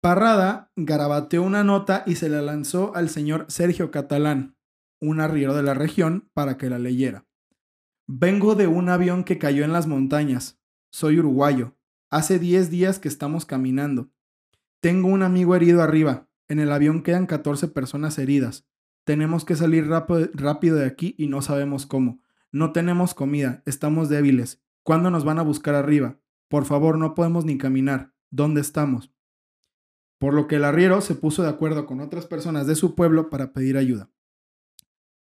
Parrada 0.02 0.72
garabateó 0.76 1.42
una 1.42 1.64
nota 1.64 2.04
y 2.06 2.14
se 2.14 2.30
la 2.30 2.44
lanzó 2.44 2.96
al 2.96 3.10
señor 3.10 3.48
Sergio 3.48 3.90
Catalán, 3.90 4.56
un 5.02 5.20
arriero 5.20 5.56
de 5.56 5.64
la 5.64 5.74
región, 5.74 6.30
para 6.36 6.58
que 6.58 6.70
la 6.70 6.78
leyera. 6.78 7.26
Vengo 8.06 8.54
de 8.54 8.68
un 8.68 8.90
avión 8.90 9.24
que 9.24 9.40
cayó 9.40 9.66
en 9.66 9.74
las 9.74 9.88
montañas. 9.88 10.60
Soy 10.92 11.18
uruguayo. 11.18 11.76
Hace 12.12 12.38
10 12.38 12.70
días 12.70 13.00
que 13.00 13.08
estamos 13.08 13.48
caminando. 13.48 14.12
Tengo 14.80 15.08
un 15.08 15.24
amigo 15.24 15.56
herido 15.56 15.82
arriba. 15.82 16.30
En 16.48 16.60
el 16.60 16.72
avión 16.72 17.02
quedan 17.02 17.26
14 17.26 17.70
personas 17.70 18.20
heridas. 18.20 18.68
Tenemos 19.06 19.46
que 19.46 19.56
salir 19.56 19.88
rápido, 19.88 20.76
de 20.76 20.86
aquí 20.86 21.16
y 21.18 21.28
no 21.28 21.42
sabemos 21.42 21.86
cómo. 21.86 22.20
No 22.52 22.74
tenemos 22.74 23.14
comida. 23.14 23.62
Estamos 23.66 24.10
débiles. 24.10 24.64
¿Cuándo 24.84 25.12
nos 25.12 25.24
van 25.24 25.40
a 25.40 25.44
buscar 25.44 25.76
arriba? 25.76 26.20
Por 26.50 26.66
favor, 26.66 26.98
no 26.98 27.16
podemos 27.16 27.46
ni 27.46 27.58
caminar. 27.58 28.14
¿Dónde 28.32 28.62
estamos? 28.62 29.14
Por 30.20 30.34
lo 30.34 30.48
que 30.48 30.56
el 30.56 30.66
arriero 30.66 31.02
se 31.02 31.16
puso 31.16 31.44
de 31.44 31.50
acuerdo 31.50 31.86
con 31.86 32.02
otras 32.02 32.26
personas 32.26 32.68
de 32.68 32.76
su 32.76 32.96
pueblo 32.96 33.30
para 33.30 33.54
pedir 33.54 33.78
ayuda. 33.78 34.10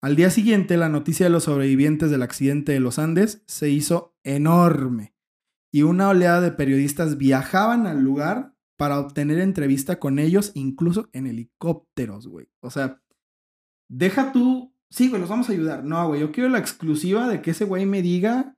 Al 0.02 0.16
día 0.16 0.30
siguiente, 0.30 0.76
la 0.76 0.88
noticia 0.88 1.26
de 1.26 1.30
los 1.30 1.44
sobrevivientes 1.44 2.10
del 2.10 2.22
accidente 2.22 2.72
de 2.72 2.80
los 2.80 2.98
Andes 2.98 3.42
se 3.46 3.70
hizo 3.70 4.16
enorme 4.24 5.14
y 5.72 5.82
una 5.82 6.08
oleada 6.10 6.40
de 6.40 6.52
periodistas 6.52 7.16
viajaban 7.16 7.86
al 7.86 8.02
lugar 8.02 8.54
para 8.76 8.98
obtener 8.98 9.38
entrevista 9.38 9.98
con 9.98 10.18
ellos, 10.18 10.50
incluso 10.54 11.08
en 11.12 11.28
helicópteros, 11.28 12.26
güey. 12.26 12.50
O 12.60 12.70
sea, 12.70 13.01
deja 13.92 14.32
tú, 14.32 14.74
sí, 14.90 15.08
güey, 15.08 15.20
los 15.20 15.30
vamos 15.30 15.48
a 15.48 15.52
ayudar. 15.52 15.84
No, 15.84 16.08
güey, 16.08 16.20
yo 16.20 16.32
quiero 16.32 16.48
la 16.48 16.58
exclusiva 16.58 17.28
de 17.28 17.42
que 17.42 17.50
ese 17.52 17.64
güey 17.64 17.86
me 17.86 18.02
diga 18.02 18.56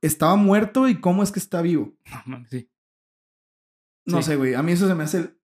estaba 0.00 0.36
muerto 0.36 0.88
y 0.88 1.00
cómo 1.00 1.22
es 1.22 1.30
que 1.32 1.38
está 1.40 1.62
vivo. 1.62 1.94
No, 2.26 2.44
sí. 2.50 2.68
No 4.06 4.18
Sí. 4.18 4.24
sé, 4.30 4.36
güey, 4.36 4.54
a 4.54 4.62
mí 4.62 4.72
eso 4.72 4.88
se 4.88 4.94
me 4.94 5.04
hace... 5.04 5.36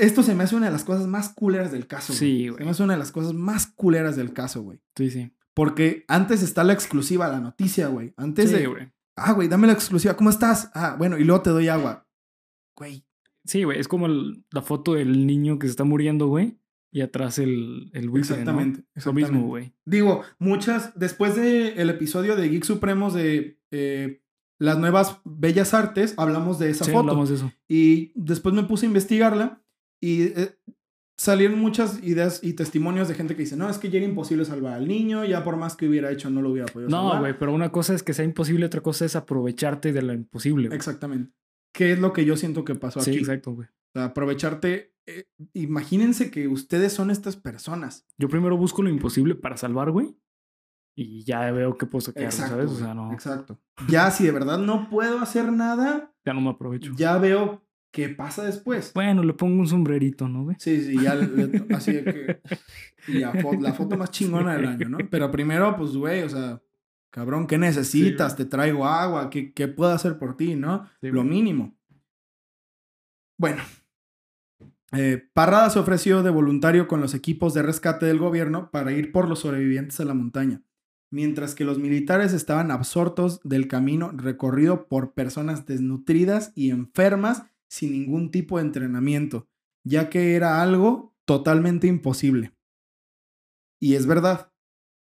Esto 0.00 0.22
se 0.24 0.34
me 0.34 0.42
hace 0.44 0.56
una 0.56 0.66
de 0.66 0.72
las 0.72 0.82
cosas 0.84 1.06
más 1.06 1.28
culeras 1.28 1.70
del 1.70 1.86
caso. 1.86 2.12
güey. 2.12 2.18
Sí, 2.18 2.44
Se 2.44 2.50
güey. 2.50 2.64
me 2.64 2.70
hace 2.70 2.82
una 2.82 2.94
de 2.94 2.98
las 2.98 3.12
cosas 3.12 3.34
más 3.34 3.66
culeras 3.68 4.16
del 4.16 4.32
caso, 4.32 4.62
güey. 4.62 4.80
Sí, 4.96 5.10
sí. 5.10 5.30
Porque 5.54 6.04
antes 6.08 6.42
está 6.42 6.64
la 6.64 6.72
exclusiva, 6.72 7.28
la 7.28 7.38
noticia, 7.40 7.86
güey. 7.88 8.12
Antes 8.16 8.50
Sí, 8.50 8.56
de, 8.56 8.66
güey. 8.66 8.92
ah, 9.16 9.32
güey, 9.32 9.46
dame 9.48 9.66
la 9.68 9.74
exclusiva. 9.74 10.16
¿Cómo 10.16 10.30
estás? 10.30 10.70
Ah, 10.74 10.96
bueno, 10.98 11.18
y 11.18 11.24
luego 11.24 11.42
te 11.42 11.50
doy 11.50 11.68
agua. 11.68 12.06
Güey, 12.76 13.04
Sí, 13.44 13.62
güey. 13.62 13.78
Es 13.78 13.86
como 13.86 14.06
el- 14.06 14.44
la 14.50 14.60
foto 14.60 14.94
del 14.94 15.24
niño 15.24 15.58
que 15.60 15.68
se 15.68 15.70
está 15.70 15.84
muriendo, 15.84 16.26
güey. 16.26 16.58
Y 16.96 17.02
atrás 17.02 17.38
el, 17.38 17.90
el 17.92 18.08
buitre, 18.08 18.42
¿no? 18.42 18.58
Exactamente, 18.62 18.84
mismo, 19.12 19.46
güey. 19.48 19.74
Digo, 19.84 20.22
muchas, 20.38 20.98
después 20.98 21.36
del 21.36 21.78
el 21.78 21.90
episodio 21.90 22.36
de 22.36 22.48
Geek 22.48 22.64
Supremos 22.64 23.12
de 23.12 23.60
eh, 23.70 24.22
las 24.58 24.78
nuevas 24.78 25.20
bellas 25.26 25.74
artes, 25.74 26.14
hablamos 26.16 26.58
de 26.58 26.70
esa 26.70 26.86
Sí, 26.86 26.92
foto. 26.92 27.00
hablamos 27.00 27.28
de 27.28 27.34
eso. 27.34 27.52
Y 27.68 28.12
después 28.14 28.54
me 28.54 28.62
puse 28.62 28.86
a 28.86 28.88
investigarla 28.88 29.62
Y 30.00 30.22
eh, 30.22 30.56
salieron 31.18 31.58
muchas 31.58 32.02
ideas 32.02 32.40
y 32.42 32.54
testimonios 32.54 33.08
de 33.08 33.14
gente 33.14 33.34
que 33.36 33.42
dice, 33.42 33.56
no, 33.58 33.68
es 33.68 33.76
que 33.76 33.90
ya 33.90 33.98
era 33.98 34.06
imposible 34.08 34.46
salvar 34.46 34.72
al 34.72 34.88
niño, 34.88 35.22
ya 35.26 35.44
por 35.44 35.58
más 35.58 35.76
que 35.76 35.86
hubiera 35.88 36.10
hecho 36.10 36.30
no 36.30 36.40
lo 36.40 36.50
hubiera 36.50 36.66
podido 36.72 36.88
salvar. 36.88 37.14
No, 37.14 37.20
güey, 37.20 37.38
pero 37.38 37.52
una 37.52 37.70
cosa 37.72 37.92
es 37.94 38.02
que 38.02 38.14
sea 38.14 38.24
imposible, 38.24 38.64
otra 38.64 38.80
cosa 38.80 39.04
es 39.04 39.16
aprovecharte 39.16 39.92
de 39.92 40.00
lo 40.00 40.14
imposible. 40.14 40.74
Exactamente. 40.74 41.30
¿Qué 41.74 41.92
es 41.92 41.98
lo 41.98 42.14
que 42.14 42.24
yo 42.24 42.38
siento 42.38 42.64
que 42.64 42.74
pasó 42.74 43.00
Sí, 43.00 43.10
aquí? 43.10 43.18
exacto, 43.18 43.52
güey. 43.52 43.68
O 43.68 43.98
sea, 43.98 44.04
aprovecharte. 44.06 44.95
Eh, 45.06 45.24
imagínense 45.54 46.30
que 46.30 46.48
ustedes 46.48 46.92
son 46.92 47.10
estas 47.10 47.36
personas. 47.36 48.06
Yo 48.18 48.28
primero 48.28 48.56
busco 48.56 48.82
lo 48.82 48.90
imposible 48.90 49.34
para 49.34 49.56
salvar, 49.56 49.90
güey. 49.90 50.16
Y 50.98 51.24
ya 51.24 51.50
veo 51.52 51.76
qué 51.76 51.84
puedo 51.86 52.00
sacar, 52.00 52.32
¿sabes? 52.32 52.70
O 52.70 52.76
sea, 52.76 52.94
no, 52.94 53.12
Exacto. 53.12 53.60
Ya 53.88 54.10
si 54.10 54.24
de 54.24 54.32
verdad 54.32 54.58
no 54.58 54.88
puedo 54.88 55.18
hacer 55.20 55.52
nada, 55.52 56.12
ya 56.24 56.32
no 56.32 56.40
me 56.40 56.50
aprovecho. 56.50 56.92
ya 56.96 57.18
veo 57.18 57.62
qué 57.92 58.08
pasa 58.08 58.44
después. 58.44 58.92
Bueno, 58.94 59.22
le 59.22 59.34
pongo 59.34 59.60
un 59.60 59.66
sombrerito, 59.66 60.26
¿no, 60.28 60.44
güey? 60.44 60.56
Sí, 60.58 60.80
sí, 60.82 60.96
ya 61.02 61.14
le- 61.14 61.66
así 61.74 61.92
de 61.92 62.04
que. 62.04 62.40
y 63.08 63.20
ya, 63.20 63.32
fo- 63.34 63.60
la 63.60 63.74
foto 63.74 63.96
más 63.98 64.10
chingona 64.10 64.54
del 64.54 64.66
año, 64.66 64.88
¿no? 64.88 64.98
Pero 65.10 65.30
primero, 65.30 65.76
pues, 65.76 65.92
güey, 65.96 66.22
o 66.22 66.28
sea, 66.30 66.62
cabrón, 67.10 67.46
¿qué 67.46 67.58
necesitas? 67.58 68.34
Te 68.34 68.46
traigo 68.46 68.86
agua, 68.86 69.28
¿qué, 69.28 69.52
qué 69.52 69.68
puedo 69.68 69.92
hacer 69.92 70.18
por 70.18 70.34
ti, 70.36 70.54
no? 70.56 70.88
Sí, 71.02 71.08
Lo 71.10 71.24
mínimo. 71.24 71.76
Bueno. 73.38 73.62
Eh, 74.98 75.28
Parrada 75.34 75.68
se 75.68 75.78
ofreció 75.78 76.22
de 76.22 76.30
voluntario 76.30 76.88
con 76.88 77.02
los 77.02 77.12
equipos 77.12 77.52
de 77.52 77.62
rescate 77.62 78.06
del 78.06 78.18
gobierno 78.18 78.70
para 78.70 78.92
ir 78.92 79.12
por 79.12 79.28
los 79.28 79.40
sobrevivientes 79.40 80.00
a 80.00 80.06
la 80.06 80.14
montaña, 80.14 80.62
mientras 81.10 81.54
que 81.54 81.64
los 81.64 81.78
militares 81.78 82.32
estaban 82.32 82.70
absortos 82.70 83.40
del 83.44 83.68
camino 83.68 84.10
recorrido 84.14 84.88
por 84.88 85.12
personas 85.12 85.66
desnutridas 85.66 86.52
y 86.54 86.70
enfermas 86.70 87.44
sin 87.68 87.92
ningún 87.92 88.30
tipo 88.30 88.56
de 88.56 88.64
entrenamiento, 88.64 89.48
ya 89.84 90.08
que 90.08 90.34
era 90.34 90.62
algo 90.62 91.14
totalmente 91.26 91.86
imposible. 91.86 92.54
Y 93.78 93.96
es 93.96 94.06
verdad, 94.06 94.50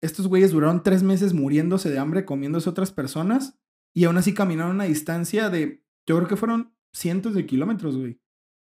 estos 0.02 0.28
güeyes 0.28 0.52
duraron 0.52 0.82
tres 0.82 1.04
meses 1.04 1.34
muriéndose 1.34 1.92
de 1.92 2.00
hambre 2.00 2.26
comiéndose 2.26 2.68
otras 2.68 2.92
personas 2.92 3.60
y 3.94 4.06
aún 4.06 4.18
así 4.18 4.34
caminaron 4.34 4.76
una 4.76 4.86
distancia 4.86 5.52
de, 5.52 5.84
yo 6.08 6.16
creo 6.16 6.28
que 6.28 6.36
fueron 6.36 6.74
cientos 6.92 7.36
de 7.36 7.46
kilómetros, 7.46 7.96
güey. 7.96 8.23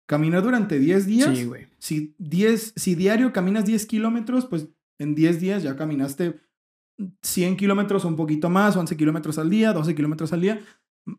Caminar 0.06 0.42
durante 0.42 0.78
10 0.78 1.06
días. 1.06 1.36
Sí, 1.36 1.44
güey. 1.44 1.66
Si, 1.78 2.14
10, 2.18 2.74
si 2.76 2.94
diario 2.94 3.32
caminas 3.32 3.64
10 3.66 3.86
kilómetros, 3.86 4.46
pues 4.46 4.68
en 4.98 5.14
10 5.14 5.40
días 5.40 5.62
ya 5.62 5.76
caminaste 5.76 6.40
100 7.22 7.56
kilómetros 7.56 8.04
o 8.04 8.08
un 8.08 8.16
poquito 8.16 8.48
más, 8.48 8.76
11 8.76 8.96
kilómetros 8.96 9.38
al 9.38 9.50
día, 9.50 9.72
12 9.72 9.94
kilómetros 9.94 10.32
al 10.32 10.40
día. 10.40 10.60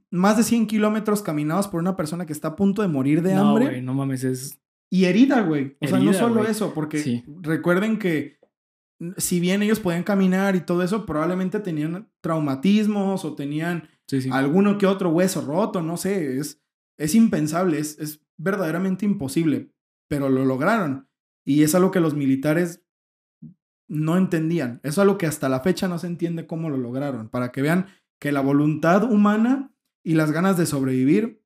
Más 0.10 0.38
de 0.38 0.44
100 0.44 0.68
kilómetros 0.68 1.22
caminados 1.22 1.68
por 1.68 1.80
una 1.80 1.96
persona 1.96 2.26
que 2.26 2.34
está 2.34 2.50
a 2.50 2.56
punto 2.56 2.82
de 2.82 2.88
morir 2.88 3.22
de 3.22 3.36
no, 3.36 3.50
hambre 3.50 3.66
güey, 3.66 3.82
no 3.82 3.94
mames, 3.94 4.24
es. 4.24 4.60
y 4.90 5.06
herida, 5.06 5.42
güey. 5.42 5.78
O 5.82 5.88
sea, 5.88 6.00
no 6.00 6.14
solo 6.14 6.36
güey. 6.42 6.52
eso, 6.52 6.74
porque 6.74 7.00
Sí. 7.00 7.24
recuerden 7.42 7.98
que 8.00 8.38
si 9.18 9.40
bien 9.40 9.62
ellos 9.62 9.80
podían 9.80 10.04
caminar 10.04 10.56
y 10.56 10.62
todo 10.62 10.82
eso, 10.82 11.06
probablemente 11.06 11.60
tenían 11.60 12.10
traumatismos 12.22 13.24
o 13.26 13.36
tenían 13.36 13.88
Sí, 14.08 14.22
sí. 14.24 14.30
alguno 14.32 14.78
que 14.78 14.88
otro 14.88 15.10
hueso 15.10 15.42
roto, 15.42 15.82
no 15.84 15.98
sé, 15.98 16.38
es, 16.40 16.62
es 16.98 17.14
impensable, 17.16 17.78
es, 17.80 18.00
es 18.00 18.26
verdaderamente 18.38 19.06
imposible, 19.06 19.72
pero 20.08 20.30
lo 20.30 20.46
lograron. 20.46 21.10
Y 21.46 21.64
es 21.64 21.76
algo 21.76 21.92
que 21.92 22.00
los 22.00 22.16
militares 22.16 22.84
no 23.88 24.18
entendían, 24.18 24.82
es 24.84 24.98
algo 24.98 25.18
que 25.18 25.28
hasta 25.28 25.48
la 25.48 25.62
fecha 25.62 25.88
no 25.88 25.98
se 25.98 26.08
entiende 26.08 26.46
cómo 26.46 26.70
lo 26.70 26.78
lograron, 26.78 27.30
para 27.30 27.52
que 27.52 27.62
vean 27.62 27.88
que 28.20 28.32
la 28.32 28.42
voluntad 28.42 29.04
humana 29.10 29.72
y 30.04 30.16
las 30.16 30.32
ganas 30.32 30.58
de 30.58 30.66
sobrevivir 30.66 31.42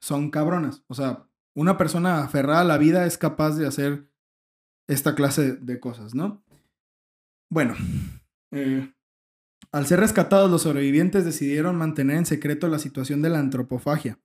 son 0.00 0.30
cabronas. 0.30 0.84
O 0.88 0.94
sea, 0.94 1.28
una 1.54 1.76
persona 1.76 2.22
aferrada 2.22 2.60
a 2.60 2.64
la 2.64 2.78
vida 2.78 3.06
es 3.06 3.18
capaz 3.18 3.56
de 3.56 3.66
hacer 3.66 4.10
esta 4.88 5.14
clase 5.14 5.54
de 5.56 5.80
cosas, 5.80 6.14
¿no? 6.14 6.42
Bueno, 7.50 7.74
eh, 8.52 8.92
al 9.72 9.86
ser 9.86 10.00
rescatados, 10.00 10.50
los 10.50 10.62
sobrevivientes 10.62 11.24
decidieron 11.24 11.76
mantener 11.76 12.16
en 12.16 12.26
secreto 12.26 12.68
la 12.68 12.78
situación 12.78 13.22
de 13.22 13.30
la 13.30 13.38
antropofagia. 13.38 14.18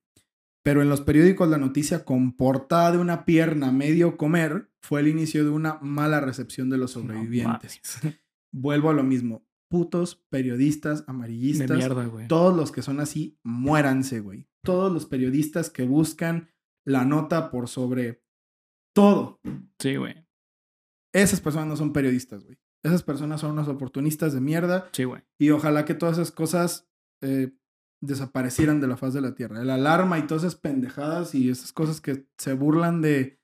Pero 0.63 0.81
en 0.81 0.89
los 0.89 1.01
periódicos 1.01 1.49
la 1.49 1.57
noticia 1.57 2.05
con 2.05 2.35
portada 2.37 2.93
de 2.93 2.97
una 2.97 3.25
pierna 3.25 3.71
medio 3.71 4.15
comer 4.17 4.71
fue 4.81 5.01
el 5.01 5.07
inicio 5.09 5.43
de 5.43 5.49
una 5.49 5.77
mala 5.81 6.21
recepción 6.21 6.69
de 6.69 6.77
los 6.77 6.91
sobrevivientes. 6.91 7.81
Vuelvo 8.53 8.89
a 8.89 8.93
lo 8.93 9.03
mismo. 9.03 9.45
Putos 9.69 10.23
periodistas 10.29 10.99
De 11.05 11.11
amarillistas. 11.11 11.75
mierda, 11.77 12.05
güey. 12.05 12.27
Todos 12.27 12.55
los 12.55 12.71
que 12.71 12.81
son 12.81 12.99
así, 12.99 13.39
muéranse, 13.43 14.19
güey. 14.19 14.47
Todos 14.63 14.91
los 14.93 15.05
periodistas 15.05 15.69
que 15.69 15.83
buscan 15.83 16.49
la 16.85 17.03
nota 17.05 17.49
por 17.49 17.67
sobre 17.67 18.23
todo. 18.93 19.41
Sí, 19.79 19.95
güey. 19.95 20.25
Esas 21.13 21.41
personas 21.41 21.67
no 21.67 21.75
son 21.75 21.91
periodistas, 21.93 22.43
güey. 22.43 22.57
Esas 22.83 23.03
personas 23.03 23.41
son 23.41 23.51
unos 23.51 23.67
oportunistas 23.67 24.33
de 24.33 24.41
mierda 24.41 24.89
Sí, 24.91 25.05
güey. 25.05 25.21
y 25.39 25.49
ojalá 25.51 25.85
que 25.85 25.93
todas 25.93 26.17
esas 26.17 26.31
cosas 26.31 26.89
eh, 27.21 27.53
desaparecieran 28.05 28.81
de 28.81 28.87
la 28.87 28.97
faz 28.97 29.13
de 29.13 29.21
la 29.21 29.33
tierra. 29.35 29.61
El 29.61 29.69
alarma 29.69 30.19
y 30.19 30.27
todas 30.27 30.43
esas 30.43 30.55
pendejadas 30.59 31.33
y 31.35 31.49
esas 31.49 31.71
cosas 31.71 32.01
que 32.01 32.25
se 32.37 32.53
burlan 32.53 33.01
de, 33.01 33.39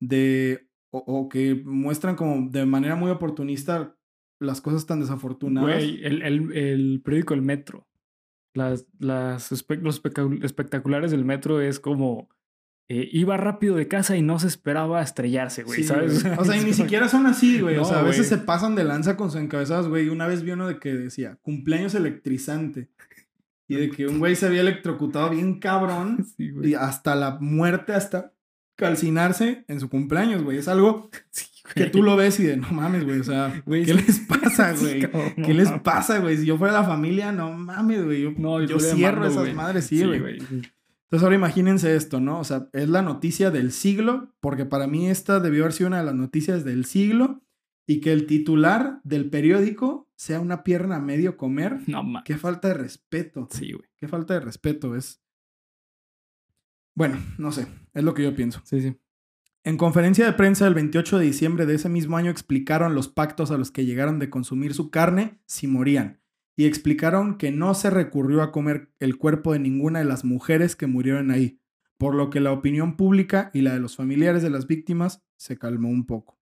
de 0.00 0.68
o, 0.92 0.98
o 1.06 1.28
que 1.28 1.54
muestran 1.64 2.16
como 2.16 2.50
de 2.50 2.66
manera 2.66 2.96
muy 2.96 3.10
oportunista 3.10 3.96
las 4.40 4.60
cosas 4.60 4.86
tan 4.86 5.00
desafortunadas. 5.00 5.74
Güey, 5.76 6.04
el, 6.04 6.22
el, 6.22 6.52
el 6.56 7.02
periódico 7.04 7.34
El 7.34 7.42
Metro. 7.42 7.86
Las, 8.54 8.86
las 8.98 9.52
espe- 9.52 9.80
los 9.80 10.02
espectaculares 10.42 11.12
del 11.12 11.24
metro 11.24 11.60
es 11.60 11.78
como. 11.78 12.28
eh, 12.88 13.08
iba 13.12 13.36
rápido 13.36 13.76
de 13.76 13.86
casa 13.86 14.16
y 14.16 14.22
no 14.22 14.40
se 14.40 14.48
esperaba 14.48 15.00
estrellarse, 15.02 15.62
güey, 15.62 15.82
Sí, 15.82 15.84
¿sabes? 15.84 16.24
güey. 16.24 16.34
O 16.36 16.44
sea, 16.44 16.56
y 16.60 16.64
ni 16.64 16.72
siquiera 16.72 17.08
son 17.08 17.26
así, 17.26 17.60
güey. 17.60 17.76
o 17.76 17.84
sea, 17.84 18.00
a 18.00 18.02
veces 18.02 18.28
güey. 18.28 18.40
se 18.40 18.44
pasan 18.44 18.74
de 18.74 18.82
lanza 18.82 19.16
con 19.16 19.30
sus 19.30 19.40
encabezados, 19.40 19.86
güey. 19.88 20.08
Una 20.08 20.26
vez 20.26 20.42
vi 20.42 20.50
uno 20.50 20.66
de 20.66 20.80
que 20.80 20.94
decía 20.94 21.38
cumpleaños 21.42 21.94
electrizante. 21.94 22.88
Y 23.70 23.76
de 23.76 23.90
que 23.90 24.06
un 24.06 24.18
güey 24.18 24.34
se 24.36 24.46
había 24.46 24.60
electrocutado 24.62 25.30
bien 25.30 25.58
cabrón. 25.60 26.26
Sí, 26.36 26.50
güey. 26.50 26.70
Y 26.70 26.74
hasta 26.74 27.14
la 27.14 27.38
muerte, 27.40 27.92
hasta 27.94 28.32
calcinarse 28.76 29.64
en 29.68 29.78
su 29.80 29.88
cumpleaños, 29.88 30.42
güey. 30.42 30.58
Es 30.58 30.68
algo 30.68 31.10
Sí, 31.30 31.46
que 31.74 31.80
güey. 31.82 31.92
tú 31.92 32.02
lo 32.02 32.16
ves 32.16 32.40
y 32.40 32.44
de, 32.44 32.56
no 32.56 32.68
mames, 32.70 33.04
güey. 33.04 33.20
O 33.20 33.24
sea, 33.24 33.62
Güey, 33.66 33.84
¿qué 33.84 33.94
sí. 33.94 34.02
les 34.06 34.18
pasa, 34.20 34.72
güey? 34.72 35.00
cabrón, 35.02 35.32
no 35.36 35.46
¿Qué 35.46 35.54
les 35.54 35.66
mames. 35.68 35.82
pasa, 35.82 36.18
güey? 36.18 36.36
Si 36.38 36.46
yo 36.46 36.56
fuera 36.58 36.72
la 36.74 36.84
familia, 36.84 37.30
no 37.32 37.52
mames, 37.52 38.04
güey. 38.04 38.22
Yo, 38.22 38.32
No, 38.36 38.60
yo 38.62 38.76
le 38.78 38.82
cierro 38.82 39.24
esas 39.24 39.38
güey. 39.42 39.54
madres, 39.54 39.86
sí, 39.86 40.02
güey. 40.04 40.38
Entonces 40.38 41.22
ahora 41.24 41.34
imagínense 41.34 41.94
esto, 41.96 42.20
¿no? 42.20 42.38
O 42.40 42.44
sea, 42.44 42.68
es 42.72 42.88
la 42.88 43.02
noticia 43.02 43.50
del 43.50 43.72
siglo, 43.72 44.32
porque 44.40 44.64
para 44.64 44.86
mí 44.86 45.08
esta 45.10 45.40
debió 45.40 45.62
haber 45.64 45.72
sido 45.72 45.88
una 45.88 45.98
de 45.98 46.04
las 46.06 46.14
noticias 46.14 46.64
del 46.64 46.84
siglo, 46.84 47.42
y 47.86 48.00
que 48.00 48.12
el 48.12 48.26
titular 48.26 49.00
del 49.04 49.28
periódico 49.28 50.08
sea 50.20 50.38
una 50.38 50.62
pierna 50.62 50.96
a 50.96 51.00
medio 51.00 51.38
comer. 51.38 51.80
No 51.86 52.02
mames. 52.02 52.24
Qué 52.26 52.36
falta 52.36 52.68
de 52.68 52.74
respeto. 52.74 53.48
Sí, 53.50 53.72
güey. 53.72 53.88
Qué 53.96 54.06
falta 54.06 54.34
de 54.34 54.40
respeto 54.40 54.94
es. 54.94 55.22
Bueno, 56.94 57.18
no 57.38 57.52
sé, 57.52 57.66
es 57.94 58.04
lo 58.04 58.12
que 58.12 58.24
yo 58.24 58.36
pienso. 58.36 58.60
Sí, 58.64 58.82
sí. 58.82 58.94
En 59.64 59.78
conferencia 59.78 60.26
de 60.26 60.34
prensa 60.34 60.66
el 60.66 60.74
28 60.74 61.18
de 61.18 61.24
diciembre 61.24 61.64
de 61.64 61.76
ese 61.76 61.88
mismo 61.88 62.18
año 62.18 62.30
explicaron 62.30 62.94
los 62.94 63.08
pactos 63.08 63.50
a 63.50 63.56
los 63.56 63.70
que 63.70 63.86
llegaron 63.86 64.18
de 64.18 64.28
consumir 64.28 64.74
su 64.74 64.90
carne 64.90 65.40
si 65.46 65.66
morían 65.66 66.20
y 66.54 66.66
explicaron 66.66 67.38
que 67.38 67.50
no 67.50 67.72
se 67.72 67.88
recurrió 67.88 68.42
a 68.42 68.52
comer 68.52 68.92
el 68.98 69.16
cuerpo 69.16 69.54
de 69.54 69.60
ninguna 69.60 70.00
de 70.00 70.04
las 70.04 70.26
mujeres 70.26 70.76
que 70.76 70.86
murieron 70.86 71.30
ahí, 71.30 71.62
por 71.96 72.14
lo 72.14 72.28
que 72.28 72.40
la 72.40 72.52
opinión 72.52 72.98
pública 72.98 73.50
y 73.54 73.62
la 73.62 73.72
de 73.72 73.80
los 73.80 73.96
familiares 73.96 74.42
de 74.42 74.50
las 74.50 74.66
víctimas 74.66 75.22
se 75.38 75.56
calmó 75.56 75.88
un 75.88 76.04
poco. 76.04 76.39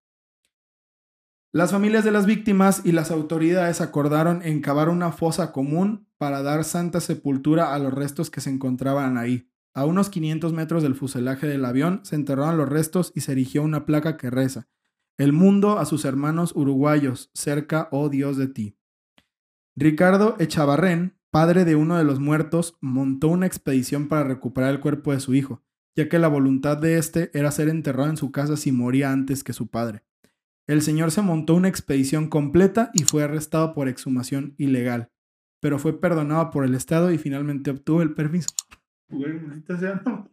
Las 1.51 1.71
familias 1.71 2.05
de 2.05 2.11
las 2.11 2.27
víctimas 2.27 2.83
y 2.85 2.93
las 2.93 3.11
autoridades 3.11 3.81
acordaron 3.81 4.43
en 4.43 4.61
cavar 4.61 4.91
una 4.91 5.13
fosa 5.13 5.51
común 5.51 6.07
para 6.19 6.43
dar 6.43 6.63
santa 6.63 7.01
sepultura 7.01 7.73
a 7.73 7.79
los 7.79 7.95
restos 7.95 8.29
que 8.31 8.43
se 8.43 8.51
encontraban 8.51 9.17
ahí. 9.17 9.49
A 9.73 9.87
unos 9.87 10.11
500 10.11 10.53
metros 10.53 10.83
del 10.83 10.95
fuselaje 10.95 11.47
del 11.47 11.65
avión 11.65 12.01
se 12.03 12.17
enterraron 12.17 12.59
los 12.59 12.69
restos 12.69 13.13
y 13.15 13.23
se 13.23 13.33
erigió 13.33 13.63
una 13.63 13.87
placa 13.87 14.19
que 14.19 14.29
reza: 14.29 14.69
El 15.17 15.33
mundo 15.33 15.79
a 15.79 15.87
sus 15.87 16.05
hermanos 16.05 16.53
uruguayos, 16.55 17.31
cerca, 17.33 17.89
oh 17.93 18.11
Dios 18.11 18.37
de 18.37 18.49
ti. 18.49 18.77
Ricardo 19.75 20.37
Echavarren, 20.39 21.17
padre 21.31 21.65
de 21.65 21.77
uno 21.77 21.97
de 21.97 22.05
los 22.05 22.21
muertos, 22.21 22.77
montó 22.83 23.29
una 23.29 23.47
expedición 23.47 24.09
para 24.09 24.25
recuperar 24.25 24.71
el 24.71 24.81
cuerpo 24.81 25.13
de 25.13 25.21
su 25.21 25.35
hijo, 25.35 25.63
ya 25.97 26.11
que 26.11 26.19
la 26.19 26.29
voluntad 26.29 26.77
de 26.77 26.99
éste 26.99 27.31
era 27.33 27.51
ser 27.53 27.71
enterrado 27.71 28.11
en 28.11 28.19
su 28.19 28.33
casa 28.33 28.59
si 28.59 28.71
moría 28.71 29.13
antes 29.13 29.43
que 29.43 29.55
su 29.55 29.69
padre. 29.69 30.08
El 30.69 30.83
señor 30.83 31.11
se 31.11 31.23
montó 31.23 31.55
una 31.55 31.69
expedición 31.69 32.29
completa 32.29 32.91
y 32.93 33.05
fue 33.05 33.25
arrestado 33.25 33.73
por 33.73 33.89
exhumación 33.89 34.55
ilegal, 34.59 35.11
pero 35.61 35.79
fue 35.79 35.99
perdonado 35.99 36.51
por 36.51 36.65
el 36.65 36.75
Estado 36.75 37.11
y 37.11 37.17
finalmente 37.17 37.71
obtuvo 37.71 38.03
el 38.03 38.15
permiso. 38.15 38.51
Güey, 39.09 39.41
maldita 39.41 39.79
sea, 39.79 40.03
no. 40.05 40.31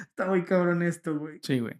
Está 0.00 0.26
muy 0.26 0.44
cabrón 0.44 0.82
esto, 0.82 1.18
güey. 1.18 1.40
Sí, 1.42 1.60
güey. 1.60 1.74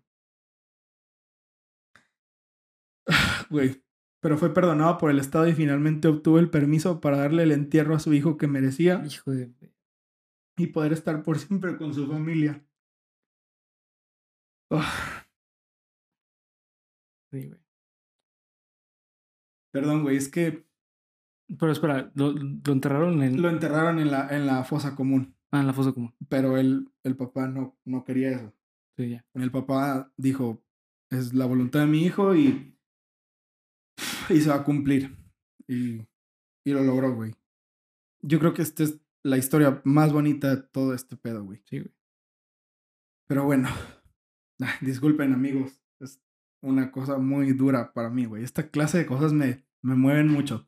Güey. 3.50 3.82
Pero 4.22 4.36
fue 4.36 4.52
perdonado 4.52 4.98
por 4.98 5.10
el 5.10 5.18
Estado 5.18 5.48
y 5.48 5.54
finalmente 5.54 6.06
obtuvo 6.06 6.38
el 6.38 6.50
permiso 6.50 7.00
para 7.00 7.16
darle 7.16 7.44
el 7.44 7.52
entierro 7.52 7.94
a 7.94 7.98
su 7.98 8.12
hijo 8.12 8.36
que 8.36 8.46
merecía 8.46 9.02
Hijo 9.06 9.30
de. 9.30 9.50
y 10.58 10.66
poder 10.66 10.92
estar 10.92 11.22
por 11.22 11.38
siempre 11.38 11.78
con 11.78 11.94
su 11.94 12.06
familia. 12.06 12.62
Ah, 14.70 15.24
Sí, 17.32 17.46
güey. 17.48 17.59
Perdón, 19.72 20.02
güey, 20.02 20.16
es 20.16 20.28
que 20.28 20.66
Pero 21.58 21.72
espera, 21.72 22.10
lo, 22.14 22.32
lo 22.32 22.72
enterraron 22.72 23.22
en, 23.22 23.40
lo 23.40 23.48
enterraron 23.48 23.98
en 23.98 24.10
la, 24.10 24.28
en 24.28 24.46
la 24.46 24.64
fosa 24.64 24.94
común, 24.94 25.36
ah, 25.50 25.60
en 25.60 25.66
la 25.66 25.72
fosa 25.72 25.92
común. 25.92 26.14
pero 26.28 26.56
el, 26.56 26.90
el 27.04 27.16
papá 27.16 27.48
no, 27.48 27.78
no 27.84 28.04
quería 28.04 28.30
eso. 28.32 28.54
Sí, 28.96 29.10
ya. 29.10 29.24
El 29.34 29.50
papá 29.50 30.12
dijo, 30.16 30.62
es 31.10 31.32
la 31.34 31.46
voluntad 31.46 31.80
de 31.80 31.86
mi 31.86 32.04
hijo 32.04 32.34
y, 32.34 32.76
y 34.28 34.40
se 34.40 34.48
va 34.50 34.56
a 34.56 34.64
cumplir. 34.64 35.16
Y, 35.66 36.06
y 36.64 36.72
lo 36.72 36.82
logró, 36.82 37.14
güey. 37.14 37.32
Yo 38.22 38.38
creo 38.38 38.52
que 38.52 38.62
esta 38.62 38.82
es 38.82 39.00
la 39.22 39.38
historia 39.38 39.80
más 39.84 40.12
bonita 40.12 40.54
de 40.54 40.62
todo 40.62 40.94
este 40.94 41.16
pedo, 41.16 41.44
güey. 41.44 41.62
Sí, 41.64 41.78
güey. 41.78 41.94
Pero 43.28 43.44
bueno, 43.44 43.68
disculpen 44.80 45.32
amigos, 45.32 45.80
una 46.62 46.90
cosa 46.90 47.18
muy 47.18 47.52
dura 47.52 47.92
para 47.92 48.10
mí, 48.10 48.24
güey. 48.26 48.44
Esta 48.44 48.68
clase 48.68 48.98
de 48.98 49.06
cosas 49.06 49.32
me, 49.32 49.64
me 49.82 49.94
mueven 49.94 50.28
mucho. 50.28 50.66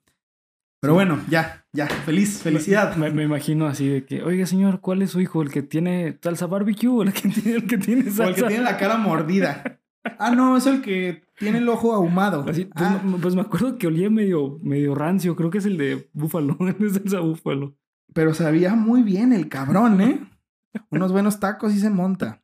Pero 0.80 0.94
bueno, 0.94 1.20
ya, 1.28 1.64
ya, 1.72 1.86
feliz, 1.86 2.42
felicidad. 2.42 2.96
Me, 2.96 3.10
me 3.10 3.22
imagino 3.22 3.66
así 3.66 3.88
de 3.88 4.04
que, 4.04 4.22
oiga, 4.22 4.46
señor, 4.46 4.80
¿cuál 4.80 5.02
es 5.02 5.10
su 5.10 5.20
hijo? 5.20 5.40
¿El 5.42 5.50
que 5.50 5.62
tiene 5.62 6.18
salsa 6.20 6.46
barbecue 6.46 6.88
o 6.88 7.02
el 7.02 7.12
que 7.12 7.28
tiene, 7.28 7.56
el 7.58 7.66
que 7.68 7.78
tiene 7.78 8.02
O 8.10 8.12
salsa? 8.12 8.28
el 8.28 8.34
que 8.34 8.42
tiene 8.48 8.64
la 8.64 8.76
cara 8.78 8.96
mordida. 8.96 9.80
Ah, 10.18 10.32
no, 10.34 10.56
es 10.56 10.66
el 10.66 10.82
que 10.82 11.22
tiene 11.38 11.58
el 11.58 11.68
ojo 11.68 11.92
ahumado. 11.94 12.44
Así, 12.48 12.64
pues, 12.64 12.84
Ah, 12.84 13.00
me- 13.04 13.18
pues 13.18 13.36
me 13.36 13.42
acuerdo 13.42 13.78
que 13.78 13.86
olía 13.86 14.10
medio, 14.10 14.58
medio 14.60 14.96
rancio. 14.96 15.36
Creo 15.36 15.50
que 15.50 15.58
es 15.58 15.66
el 15.66 15.76
de 15.78 16.10
búfalo. 16.12 16.56
es 16.80 16.94
salsa 16.94 17.20
búfalo. 17.20 17.76
pero 18.12 18.34
sabía 18.34 18.74
muy 18.74 19.02
bien 19.04 19.32
el 19.32 19.48
cabrón, 19.48 20.00
¿eh? 20.00 20.20
Unos 20.90 21.12
buenos 21.12 21.38
tacos 21.38 21.72
y 21.74 21.78
se 21.78 21.90
monta. 21.90 22.42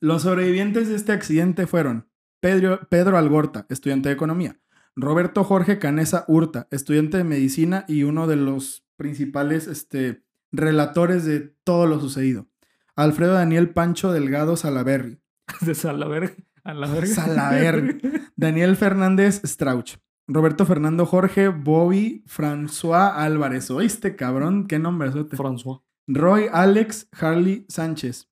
Los 0.00 0.22
sobrevivientes 0.22 0.88
de 0.88 0.96
este 0.96 1.12
accidente 1.12 1.66
fueron 1.66 2.06
Pedro, 2.46 2.86
Pedro 2.88 3.18
Algorta, 3.18 3.66
estudiante 3.70 4.08
de 4.08 4.14
economía, 4.14 4.60
Roberto 4.94 5.42
Jorge 5.42 5.80
Canesa 5.80 6.24
Hurta, 6.28 6.68
estudiante 6.70 7.16
de 7.16 7.24
medicina 7.24 7.84
y 7.88 8.04
uno 8.04 8.28
de 8.28 8.36
los 8.36 8.84
principales 8.96 9.66
este, 9.66 10.22
relatores 10.52 11.24
de 11.24 11.40
todo 11.64 11.88
lo 11.88 11.98
sucedido, 11.98 12.46
Alfredo 12.94 13.34
Daniel 13.34 13.70
Pancho 13.70 14.12
Delgado 14.12 14.56
Salaberry, 14.56 15.18
De 15.60 15.74
Salaverga. 15.74 16.34
A 16.62 16.72
la 16.72 16.86
verga. 16.86 17.14
Salaverga. 17.14 17.98
Daniel 18.36 18.76
Fernández 18.76 19.40
Strauch, 19.44 19.96
Roberto 20.28 20.66
Fernando 20.66 21.04
Jorge 21.04 21.48
Bobby 21.48 22.22
François 22.28 23.12
Álvarez. 23.16 23.72
¿Oíste, 23.72 24.14
cabrón? 24.14 24.68
¿Qué 24.68 24.78
nombre 24.78 25.10
François. 25.10 25.82
Roy 26.06 26.46
Alex 26.52 27.08
Harley 27.10 27.66
Sánchez. 27.68 28.28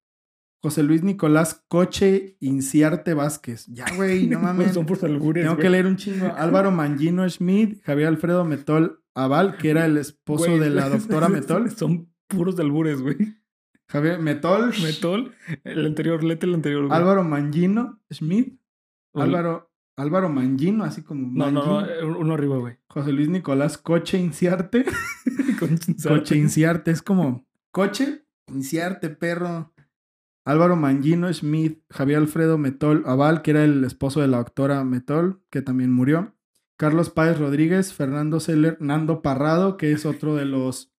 José 0.64 0.82
Luis 0.82 1.02
Nicolás 1.02 1.62
Coche 1.68 2.38
Inciarte 2.40 3.12
Vázquez. 3.12 3.66
Ya, 3.66 3.84
güey, 3.96 4.26
no 4.28 4.40
mames. 4.40 4.72
Son 4.72 4.86
por 4.86 4.96
albures, 5.04 5.42
Tengo 5.44 5.56
güey. 5.56 5.62
que 5.62 5.68
leer 5.70 5.84
un 5.84 5.96
chingo. 5.96 6.32
Álvaro 6.38 6.70
Mangino 6.70 7.28
Schmidt, 7.28 7.82
Javier 7.82 8.08
Alfredo 8.08 8.46
Metol 8.46 9.04
Aval, 9.14 9.58
que 9.58 9.68
era 9.68 9.84
el 9.84 9.98
esposo 9.98 10.46
Güey, 10.46 10.58
de 10.60 10.70
la 10.70 10.88
doctora 10.88 11.28
Metol. 11.28 11.70
Son 11.70 12.08
puros 12.28 12.58
albures, 12.58 13.02
güey. 13.02 13.18
Javier 13.88 14.18
Metol. 14.20 14.72
Metol. 14.82 15.34
El 15.64 15.84
anterior, 15.84 16.24
lete 16.24 16.46
el 16.46 16.54
anterior, 16.54 16.86
güey. 16.86 16.98
Álvaro 16.98 17.24
Mangino 17.24 18.00
Schmidt. 18.10 18.58
Álvaro, 19.12 19.70
Álvaro 19.98 20.30
Mangino, 20.30 20.84
así 20.84 21.02
como. 21.02 21.30
No, 21.30 21.50
no, 21.50 21.82
no. 21.82 21.86
Eh, 21.86 22.02
Uno 22.06 22.32
arriba, 22.32 22.56
güey. 22.56 22.78
José 22.88 23.12
Luis 23.12 23.28
Nicolás 23.28 23.76
Coche 23.90 24.16
Inciarte. 24.18 24.86
Coche 26.08 26.36
Inciarte 26.36 26.90
es 26.90 27.02
como 27.02 27.46
coche, 27.70 28.24
Inciarte, 28.48 29.10
perro. 29.10 29.73
Álvaro 30.44 30.76
Mangino 30.76 31.32
Schmidt, 31.32 31.82
Javier 31.90 32.18
Alfredo 32.18 32.58
Metol 32.58 33.02
Aval, 33.06 33.42
que 33.42 33.52
era 33.52 33.64
el 33.64 33.82
esposo 33.84 34.20
de 34.20 34.28
la 34.28 34.38
doctora 34.38 34.84
Metol, 34.84 35.42
que 35.50 35.62
también 35.62 35.90
murió. 35.92 36.34
Carlos 36.76 37.08
Páez 37.10 37.38
Rodríguez, 37.38 37.94
Fernando 37.94 38.40
Seller, 38.40 38.76
Nando 38.80 39.22
Parrado, 39.22 39.76
que 39.76 39.92
es 39.92 40.04
otro 40.04 40.34
de 40.34 40.44
los 40.44 40.92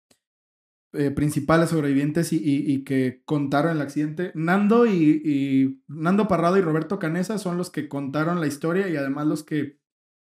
eh, 0.93 1.11
principales 1.11 1.71
sobrevivientes 1.71 2.33
y 2.33 2.85
que 2.85 3.23
contaron 3.25 3.73
el 3.77 3.83
accidente. 3.83 4.31
Nando 4.35 4.87
y, 4.87 5.21
y- 5.25 5.83
Nando 5.89 6.29
Parrado 6.29 6.57
y 6.57 6.61
Roberto 6.63 6.99
Canesa 6.99 7.39
son 7.39 7.59
los 7.59 7.71
que 7.71 7.89
contaron 7.89 8.41
la 8.41 8.47
historia 8.47 8.89
y 8.89 8.97
además 8.97 9.27
los 9.27 9.43
que 9.43 9.79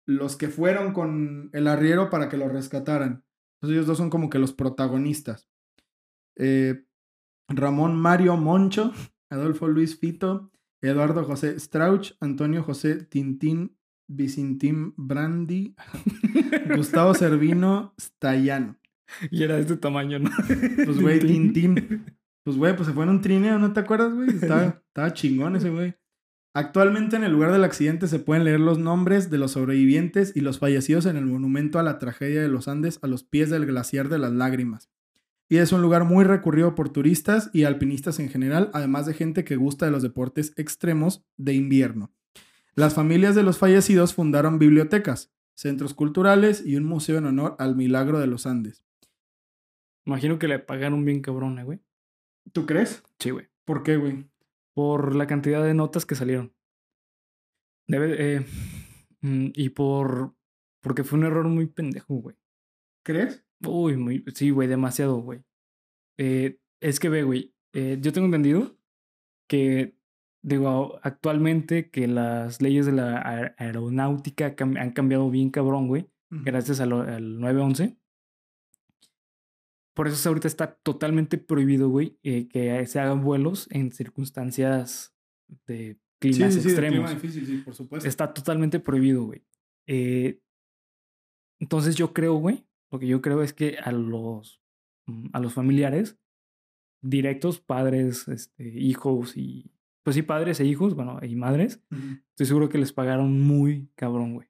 los 0.04 0.36
que 0.36 0.48
fueron 0.48 0.92
con 0.92 1.50
el 1.52 1.68
arriero 1.68 2.10
para 2.10 2.28
que 2.28 2.36
lo 2.36 2.48
rescataran. 2.48 3.24
Entonces 3.56 3.76
ellos 3.76 3.86
dos 3.86 3.98
son 3.98 4.10
como 4.10 4.30
que 4.30 4.40
los 4.40 4.52
protagonistas. 4.52 5.48
Eh, 6.36 6.84
Ramón 7.56 7.96
Mario 7.96 8.36
Moncho, 8.36 8.92
Adolfo 9.30 9.68
Luis 9.68 9.98
Fito, 9.98 10.50
Eduardo 10.80 11.24
José 11.24 11.58
Strauch, 11.58 12.12
Antonio 12.20 12.62
José 12.62 13.04
Tintín 13.04 13.76
Vicintín 14.08 14.94
Brandi, 14.96 15.74
Gustavo 16.76 17.14
Servino 17.14 17.94
Stayano. 18.00 18.78
Y 19.30 19.42
era 19.42 19.56
de 19.56 19.62
este 19.62 19.76
tamaño, 19.76 20.18
¿no? 20.18 20.30
Pues 20.84 21.00
güey, 21.00 21.20
Tintín. 21.20 22.04
Pues 22.44 22.56
güey, 22.56 22.74
pues 22.74 22.88
se 22.88 22.94
fue 22.94 23.04
en 23.04 23.10
un 23.10 23.20
trineo, 23.20 23.58
¿no 23.58 23.72
te 23.72 23.80
acuerdas, 23.80 24.12
güey? 24.14 24.30
Estaba, 24.30 24.82
estaba 24.88 25.12
chingón 25.12 25.56
ese 25.56 25.70
güey. 25.70 25.94
Actualmente 26.54 27.16
en 27.16 27.24
el 27.24 27.32
lugar 27.32 27.52
del 27.52 27.64
accidente 27.64 28.08
se 28.08 28.18
pueden 28.18 28.44
leer 28.44 28.60
los 28.60 28.78
nombres 28.78 29.30
de 29.30 29.38
los 29.38 29.52
sobrevivientes 29.52 30.36
y 30.36 30.40
los 30.40 30.58
fallecidos 30.58 31.06
en 31.06 31.16
el 31.16 31.24
monumento 31.24 31.78
a 31.78 31.82
la 31.82 31.98
tragedia 31.98 32.42
de 32.42 32.48
los 32.48 32.68
Andes 32.68 32.98
a 33.02 33.06
los 33.06 33.24
pies 33.24 33.48
del 33.48 33.64
glaciar 33.64 34.10
de 34.10 34.18
las 34.18 34.32
lágrimas. 34.32 34.90
Y 35.52 35.58
es 35.58 35.70
un 35.70 35.82
lugar 35.82 36.04
muy 36.04 36.24
recurrido 36.24 36.74
por 36.74 36.88
turistas 36.88 37.50
y 37.52 37.64
alpinistas 37.64 38.18
en 38.20 38.30
general, 38.30 38.70
además 38.72 39.04
de 39.04 39.12
gente 39.12 39.44
que 39.44 39.56
gusta 39.56 39.84
de 39.84 39.92
los 39.92 40.02
deportes 40.02 40.54
extremos 40.56 41.26
de 41.36 41.52
invierno. 41.52 42.10
Las 42.74 42.94
familias 42.94 43.34
de 43.34 43.42
los 43.42 43.58
fallecidos 43.58 44.14
fundaron 44.14 44.58
bibliotecas, 44.58 45.30
centros 45.52 45.92
culturales 45.92 46.64
y 46.64 46.76
un 46.76 46.84
museo 46.84 47.18
en 47.18 47.26
honor 47.26 47.54
al 47.58 47.76
milagro 47.76 48.18
de 48.18 48.28
los 48.28 48.46
Andes. 48.46 48.82
Imagino 50.06 50.38
que 50.38 50.48
le 50.48 50.58
pagaron 50.58 51.04
bien 51.04 51.20
cabrón, 51.20 51.58
eh, 51.58 51.64
güey. 51.64 51.80
¿Tú 52.52 52.64
crees? 52.64 53.02
Sí, 53.18 53.28
güey. 53.28 53.48
¿Por 53.66 53.82
qué, 53.82 53.98
güey? 53.98 54.24
Por 54.72 55.14
la 55.14 55.26
cantidad 55.26 55.62
de 55.62 55.74
notas 55.74 56.06
que 56.06 56.14
salieron. 56.14 56.54
Debe, 57.86 58.36
eh, 58.36 58.46
mm, 59.20 59.48
y 59.52 59.68
por. 59.68 60.34
Porque 60.80 61.04
fue 61.04 61.18
un 61.18 61.26
error 61.26 61.46
muy 61.46 61.66
pendejo, 61.66 62.14
güey. 62.14 62.36
¿Crees? 63.02 63.44
Uy, 63.66 63.96
muy. 63.96 64.24
Sí, 64.34 64.50
güey, 64.50 64.68
demasiado, 64.68 65.16
güey. 65.20 65.42
Eh, 66.18 66.58
es 66.80 66.98
que 67.00 67.08
ve, 67.08 67.22
güey. 67.22 67.54
eh, 67.74 67.98
yo 68.00 68.12
tengo 68.12 68.26
entendido 68.26 68.76
que, 69.48 69.96
digo, 70.42 70.98
actualmente 71.02 71.90
que 71.90 72.06
las 72.06 72.60
leyes 72.60 72.84
de 72.86 72.92
la 72.92 73.22
aer- 73.22 73.54
aeronáutica 73.58 74.54
cam- 74.56 74.78
han 74.78 74.92
cambiado 74.92 75.30
bien 75.30 75.50
cabrón, 75.50 75.88
güey. 75.88 76.06
gracias 76.44 76.80
a 76.80 76.86
lo- 76.86 77.02
al 77.02 77.38
911. 77.40 77.96
Por 79.94 80.08
eso 80.08 80.28
ahorita 80.28 80.48
está 80.48 80.74
totalmente 80.76 81.36
prohibido, 81.36 81.90
güey, 81.90 82.18
eh, 82.22 82.48
que 82.48 82.86
se 82.86 82.98
hagan 83.00 83.22
vuelos 83.22 83.68
en 83.70 83.92
circunstancias 83.92 85.14
de 85.66 85.98
climas 86.18 86.56
extremos. 86.56 87.10
difícil, 87.10 87.46
sí, 87.46 87.56
por 87.58 87.74
supuesto. 87.74 88.08
Está 88.08 88.32
totalmente 88.32 88.80
prohibido, 88.80 89.24
güey. 89.24 89.44
Eh, 89.86 90.40
entonces 91.60 91.94
yo 91.96 92.14
creo, 92.14 92.34
güey, 92.36 92.64
lo 92.92 92.98
que 92.98 93.06
yo 93.06 93.22
creo 93.22 93.42
es 93.42 93.52
que 93.52 93.78
a 93.82 93.90
los, 93.90 94.62
mm, 95.06 95.28
a 95.32 95.40
los 95.40 95.54
familiares 95.54 96.18
directos, 97.02 97.58
padres, 97.58 98.28
este, 98.28 98.68
hijos 98.78 99.36
y, 99.36 99.72
pues 100.04 100.14
sí, 100.14 100.22
padres 100.22 100.60
e 100.60 100.66
hijos, 100.66 100.94
bueno, 100.94 101.18
y 101.22 101.34
madres, 101.34 101.82
estoy 102.30 102.46
seguro 102.46 102.68
que 102.68 102.78
les 102.78 102.92
pagaron 102.92 103.40
muy 103.40 103.90
cabrón, 103.96 104.34
güey. 104.34 104.48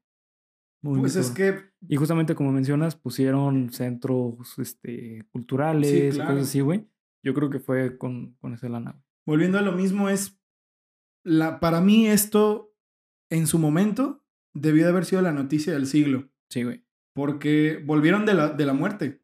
Muy, 0.83 1.01
Pues 1.01 1.15
es 1.15 1.31
que 1.31 1.55
Y 1.89 1.97
justamente 1.97 2.35
como 2.35 2.51
mencionas, 2.51 2.97
pusieron 2.97 3.73
centros 3.73 4.59
este, 4.59 5.25
culturales 5.31 6.15
claro. 6.17 6.33
cosas 6.33 6.49
así, 6.49 6.61
güey. 6.61 6.89
Yo 7.23 7.35
creo 7.35 7.51
que 7.51 7.61
fue 7.61 7.97
con, 7.97 8.35
con 8.41 8.53
esa 8.53 8.69
lana. 8.69 8.91
güey. 8.91 9.05
volviendo 9.25 9.59
a 9.59 9.63
lo 9.63 9.73
mismo 9.73 10.09
es 10.09 10.41
la 11.25 11.61
para 11.61 11.81
mí 11.81 12.09
esto 12.09 12.75
en 13.31 13.47
su 13.47 13.61
momento 13.61 14.25
debió 14.53 14.85
de 14.85 14.91
haber 14.91 15.05
sido 15.05 15.23
la 15.23 15.33
noticia 15.33 15.73
del 15.73 15.87
siglo, 15.87 16.29
Sí, 16.51 16.65
güey. 16.65 16.85
Porque 17.15 17.83
volvieron 17.85 18.27
de 18.27 18.35
la, 18.35 18.49
de 18.51 18.67
la 18.67 18.73
muerte. 18.73 19.21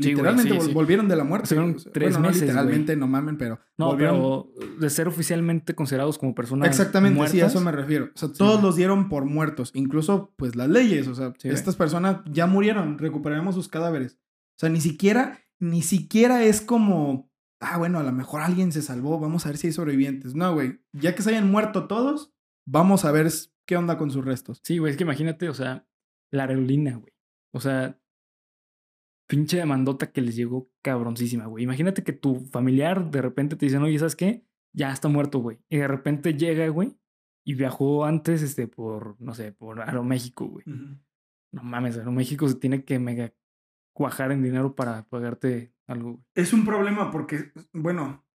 Sí, 0.00 0.10
literalmente 0.10 0.52
sí, 0.52 0.58
vol- 0.58 0.66
sí. 0.66 0.72
volvieron 0.72 1.08
de 1.08 1.16
la 1.16 1.24
muerte. 1.24 1.48
Sea, 1.48 1.56
tres 1.92 2.10
bueno, 2.12 2.18
no 2.20 2.26
meses, 2.28 2.42
literalmente, 2.42 2.94
no 2.94 3.08
mamen, 3.08 3.36
pero 3.36 3.58
No, 3.76 3.86
volvieron- 3.86 4.46
pero 4.54 4.76
de 4.78 4.90
ser 4.90 5.08
oficialmente 5.08 5.74
considerados 5.74 6.18
como 6.18 6.36
personas 6.36 6.68
Exactamente, 6.68 7.16
muertas, 7.16 7.32
sí, 7.32 7.40
a 7.40 7.46
eso 7.46 7.60
me 7.60 7.72
refiero. 7.72 8.10
O 8.14 8.18
sea, 8.18 8.28
todos 8.32 8.62
los 8.62 8.76
dieron 8.76 9.08
por 9.08 9.24
muertos, 9.24 9.72
incluso 9.74 10.32
pues 10.36 10.54
las 10.54 10.68
leyes, 10.68 11.08
o 11.08 11.16
sea, 11.16 11.32
estas 11.42 11.74
personas 11.74 12.18
ya 12.30 12.46
murieron, 12.46 12.96
recuperaremos 12.98 13.56
sus 13.56 13.66
cadáveres. 13.68 14.20
O 14.56 14.60
sea, 14.60 14.68
ni 14.68 14.80
siquiera, 14.80 15.40
ni 15.58 15.82
siquiera 15.82 16.44
es 16.44 16.60
como, 16.60 17.28
ah, 17.60 17.76
bueno, 17.78 17.98
a 17.98 18.04
lo 18.04 18.12
mejor 18.12 18.40
alguien 18.42 18.70
se 18.70 18.82
salvó, 18.82 19.18
vamos 19.18 19.46
a 19.46 19.48
ver 19.48 19.58
si 19.58 19.66
hay 19.66 19.72
sobrevivientes. 19.72 20.36
No, 20.36 20.52
güey, 20.54 20.78
ya 20.92 21.16
que 21.16 21.22
se 21.22 21.30
hayan 21.30 21.50
muerto 21.50 21.88
todos, 21.88 22.32
vamos 22.68 23.04
a 23.04 23.10
ver 23.10 23.28
qué 23.66 23.76
onda 23.76 23.98
con 23.98 24.12
sus 24.12 24.24
restos. 24.24 24.60
Sí, 24.62 24.78
güey, 24.78 24.92
es 24.92 24.96
que 24.96 25.02
imagínate, 25.02 25.48
o 25.48 25.54
sea, 25.54 25.88
la 26.30 26.44
aerolínea, 26.44 26.96
güey. 26.98 27.12
O 27.52 27.60
sea, 27.60 27.98
pinche 29.28 29.58
demandota 29.58 30.10
que 30.10 30.22
les 30.22 30.36
llegó 30.36 30.70
cabroncísima, 30.82 31.46
güey. 31.46 31.64
Imagínate 31.64 32.02
que 32.02 32.12
tu 32.12 32.40
familiar 32.46 33.10
de 33.10 33.22
repente 33.22 33.56
te 33.56 33.66
dicen, 33.66 33.82
oye, 33.82 33.98
¿sabes 33.98 34.16
qué? 34.16 34.44
Ya 34.72 34.92
está 34.92 35.08
muerto, 35.08 35.38
güey. 35.38 35.58
Y 35.68 35.78
de 35.78 35.88
repente 35.88 36.34
llega, 36.34 36.66
güey, 36.68 36.98
y 37.44 37.54
viajó 37.54 38.04
antes, 38.04 38.42
este, 38.42 38.68
por, 38.68 39.20
no 39.20 39.34
sé, 39.34 39.52
por 39.52 39.80
Aeroméxico, 39.80 40.46
güey. 40.46 40.64
No 40.66 41.62
mames, 41.62 41.96
Aeroméxico 41.96 42.48
se 42.48 42.56
tiene 42.56 42.84
que 42.84 42.98
mega 42.98 43.32
cuajar 43.94 44.32
en 44.32 44.42
dinero 44.42 44.74
para 44.74 45.08
pagarte 45.08 45.72
algo, 45.86 46.12
güey. 46.12 46.24
Es 46.34 46.52
un 46.52 46.64
problema 46.64 47.10
porque, 47.10 47.52
bueno, 47.72 48.26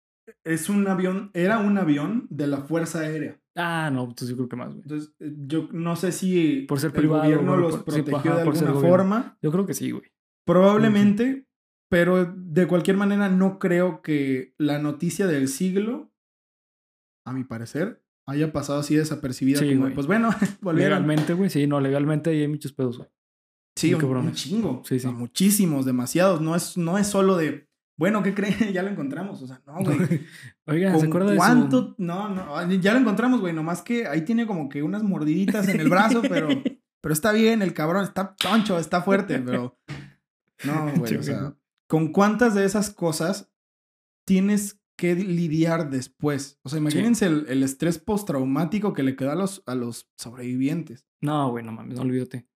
es 0.45 0.69
un 0.69 0.87
avión, 0.89 1.31
era 1.35 1.59
un 1.59 1.79
avión 1.79 2.27
de 2.31 2.47
la 2.47 2.63
Fuerza 2.63 3.01
Aérea. 3.01 3.42
Ah, 3.55 3.91
no, 3.93 4.03
entonces 4.05 4.31
yo 4.31 4.37
creo 4.37 4.49
que 4.49 4.57
más, 4.57 4.69
güey. 4.69 4.83
Entonces, 4.83 5.13
eh, 5.21 5.33
yo 5.47 5.69
no 5.73 5.95
sé 5.97 6.11
si 6.13 6.63
Por 6.69 6.81
ser 6.81 6.89
el 6.89 6.95
privado, 6.97 7.23
gobierno 7.25 7.53
güey, 7.53 7.61
los 7.63 7.77
por- 7.77 7.85
protegió 7.85 8.35
de 8.35 8.41
alguna 8.43 8.73
gobierno. 8.73 8.81
forma. 8.81 9.39
Yo 9.43 9.53
creo 9.53 9.67
que 9.67 9.75
sí, 9.75 9.91
güey. 9.91 10.05
Probablemente, 10.47 11.47
pero 11.91 12.25
de 12.25 12.67
cualquier 12.67 12.97
manera 12.97 13.29
no 13.29 13.59
creo 13.59 14.01
que 14.03 14.55
la 14.59 14.79
noticia 14.79 15.27
del 15.27 15.49
siglo, 15.49 16.11
a 17.27 17.33
mi 17.33 17.45
parecer, 17.45 18.03
haya 18.27 18.53
pasado 18.53 18.81
así 18.81 18.95
desapercibida. 18.97 19.59
Sí, 19.61 19.69
como, 19.71 19.81
güey. 19.83 19.95
pues 19.95 20.07
bueno, 20.07 20.31
volvieron. 20.61 21.03
Legalmente, 21.03 21.35
güey, 21.35 21.51
sí, 21.51 21.67
no, 21.67 21.81
legalmente 21.81 22.31
hay 22.31 22.49
muchos 22.49 22.73
pedos, 22.73 22.99
güey. 22.99 23.09
Sí, 23.77 23.95
un, 23.95 24.05
un 24.05 24.33
chingo. 24.33 24.83
Sí, 24.85 24.97
O 24.97 24.99
sea, 24.99 25.11
sí. 25.11 25.17
muchísimos, 25.17 25.85
demasiados. 25.87 26.41
No 26.41 26.55
es, 26.55 26.77
no 26.77 26.99
es 26.99 27.07
solo 27.07 27.37
de, 27.37 27.69
bueno, 28.03 28.21
¿qué 28.25 28.35
creen? 28.35 28.57
ya 28.73 28.83
lo 28.83 28.89
encontramos. 28.89 29.41
O 29.43 29.47
sea, 29.47 29.63
no, 29.65 29.75
güey. 29.79 29.97
Oigan, 30.67 30.95
¿se 30.95 30.99
¿Con 30.99 31.07
acuerda 31.07 31.31
de 31.31 31.37
cuánto? 31.37 31.95
su... 31.95 31.95
No, 31.99 32.29
no, 32.29 32.57
ah, 32.57 32.69
ya 32.69 32.95
lo 32.95 32.99
encontramos, 32.99 33.41
güey. 33.41 33.53
Nomás 33.53 33.81
que 33.81 34.09
ahí 34.09 34.23
tiene 34.23 34.45
como 34.45 34.69
que 34.69 34.83
unas 34.83 35.05
mordiditas 35.05 35.69
en 35.69 35.79
el 35.79 35.89
brazo, 35.89 36.21
pero, 36.29 36.49
pero 37.01 37.13
está 37.13 37.31
bien, 37.31 37.63
el 37.63 37.75
cabrón 37.75 38.03
está 38.03 38.35
toncho, 38.35 38.81
está 38.81 39.03
fuerte, 39.03 39.39
pero. 39.39 39.79
No, 40.65 40.93
güey. 40.97 41.15
O 41.15 41.23
sea, 41.23 41.55
¿con 41.87 42.11
cuántas 42.11 42.57
de 42.57 42.65
esas 42.65 42.91
cosas 42.91 43.53
tienes 44.27 44.81
que 44.97 45.15
lidiar 45.15 45.89
después? 45.89 46.59
O 46.65 46.71
sea, 46.71 46.81
imagínense 46.81 47.27
el, 47.27 47.47
el 47.49 47.63
estrés 47.63 48.01
postraumático 48.01 48.95
que 48.95 49.05
le 49.05 49.15
queda 49.15 49.35
a 49.35 49.37
los, 49.37 49.63
a 49.67 49.77
los 49.77 50.11
sobrevivientes. 50.17 51.07
No, 51.21 51.53
güey, 51.53 51.65
no 51.65 51.71
mames, 51.71 51.99
no 51.99 52.03
olvídate. 52.03 52.49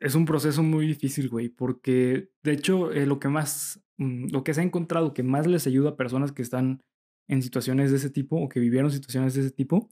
Es 0.00 0.14
un 0.14 0.24
proceso 0.24 0.62
muy 0.62 0.86
difícil, 0.86 1.28
güey, 1.28 1.48
porque 1.48 2.30
de 2.42 2.52
hecho 2.52 2.90
eh, 2.90 3.06
lo 3.06 3.20
que 3.20 3.28
más, 3.28 3.82
mm, 3.98 4.28
lo 4.32 4.42
que 4.42 4.54
se 4.54 4.62
ha 4.62 4.64
encontrado 4.64 5.14
que 5.14 5.22
más 5.22 5.46
les 5.46 5.66
ayuda 5.66 5.90
a 5.90 5.96
personas 5.96 6.32
que 6.32 6.42
están 6.42 6.80
en 7.28 7.42
situaciones 7.42 7.90
de 7.90 7.98
ese 7.98 8.10
tipo 8.10 8.40
o 8.40 8.48
que 8.48 8.58
vivieron 8.58 8.90
situaciones 8.90 9.34
de 9.34 9.42
ese 9.42 9.50
tipo 9.52 9.88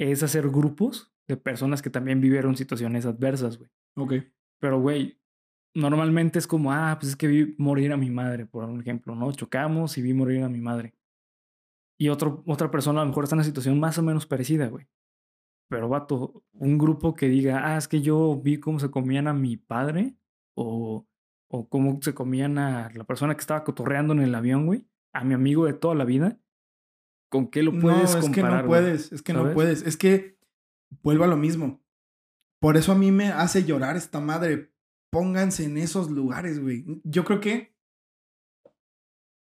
es 0.00 0.24
hacer 0.24 0.48
grupos 0.48 1.12
de 1.28 1.36
personas 1.36 1.82
que 1.82 1.90
también 1.90 2.20
vivieron 2.20 2.56
situaciones 2.56 3.06
adversas, 3.06 3.58
güey. 3.58 3.70
Ok. 3.96 4.14
Pero, 4.58 4.80
güey, 4.80 5.20
normalmente 5.72 6.40
es 6.40 6.48
como, 6.48 6.72
ah, 6.72 6.96
pues 6.98 7.10
es 7.10 7.16
que 7.16 7.28
vi 7.28 7.54
morir 7.58 7.92
a 7.92 7.96
mi 7.96 8.10
madre, 8.10 8.46
por 8.46 8.64
un 8.64 8.80
ejemplo, 8.80 9.14
¿no? 9.14 9.30
Chocamos 9.32 9.96
y 9.98 10.02
vi 10.02 10.14
morir 10.14 10.42
a 10.42 10.48
mi 10.48 10.60
madre. 10.60 10.94
Y 11.96 12.08
otro, 12.08 12.42
otra 12.46 12.70
persona 12.70 13.02
a 13.02 13.04
lo 13.04 13.10
mejor 13.10 13.24
está 13.24 13.36
en 13.36 13.40
una 13.40 13.44
situación 13.44 13.78
más 13.78 13.96
o 13.98 14.02
menos 14.02 14.26
parecida, 14.26 14.66
güey. 14.66 14.88
Pero, 15.70 15.88
vato, 15.88 16.42
un 16.52 16.78
grupo 16.78 17.14
que 17.14 17.28
diga, 17.28 17.62
ah, 17.72 17.78
es 17.78 17.86
que 17.86 18.00
yo 18.00 18.40
vi 18.42 18.58
cómo 18.58 18.80
se 18.80 18.90
comían 18.90 19.28
a 19.28 19.32
mi 19.32 19.56
padre 19.56 20.16
o, 20.56 21.06
o 21.48 21.68
cómo 21.68 22.00
se 22.02 22.12
comían 22.12 22.58
a 22.58 22.90
la 22.92 23.04
persona 23.04 23.34
que 23.36 23.40
estaba 23.40 23.62
cotorreando 23.62 24.12
en 24.12 24.18
el 24.20 24.34
avión, 24.34 24.66
güey, 24.66 24.84
a 25.14 25.22
mi 25.22 25.32
amigo 25.32 25.66
de 25.66 25.72
toda 25.74 25.94
la 25.94 26.04
vida, 26.04 26.40
¿con 27.30 27.46
qué 27.48 27.62
lo 27.62 27.70
puedes 27.78 28.14
no, 28.14 28.20
es 28.20 28.30
que 28.30 28.42
no 28.42 28.48
güey? 28.50 28.66
puedes, 28.66 29.12
es 29.12 29.22
que 29.22 29.32
no 29.32 29.52
puedes. 29.52 29.82
Es 29.82 29.96
que 29.96 30.38
vuelvo 31.02 31.22
a 31.22 31.28
lo 31.28 31.36
mismo. 31.36 31.80
Por 32.60 32.76
eso 32.76 32.90
a 32.90 32.96
mí 32.96 33.12
me 33.12 33.28
hace 33.28 33.64
llorar 33.64 33.96
esta 33.96 34.20
madre. 34.20 34.72
Pónganse 35.12 35.64
en 35.64 35.76
esos 35.78 36.10
lugares, 36.10 36.60
güey. 36.60 36.84
Yo 37.04 37.24
creo 37.24 37.40
que 37.40 37.74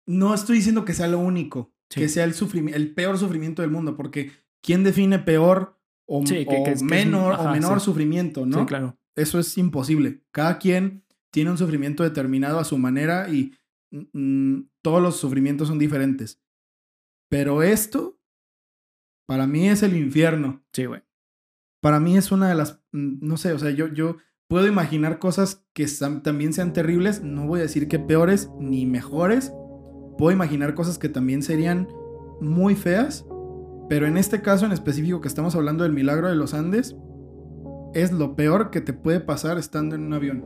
no 0.06 0.32
estoy 0.34 0.56
diciendo 0.56 0.84
que 0.84 0.94
sea 0.94 1.08
lo 1.08 1.18
único, 1.18 1.72
Sí. 1.90 2.00
que 2.00 2.08
sea 2.08 2.24
el, 2.24 2.34
el 2.74 2.94
peor 2.94 3.18
sufrimiento 3.18 3.62
del 3.62 3.70
mundo, 3.70 3.96
porque 3.96 4.30
¿quién 4.62 4.84
define 4.84 5.18
peor 5.18 5.78
o, 6.06 6.24
Sí, 6.26 6.44
que- 6.44 6.44
o 6.44 6.48
que 6.48 6.56
es- 6.58 6.64
que 6.64 6.72
es- 6.72 6.82
menor, 6.82 7.34
ajá, 7.34 7.50
o 7.50 7.52
menor 7.52 7.80
sí. 7.80 7.84
sufrimiento, 7.86 8.46
no? 8.46 8.60
Sí, 8.60 8.66
claro. 8.66 8.98
Eso 9.16 9.38
es 9.38 9.56
imposible. 9.58 10.22
Cada 10.32 10.58
quien 10.58 11.04
tiene 11.32 11.50
un 11.50 11.58
sufrimiento 11.58 12.02
determinado 12.02 12.58
a 12.58 12.64
su 12.64 12.78
manera 12.78 13.28
y 13.28 13.52
mm, 14.12 14.62
todos 14.82 15.00
los 15.00 15.16
sufrimientos 15.16 15.68
son 15.68 15.78
diferentes. 15.78 16.42
Pero 17.30 17.62
esto, 17.62 18.18
para 19.28 19.46
mí 19.46 19.68
es 19.68 19.82
el 19.84 19.96
infierno. 19.96 20.64
Sí, 20.72 20.86
güey. 20.86 21.02
Para 21.80 22.00
mí 22.00 22.16
es 22.16 22.32
una 22.32 22.48
de 22.48 22.54
las, 22.56 22.82
mm, 22.92 23.18
no 23.26 23.36
sé, 23.36 23.52
o 23.52 23.58
sea, 23.58 23.70
yo, 23.70 23.86
yo 23.88 24.16
puedo 24.48 24.66
imaginar 24.66 25.18
cosas 25.18 25.64
que 25.74 25.86
también 26.22 26.52
sean 26.52 26.72
terribles. 26.72 27.22
No 27.22 27.46
voy 27.46 27.60
a 27.60 27.62
decir 27.64 27.86
que 27.88 27.98
peores 27.98 28.50
ni 28.58 28.84
mejores. 28.86 29.52
Puedo 30.18 30.32
imaginar 30.32 30.74
cosas 30.74 30.98
que 30.98 31.08
también 31.08 31.42
serían 31.42 31.88
muy 32.40 32.74
feas. 32.74 33.24
Pero 33.88 34.06
en 34.06 34.16
este 34.16 34.40
caso 34.40 34.66
en 34.66 34.72
específico 34.72 35.20
que 35.20 35.28
estamos 35.28 35.54
hablando 35.54 35.84
del 35.84 35.92
milagro 35.92 36.28
de 36.28 36.36
los 36.36 36.54
Andes, 36.54 36.96
es 37.92 38.12
lo 38.12 38.34
peor 38.34 38.70
que 38.70 38.80
te 38.80 38.92
puede 38.92 39.20
pasar 39.20 39.58
estando 39.58 39.94
en 39.94 40.04
un 40.04 40.12
avión. 40.14 40.44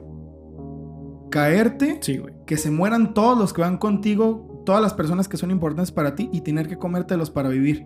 Caerte, 1.31 1.99
Sí, 2.01 2.21
que 2.47 2.57
se 2.57 2.71
mueran 2.71 3.15
todos 3.15 3.39
los 3.39 3.53
que 3.53 3.61
van 3.61 3.79
contigo, 3.79 4.63
todas 4.65 4.83
las 4.83 4.95
personas 4.95 5.29
que 5.29 5.37
son 5.37 5.51
importantes 5.51 5.93
para 5.93 6.15
ti 6.15 6.29
y 6.33 6.41
tener 6.41 6.69
que 6.69 6.79
comértelos 6.79 7.31
para 7.31 7.49
vivir. 7.49 7.85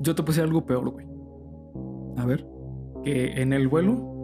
Yo 0.00 0.14
te 0.14 0.22
puse 0.22 0.42
algo 0.42 0.64
peor, 0.66 0.90
güey. 0.90 1.06
A 2.16 2.26
ver, 2.26 2.46
Que 3.04 3.40
en 3.40 3.52
el 3.52 3.68
vuelo 3.68 4.18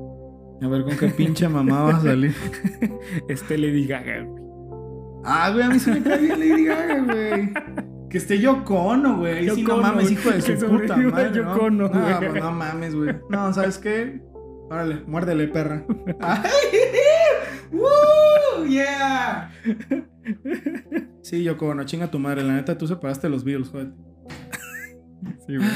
a 0.63 0.69
ver 0.69 0.85
con 0.85 0.97
qué 0.97 1.09
pinche 1.09 1.49
mamá 1.49 1.83
vas 1.83 1.97
a 1.97 2.03
salir. 2.03 2.35
esté 3.29 3.59
Lady 3.59 3.87
Gaga, 3.87 4.23
güey. 4.23 4.45
Ah, 5.25 5.51
güey, 5.53 5.65
a 5.65 5.69
mí 5.69 5.79
se 5.79 5.91
me 5.93 6.03
cae 6.03 6.19
bien 6.19 6.41
Lady 6.41 6.65
Gaga, 6.65 7.03
güey. 7.03 7.53
Que 8.15 8.19
esté 8.19 8.39
Yoko 8.39 8.77
Ono, 8.77 9.19
güey. 9.19 9.51
Sí 9.51 9.65
no 9.65 9.79
mames, 9.79 10.09
hijo 10.09 10.31
de 10.31 10.41
su 10.41 10.67
puta 10.69 10.97
madre. 10.97 11.37
Yoko 11.37 11.69
¿no? 11.69 11.89
No, 11.89 12.21
pues 12.21 12.35
no 12.35 12.53
mames, 12.53 12.95
güey. 12.95 13.17
No, 13.29 13.53
¿sabes 13.53 13.77
qué? 13.79 14.23
Órale, 14.71 15.03
muérdele, 15.09 15.49
perra. 15.49 15.85
¡Ay! 16.21 16.45
¡Woo! 17.73 18.67
¡Yeah! 18.69 19.51
Sí, 21.23 21.43
Yoko 21.43 21.67
Ono, 21.67 21.83
chinga 21.83 22.09
tu 22.09 22.21
madre. 22.21 22.45
La 22.45 22.53
neta, 22.53 22.79
tú 22.79 22.87
separaste 22.87 23.29
los 23.29 23.43
Beatles, 23.43 23.71
joder. 23.71 23.91
Sí, 25.45 25.57
güey. 25.57 25.69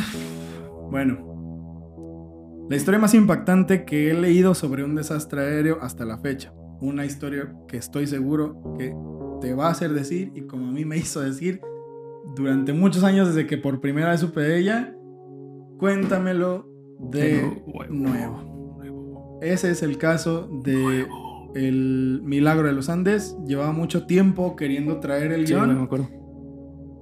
Bueno, 0.92 2.66
la 2.70 2.76
historia 2.76 3.00
más 3.00 3.14
impactante 3.14 3.84
que 3.84 4.12
he 4.12 4.14
leído 4.14 4.54
sobre 4.54 4.84
un 4.84 4.94
desastre 4.94 5.40
aéreo 5.40 5.78
hasta 5.82 6.04
la 6.04 6.18
fecha. 6.18 6.52
Una 6.80 7.04
historia 7.04 7.52
que 7.66 7.78
estoy 7.78 8.06
seguro 8.06 8.76
que 8.78 8.94
te 9.40 9.54
va 9.54 9.66
a 9.66 9.70
hacer 9.72 9.92
decir, 9.92 10.30
y 10.36 10.42
como 10.42 10.68
a 10.68 10.70
mí 10.70 10.84
me 10.84 10.98
hizo 10.98 11.20
decir 11.20 11.60
durante 12.38 12.72
muchos 12.72 13.04
años 13.04 13.28
desde 13.28 13.46
que 13.46 13.58
por 13.58 13.80
primera 13.80 14.10
vez 14.10 14.20
supe 14.20 14.40
de 14.40 14.58
ella, 14.58 14.94
cuéntamelo 15.78 16.66
de 17.10 17.62
nuevo. 17.90 19.38
Ese 19.42 19.70
es 19.70 19.82
el 19.82 19.98
caso 19.98 20.48
de 20.64 21.06
el 21.54 22.20
milagro 22.24 22.66
de 22.66 22.72
los 22.72 22.88
Andes. 22.88 23.36
Llevaba 23.46 23.72
mucho 23.72 24.06
tiempo 24.06 24.56
queriendo 24.56 25.00
traer 25.00 25.32
el 25.32 25.46
Sí, 25.46 25.54
güey, 25.54 25.66
me 25.66 25.72
guion. 25.74 25.84
acuerdo. 25.84 26.08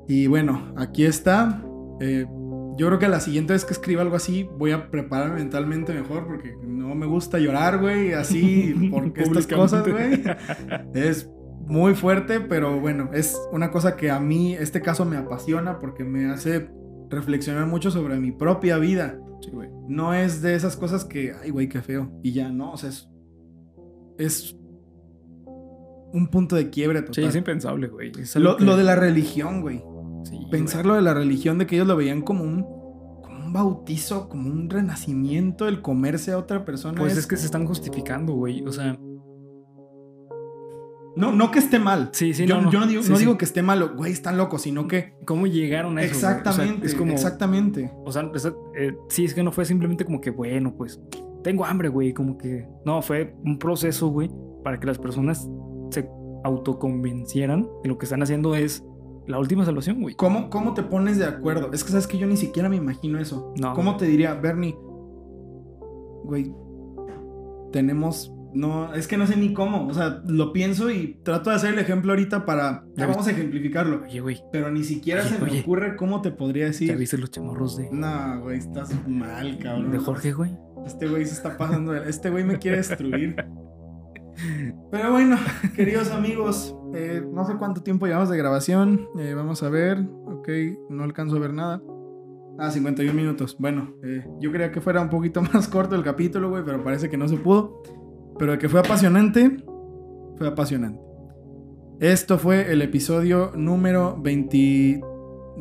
Y 0.09 0.27
bueno, 0.27 0.75
aquí 0.77 1.05
está. 1.05 1.63
Eh, 2.01 2.27
yo 2.79 2.87
creo 2.89 2.99
que 2.99 3.09
la 3.09 3.21
siguiente 3.21 3.55
vez 3.55 3.65
que 3.65 3.73
escriba 3.73 4.03
algo 4.03 4.17
así, 4.17 4.47
voy 4.59 4.73
a 4.73 4.91
prepararme 4.91 5.37
mentalmente 5.37 5.95
mejor 5.95 6.27
porque 6.27 6.55
no 6.67 6.95
me 6.95 7.07
gusta 7.07 7.39
llorar, 7.39 7.81
güey, 7.81 8.13
así, 8.13 8.75
porque 8.91 9.23
estas 9.23 9.47
cosas, 9.47 9.89
güey, 9.89 10.23
es 10.95 11.31
muy 11.67 11.95
fuerte, 11.95 12.41
pero 12.41 12.81
bueno, 12.81 13.11
es 13.13 13.37
una 13.53 13.71
cosa 13.71 13.97
que 13.97 14.11
a 14.11 14.21
mí, 14.21 14.55
este 14.55 14.81
caso 14.81 15.05
me 15.05 15.17
apasiona 15.17 15.79
porque 15.79 16.05
me 16.05 16.31
hace 16.31 16.71
reflexionar 17.11 17.67
mucho 17.67 17.91
sobre 17.91 18.19
mi 18.19 18.33
propia 18.33 18.79
vida. 18.79 19.19
Sí, 19.43 19.51
güey. 19.53 19.69
No 19.89 20.15
es 20.15 20.43
de 20.43 20.55
esas 20.55 20.77
cosas 20.77 21.05
que, 21.05 21.33
ay, 21.43 21.51
güey, 21.51 21.69
qué 21.69 21.83
feo, 21.83 22.11
y 22.23 22.33
ya, 22.33 22.51
no, 22.51 22.73
o 22.73 22.77
sea, 22.77 22.89
es, 22.91 23.09
es 24.19 24.57
un 26.13 26.29
punto 26.31 26.57
de 26.57 26.71
quiebre 26.71 27.01
total. 27.03 27.15
Sí, 27.15 27.25
es 27.25 27.37
impensable, 27.37 27.89
güey. 27.89 28.13
Es 28.19 28.37
lo, 28.37 28.57
que- 28.57 28.65
lo 28.65 28.77
de 28.77 28.85
la 28.85 28.97
religión, 28.97 29.61
güey 29.61 29.83
Sí, 30.25 30.37
güey. 30.37 30.51
pensar 30.51 30.87
lo 30.87 30.95
de 30.95 31.03
la 31.03 31.15
religión, 31.15 31.59
de 31.59 31.67
que 31.67 31.77
ellos 31.77 31.87
lo 31.87 31.97
veían 31.97 32.23
como 32.23 32.43
un, 32.45 32.63
como 33.23 33.45
un 33.45 33.53
bautizo, 33.53 34.29
como 34.29 34.49
un 34.51 34.71
renacimiento, 34.71 35.69
el 35.69 35.83
comerse 35.83 36.33
a 36.33 36.39
otra 36.39 36.65
persona. 36.65 36.99
Pues 36.99 37.13
es, 37.13 37.19
es 37.21 37.27
que 37.27 37.37
se 37.37 37.47
están 37.47 37.67
justificando, 37.67 38.33
güey. 38.35 38.65
O 38.67 38.73
sea, 38.73 38.97
No, 41.17 41.33
no 41.33 41.51
que 41.51 41.59
esté 41.59 41.79
mal. 41.79 42.11
sí, 42.13 42.35
sí, 42.35 42.47
yo 42.47 42.57
no, 42.57 42.63
no, 42.63 42.71
yo 42.71 42.81
no 42.81 42.87
digo, 42.87 43.03
Sí, 43.03 43.09
no 43.11 43.17
sí. 43.17 43.25
digo 43.25 43.39
que 43.39 43.47
esté 43.47 43.63
malo, 43.63 43.95
güey, 43.97 44.13
están 44.13 44.37
locos, 44.37 44.63
sino 44.63 44.87
que. 44.87 45.15
¿Cómo 45.27 45.47
llegaron 45.47 45.97
a 45.99 46.03
eso? 46.03 46.11
güey? 46.13 46.19
O 46.19 46.21
sea, 46.21 46.31
Exactamente. 46.39 46.87
es 46.87 46.95
como. 46.95 47.13
Exactamente. 47.13 47.93
O 48.05 48.13
sea, 48.13 48.31
esa- 48.35 48.55
eh, 48.79 48.95
sí, 49.09 49.25
es 49.25 49.33
que 49.35 49.43
no 49.43 49.51
fue 49.51 49.65
simplemente 49.65 50.05
como 50.05 50.21
que, 50.21 50.31
bueno, 50.31 50.75
pues 50.77 51.01
tengo 51.43 51.65
hambre, 51.65 51.89
güey. 51.89 52.13
Como 52.13 52.37
que. 52.37 52.69
No, 52.85 53.01
fue 53.03 53.35
un 53.45 53.59
proceso, 53.59 54.09
güey, 54.09 54.31
para 54.63 54.79
que 54.79 54.87
las 54.87 54.99
personas 54.99 55.49
se 55.91 56.09
autoconvencieran 56.45 57.67
de 57.83 57.89
lo 57.89 57.97
que 57.99 58.05
están 58.07 58.23
haciendo 58.23 58.55
es 58.55 58.85
la 59.27 59.39
última 59.39 59.65
salvación, 59.65 60.01
güey. 60.03 60.15
¿Cómo, 60.15 60.51
¿Cómo 60.51 60.75
te 60.75 60.83
pones 60.83 61.17
de 61.19 61.25
acuerdo? 61.25 61.71
Es 61.73 61.83
que 61.83 61.91
sabes 61.91 62.07
que 62.07 62.19
yo 62.19 62.27
ni 62.27 62.37
siquiera 62.37 62.69
me 62.69 62.77
imagino 62.77 63.19
eso. 63.19 63.53
No. 63.59 63.73
¿Cómo 63.75 63.97
te 63.97 64.05
diría, 64.05 64.35
Bernie? 64.35 64.77
Güey, 66.25 66.53
tenemos 67.73 68.33
No, 68.57 68.95
es 68.95 69.07
que 69.07 69.17
no 69.17 69.27
sé 69.27 69.37
ni 69.37 69.53
cómo. 69.53 69.87
O 69.87 69.93
sea, 69.95 70.23
lo 70.27 70.53
pienso 70.53 70.91
y 70.91 71.19
trato 71.23 71.51
de 71.51 71.57
hacer 71.57 71.75
el 71.75 71.79
ejemplo 71.79 72.13
ahorita 72.13 72.47
para. 72.47 72.85
Ya 72.97 73.07
vamos 73.07 73.27
a 73.29 73.31
ejemplificarlo. 73.33 74.03
Oye, 74.05 74.21
güey, 74.21 74.43
Pero 74.51 74.71
ni 74.71 74.83
siquiera 74.83 75.21
Oye, 75.23 75.31
se 75.31 75.39
me 75.39 75.51
oye. 75.51 75.61
ocurre 75.61 75.97
cómo 75.97 76.23
te 76.23 76.31
podría 76.31 76.65
¿ya 76.65 76.69
decir. 76.69 76.97
viste 76.97 77.19
los 77.19 77.31
chamorros 77.31 77.77
de, 77.77 77.89
No, 77.93 78.41
güey, 78.41 78.59
estás 78.59 78.91
mal, 79.07 79.59
cabrón. 79.59 79.91
de 79.93 79.99
Jorge, 79.99 80.33
güey? 80.33 80.57
Este 80.87 81.07
güey 81.09 81.25
se 81.27 81.35
está 81.35 81.57
pasando. 81.57 81.95
Este 81.95 82.31
güey 82.31 82.45
me 82.45 82.59
quiere 82.59 82.79
destruir. 82.79 83.37
Pero 84.91 85.13
bueno, 85.13 85.37
queridos 85.75 86.11
amigos, 86.11 86.77
eh, 86.95 87.23
no 87.33 87.47
sé 87.47 87.55
cuánto 87.57 87.83
tiempo 87.83 88.07
llevamos 88.07 88.29
de 88.29 88.37
grabación. 88.37 89.09
eh, 89.19 89.35
vamos 89.35 89.63
a 89.63 89.69
ver. 89.69 89.99
Ok, 90.27 90.49
no 90.91 91.05
alcanzo 91.05 91.37
a 91.37 91.41
ver 91.41 91.53
nada. 91.55 91.83
Ah, 92.59 92.71
51 92.71 93.13
minutos. 93.15 93.57
Bueno, 93.59 93.95
eh, 94.03 94.25
yo 94.41 94.51
creía 94.51 94.73
que 94.73 94.81
fuera 94.81 95.01
un 95.03 95.11
poquito 95.11 95.43
más 95.55 95.69
corto 95.69 95.95
el 95.95 96.03
capítulo, 96.03 96.49
güey, 96.51 96.65
pero 96.65 96.83
parece 96.83 97.09
que 97.11 97.17
no 97.17 97.29
se 97.29 97.37
pudo. 97.37 97.83
Pero 98.39 98.53
de 98.53 98.59
que 98.59 98.69
fue 98.69 98.81
apasionante, 98.81 99.65
fue 100.37 100.49
apasionante. 100.49 101.01
Esto 102.01 102.39
fue 102.39 102.71
el 102.73 102.83
episodio 102.83 103.53
número 103.55 104.19
20. 104.21 105.01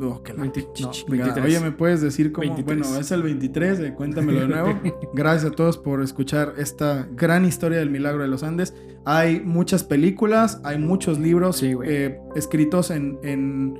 Oh, 0.02 0.22
que 0.22 0.34
la 0.34 0.42
20 0.42 0.62
pinche 0.62 0.84
no, 0.84 0.92
chingada. 0.92 1.34
23. 1.34 1.46
Oye, 1.46 1.60
¿me 1.64 1.72
puedes 1.72 2.02
decir 2.02 2.34
cómo? 2.34 2.46
23. 2.48 2.66
Bueno, 2.66 3.00
es 3.00 3.12
el 3.12 3.24
23, 3.24 3.80
de 3.80 3.94
cuéntamelo 3.94 4.42
de 4.42 4.48
nuevo. 4.50 4.80
Gracias 5.14 5.54
a 5.54 5.56
todos 5.56 5.78
por 5.78 6.02
escuchar 6.02 6.56
esta 6.58 7.08
gran 7.12 7.46
historia 7.46 7.80
del 7.80 7.90
milagro 7.90 8.24
de 8.24 8.28
los 8.28 8.44
Andes. 8.44 8.76
Hay 9.06 9.40
muchas 9.40 9.84
películas, 9.84 10.60
hay 10.64 10.80
muchos 10.80 11.20
libros 11.20 11.58
Sí, 11.58 11.74
eh, 11.86 12.20
escritos 12.36 12.92
en, 12.92 13.20
en, 13.24 13.80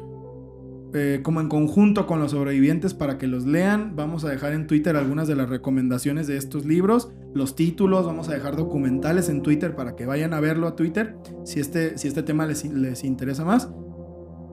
eh, 0.98 1.20
como 1.22 1.42
en 1.42 1.50
conjunto 1.50 2.08
con 2.08 2.20
los 2.22 2.32
sobrevivientes 2.32 2.94
para 2.94 3.18
que 3.18 3.28
los 3.28 3.46
lean. 3.46 3.98
Vamos 3.98 4.24
a 4.24 4.30
dejar 4.30 4.54
en 4.54 4.66
Twitter 4.66 4.96
algunas 4.96 5.28
de 5.28 5.36
las 5.36 5.50
recomendaciones 5.50 6.26
de 6.26 6.38
estos 6.38 6.66
libros, 6.66 7.12
los 7.34 7.54
títulos, 7.54 8.06
vamos 8.06 8.30
a 8.30 8.34
dejar 8.34 8.56
documentales 8.56 9.28
en 9.28 9.42
Twitter 9.42 9.76
para 9.76 9.98
que 9.98 10.06
vayan 10.06 10.34
a 10.34 10.40
verlo 10.40 10.68
a 10.68 10.78
Twitter 10.78 11.18
si 11.44 11.60
este, 11.60 11.98
si 11.98 12.08
este 12.08 12.24
tema 12.24 12.46
les, 12.46 12.64
les 12.64 13.04
interesa 13.04 13.44
más. 13.44 13.70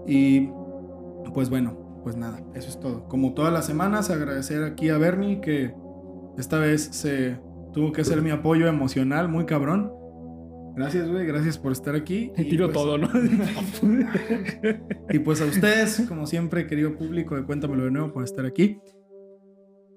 Y 0.05 0.49
pues 1.33 1.49
bueno, 1.49 2.01
pues 2.03 2.17
nada, 2.17 2.43
eso 2.55 2.69
es 2.69 2.81
todo. 2.81 3.07
Como 3.07 3.35
todas 3.35 3.53
las 3.53 3.65
semanas, 3.65 4.11
agradecer 4.11 4.65
aquí 4.65 4.89
a 4.89 4.99
Bernie 4.99 5.41
que 5.41 5.73
esta 6.39 6.59
vez 6.59 6.83
se 6.83 7.39
tuvo 7.73 7.93
que 7.93 8.03
ser 8.03 8.21
mi 8.21 8.31
apoyo 8.31 8.67
emocional, 8.67 9.29
muy 9.29 9.47
cabrón. 9.47 9.93
Gracias, 10.75 11.09
güey, 11.09 11.27
gracias 11.27 11.59
por 11.59 11.73
estar 11.73 11.95
aquí. 11.95 12.33
Te 12.35 12.45
tiro 12.45 12.67
pues, 12.67 12.75
todo, 12.75 12.99
¿no? 12.99 13.09
y 15.11 15.19
pues 15.19 15.41
a 15.41 15.45
ustedes, 15.45 16.03
como 16.09 16.27
siempre, 16.27 16.67
querido 16.67 16.97
público 16.97 17.37
de 17.37 17.45
Cuéntamelo 17.45 17.85
de 17.85 17.91
nuevo 17.91 18.13
por 18.13 18.25
estar 18.25 18.47
aquí. 18.47 18.79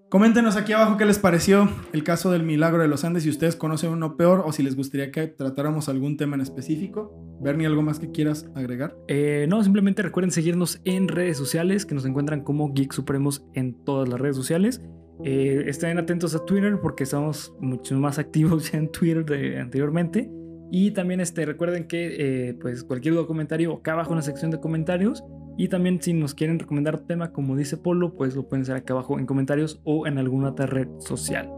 Coméntenos 0.09 0.55
aquí 0.55 0.71
abajo 0.71 0.97
qué 0.97 1.05
les 1.05 1.17
pareció 1.17 1.67
el 1.91 2.03
caso 2.03 2.31
del 2.31 2.43
milagro 2.43 2.81
de 2.81 2.87
los 2.87 3.03
Andes, 3.03 3.23
si 3.23 3.29
ustedes 3.29 3.55
conocen 3.55 3.89
uno 3.89 4.15
peor 4.15 4.43
o 4.45 4.51
si 4.51 4.63
les 4.63 4.75
gustaría 4.75 5.11
que 5.11 5.27
tratáramos 5.27 5.89
algún 5.89 6.15
tema 6.15 6.35
en 6.35 6.41
específico. 6.41 7.11
Bernie, 7.41 7.65
¿algo 7.65 7.81
más 7.81 7.99
que 7.99 8.11
quieras 8.11 8.47
agregar? 8.53 8.95
Eh, 9.07 9.47
no, 9.49 9.63
simplemente 9.63 10.03
recuerden 10.03 10.31
seguirnos 10.31 10.79
en 10.85 11.07
redes 11.07 11.37
sociales, 11.37 11.85
que 11.85 11.95
nos 11.95 12.05
encuentran 12.05 12.41
como 12.41 12.71
Geek 12.71 12.93
Supremos 12.93 13.43
en 13.55 13.73
todas 13.83 14.07
las 14.07 14.21
redes 14.21 14.35
sociales. 14.35 14.81
Eh, 15.23 15.63
estén 15.67 15.97
atentos 15.97 16.35
a 16.35 16.45
Twitter 16.45 16.79
porque 16.81 17.03
estamos 17.03 17.53
mucho 17.59 17.97
más 17.99 18.19
activos 18.19 18.63
ya 18.71 18.77
en 18.77 18.91
Twitter 18.91 19.25
de 19.25 19.59
anteriormente. 19.59 20.29
Y 20.71 20.91
también 20.91 21.19
este, 21.19 21.45
recuerden 21.45 21.87
que 21.87 22.49
eh, 22.49 22.53
pues 22.59 22.83
cualquier 22.83 23.15
comentario 23.25 23.73
acá 23.73 23.93
abajo 23.93 24.11
en 24.11 24.17
la 24.17 24.21
sección 24.21 24.51
de 24.51 24.59
comentarios. 24.59 25.23
Y 25.57 25.69
también 25.69 26.01
si 26.01 26.13
nos 26.13 26.33
quieren 26.33 26.59
recomendar 26.59 26.99
tema 26.99 27.31
como 27.31 27.55
dice 27.55 27.77
Polo, 27.77 28.15
pues 28.15 28.35
lo 28.35 28.47
pueden 28.47 28.63
hacer 28.63 28.75
acá 28.75 28.93
abajo 28.93 29.19
en 29.19 29.25
comentarios 29.25 29.79
o 29.85 30.05
en 30.07 30.17
alguna 30.17 30.49
otra 30.49 30.65
red 30.65 30.87
social. 30.99 31.49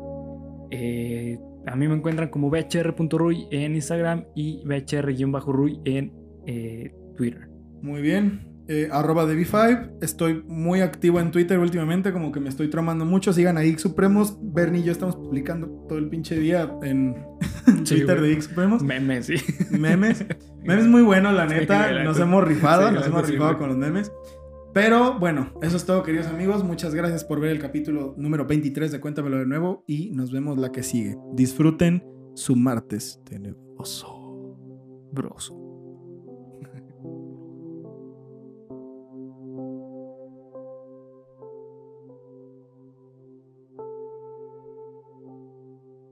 Eh, 0.72 1.40
a 1.66 1.76
mí 1.76 1.88
me 1.88 1.96
encuentran 1.96 2.30
como 2.30 2.50
bhr.ruy 2.50 3.48
en 3.52 3.76
Instagram 3.76 4.26
y 4.36 4.64
bhr-ruy 4.66 5.82
en 5.86 6.14
eh, 6.46 6.94
Twitter. 7.16 7.50
Muy 7.82 8.02
bien. 8.02 8.57
Eh, 8.70 8.90
arroba 8.92 9.26
de 9.26 9.36
B5. 9.36 9.98
Estoy 10.02 10.44
muy 10.46 10.82
activo 10.82 11.20
en 11.22 11.32
Twitter 11.32 11.58
últimamente, 11.60 12.12
como 12.12 12.32
que 12.34 12.40
me 12.42 12.50
estoy 12.50 12.70
tramando 12.70 13.06
mucho. 13.06 13.32
Sigan 13.32 13.58
a 13.58 13.62
Geek 13.62 13.80
Supremos. 13.80 14.38
Bernie 14.42 14.82
y 14.82 14.84
yo 14.84 14.92
estamos 14.92 15.16
publicando 15.16 15.68
todo 15.88 15.98
el 16.00 16.10
pinche 16.10 16.38
día 16.38 16.70
en 16.84 17.16
Sí, 17.86 17.96
Twitter 17.96 18.18
güey. 18.20 18.22
de 18.22 18.36
Geek 18.36 18.42
Supremos. 18.42 18.84
Memes, 18.84 19.26
sí. 19.28 19.36
memes. 19.72 20.26
Memes 20.64 20.86
muy 20.88 21.02
buenos, 21.02 21.34
la 21.34 21.48
Sí, 21.48 21.56
neta. 21.56 21.92
la 21.94 22.04
nos 22.04 22.20
hemos 22.20 22.44
rifado, 22.46 22.90
Sí, 22.90 22.94
nos 22.96 23.08
hemos 23.08 23.26
rifado 23.30 23.52
güey. 23.52 23.60
con 23.60 23.70
los 23.70 23.78
memes. 23.78 24.12
Pero 24.74 25.18
bueno, 25.18 25.54
eso 25.62 25.78
es 25.78 25.86
todo, 25.86 26.04
queridos 26.04 26.28
amigos. 26.28 26.64
Muchas 26.66 26.94
gracias 26.94 27.24
por 27.24 27.40
ver 27.40 27.52
el 27.52 27.60
capítulo 27.60 28.16
número 28.18 28.46
23 28.46 28.92
de 28.92 29.00
Cuéntamelo 29.00 29.38
de 29.38 29.46
nuevo 29.46 29.86
y 29.88 30.12
nos 30.12 30.30
vemos 30.32 30.58
la 30.60 30.74
que 30.74 30.84
sigue. 30.84 31.16
Disfruten 31.34 32.04
su 32.36 32.56
martes 32.58 33.22
tenebroso. 33.24 34.58
Broso. 35.14 35.57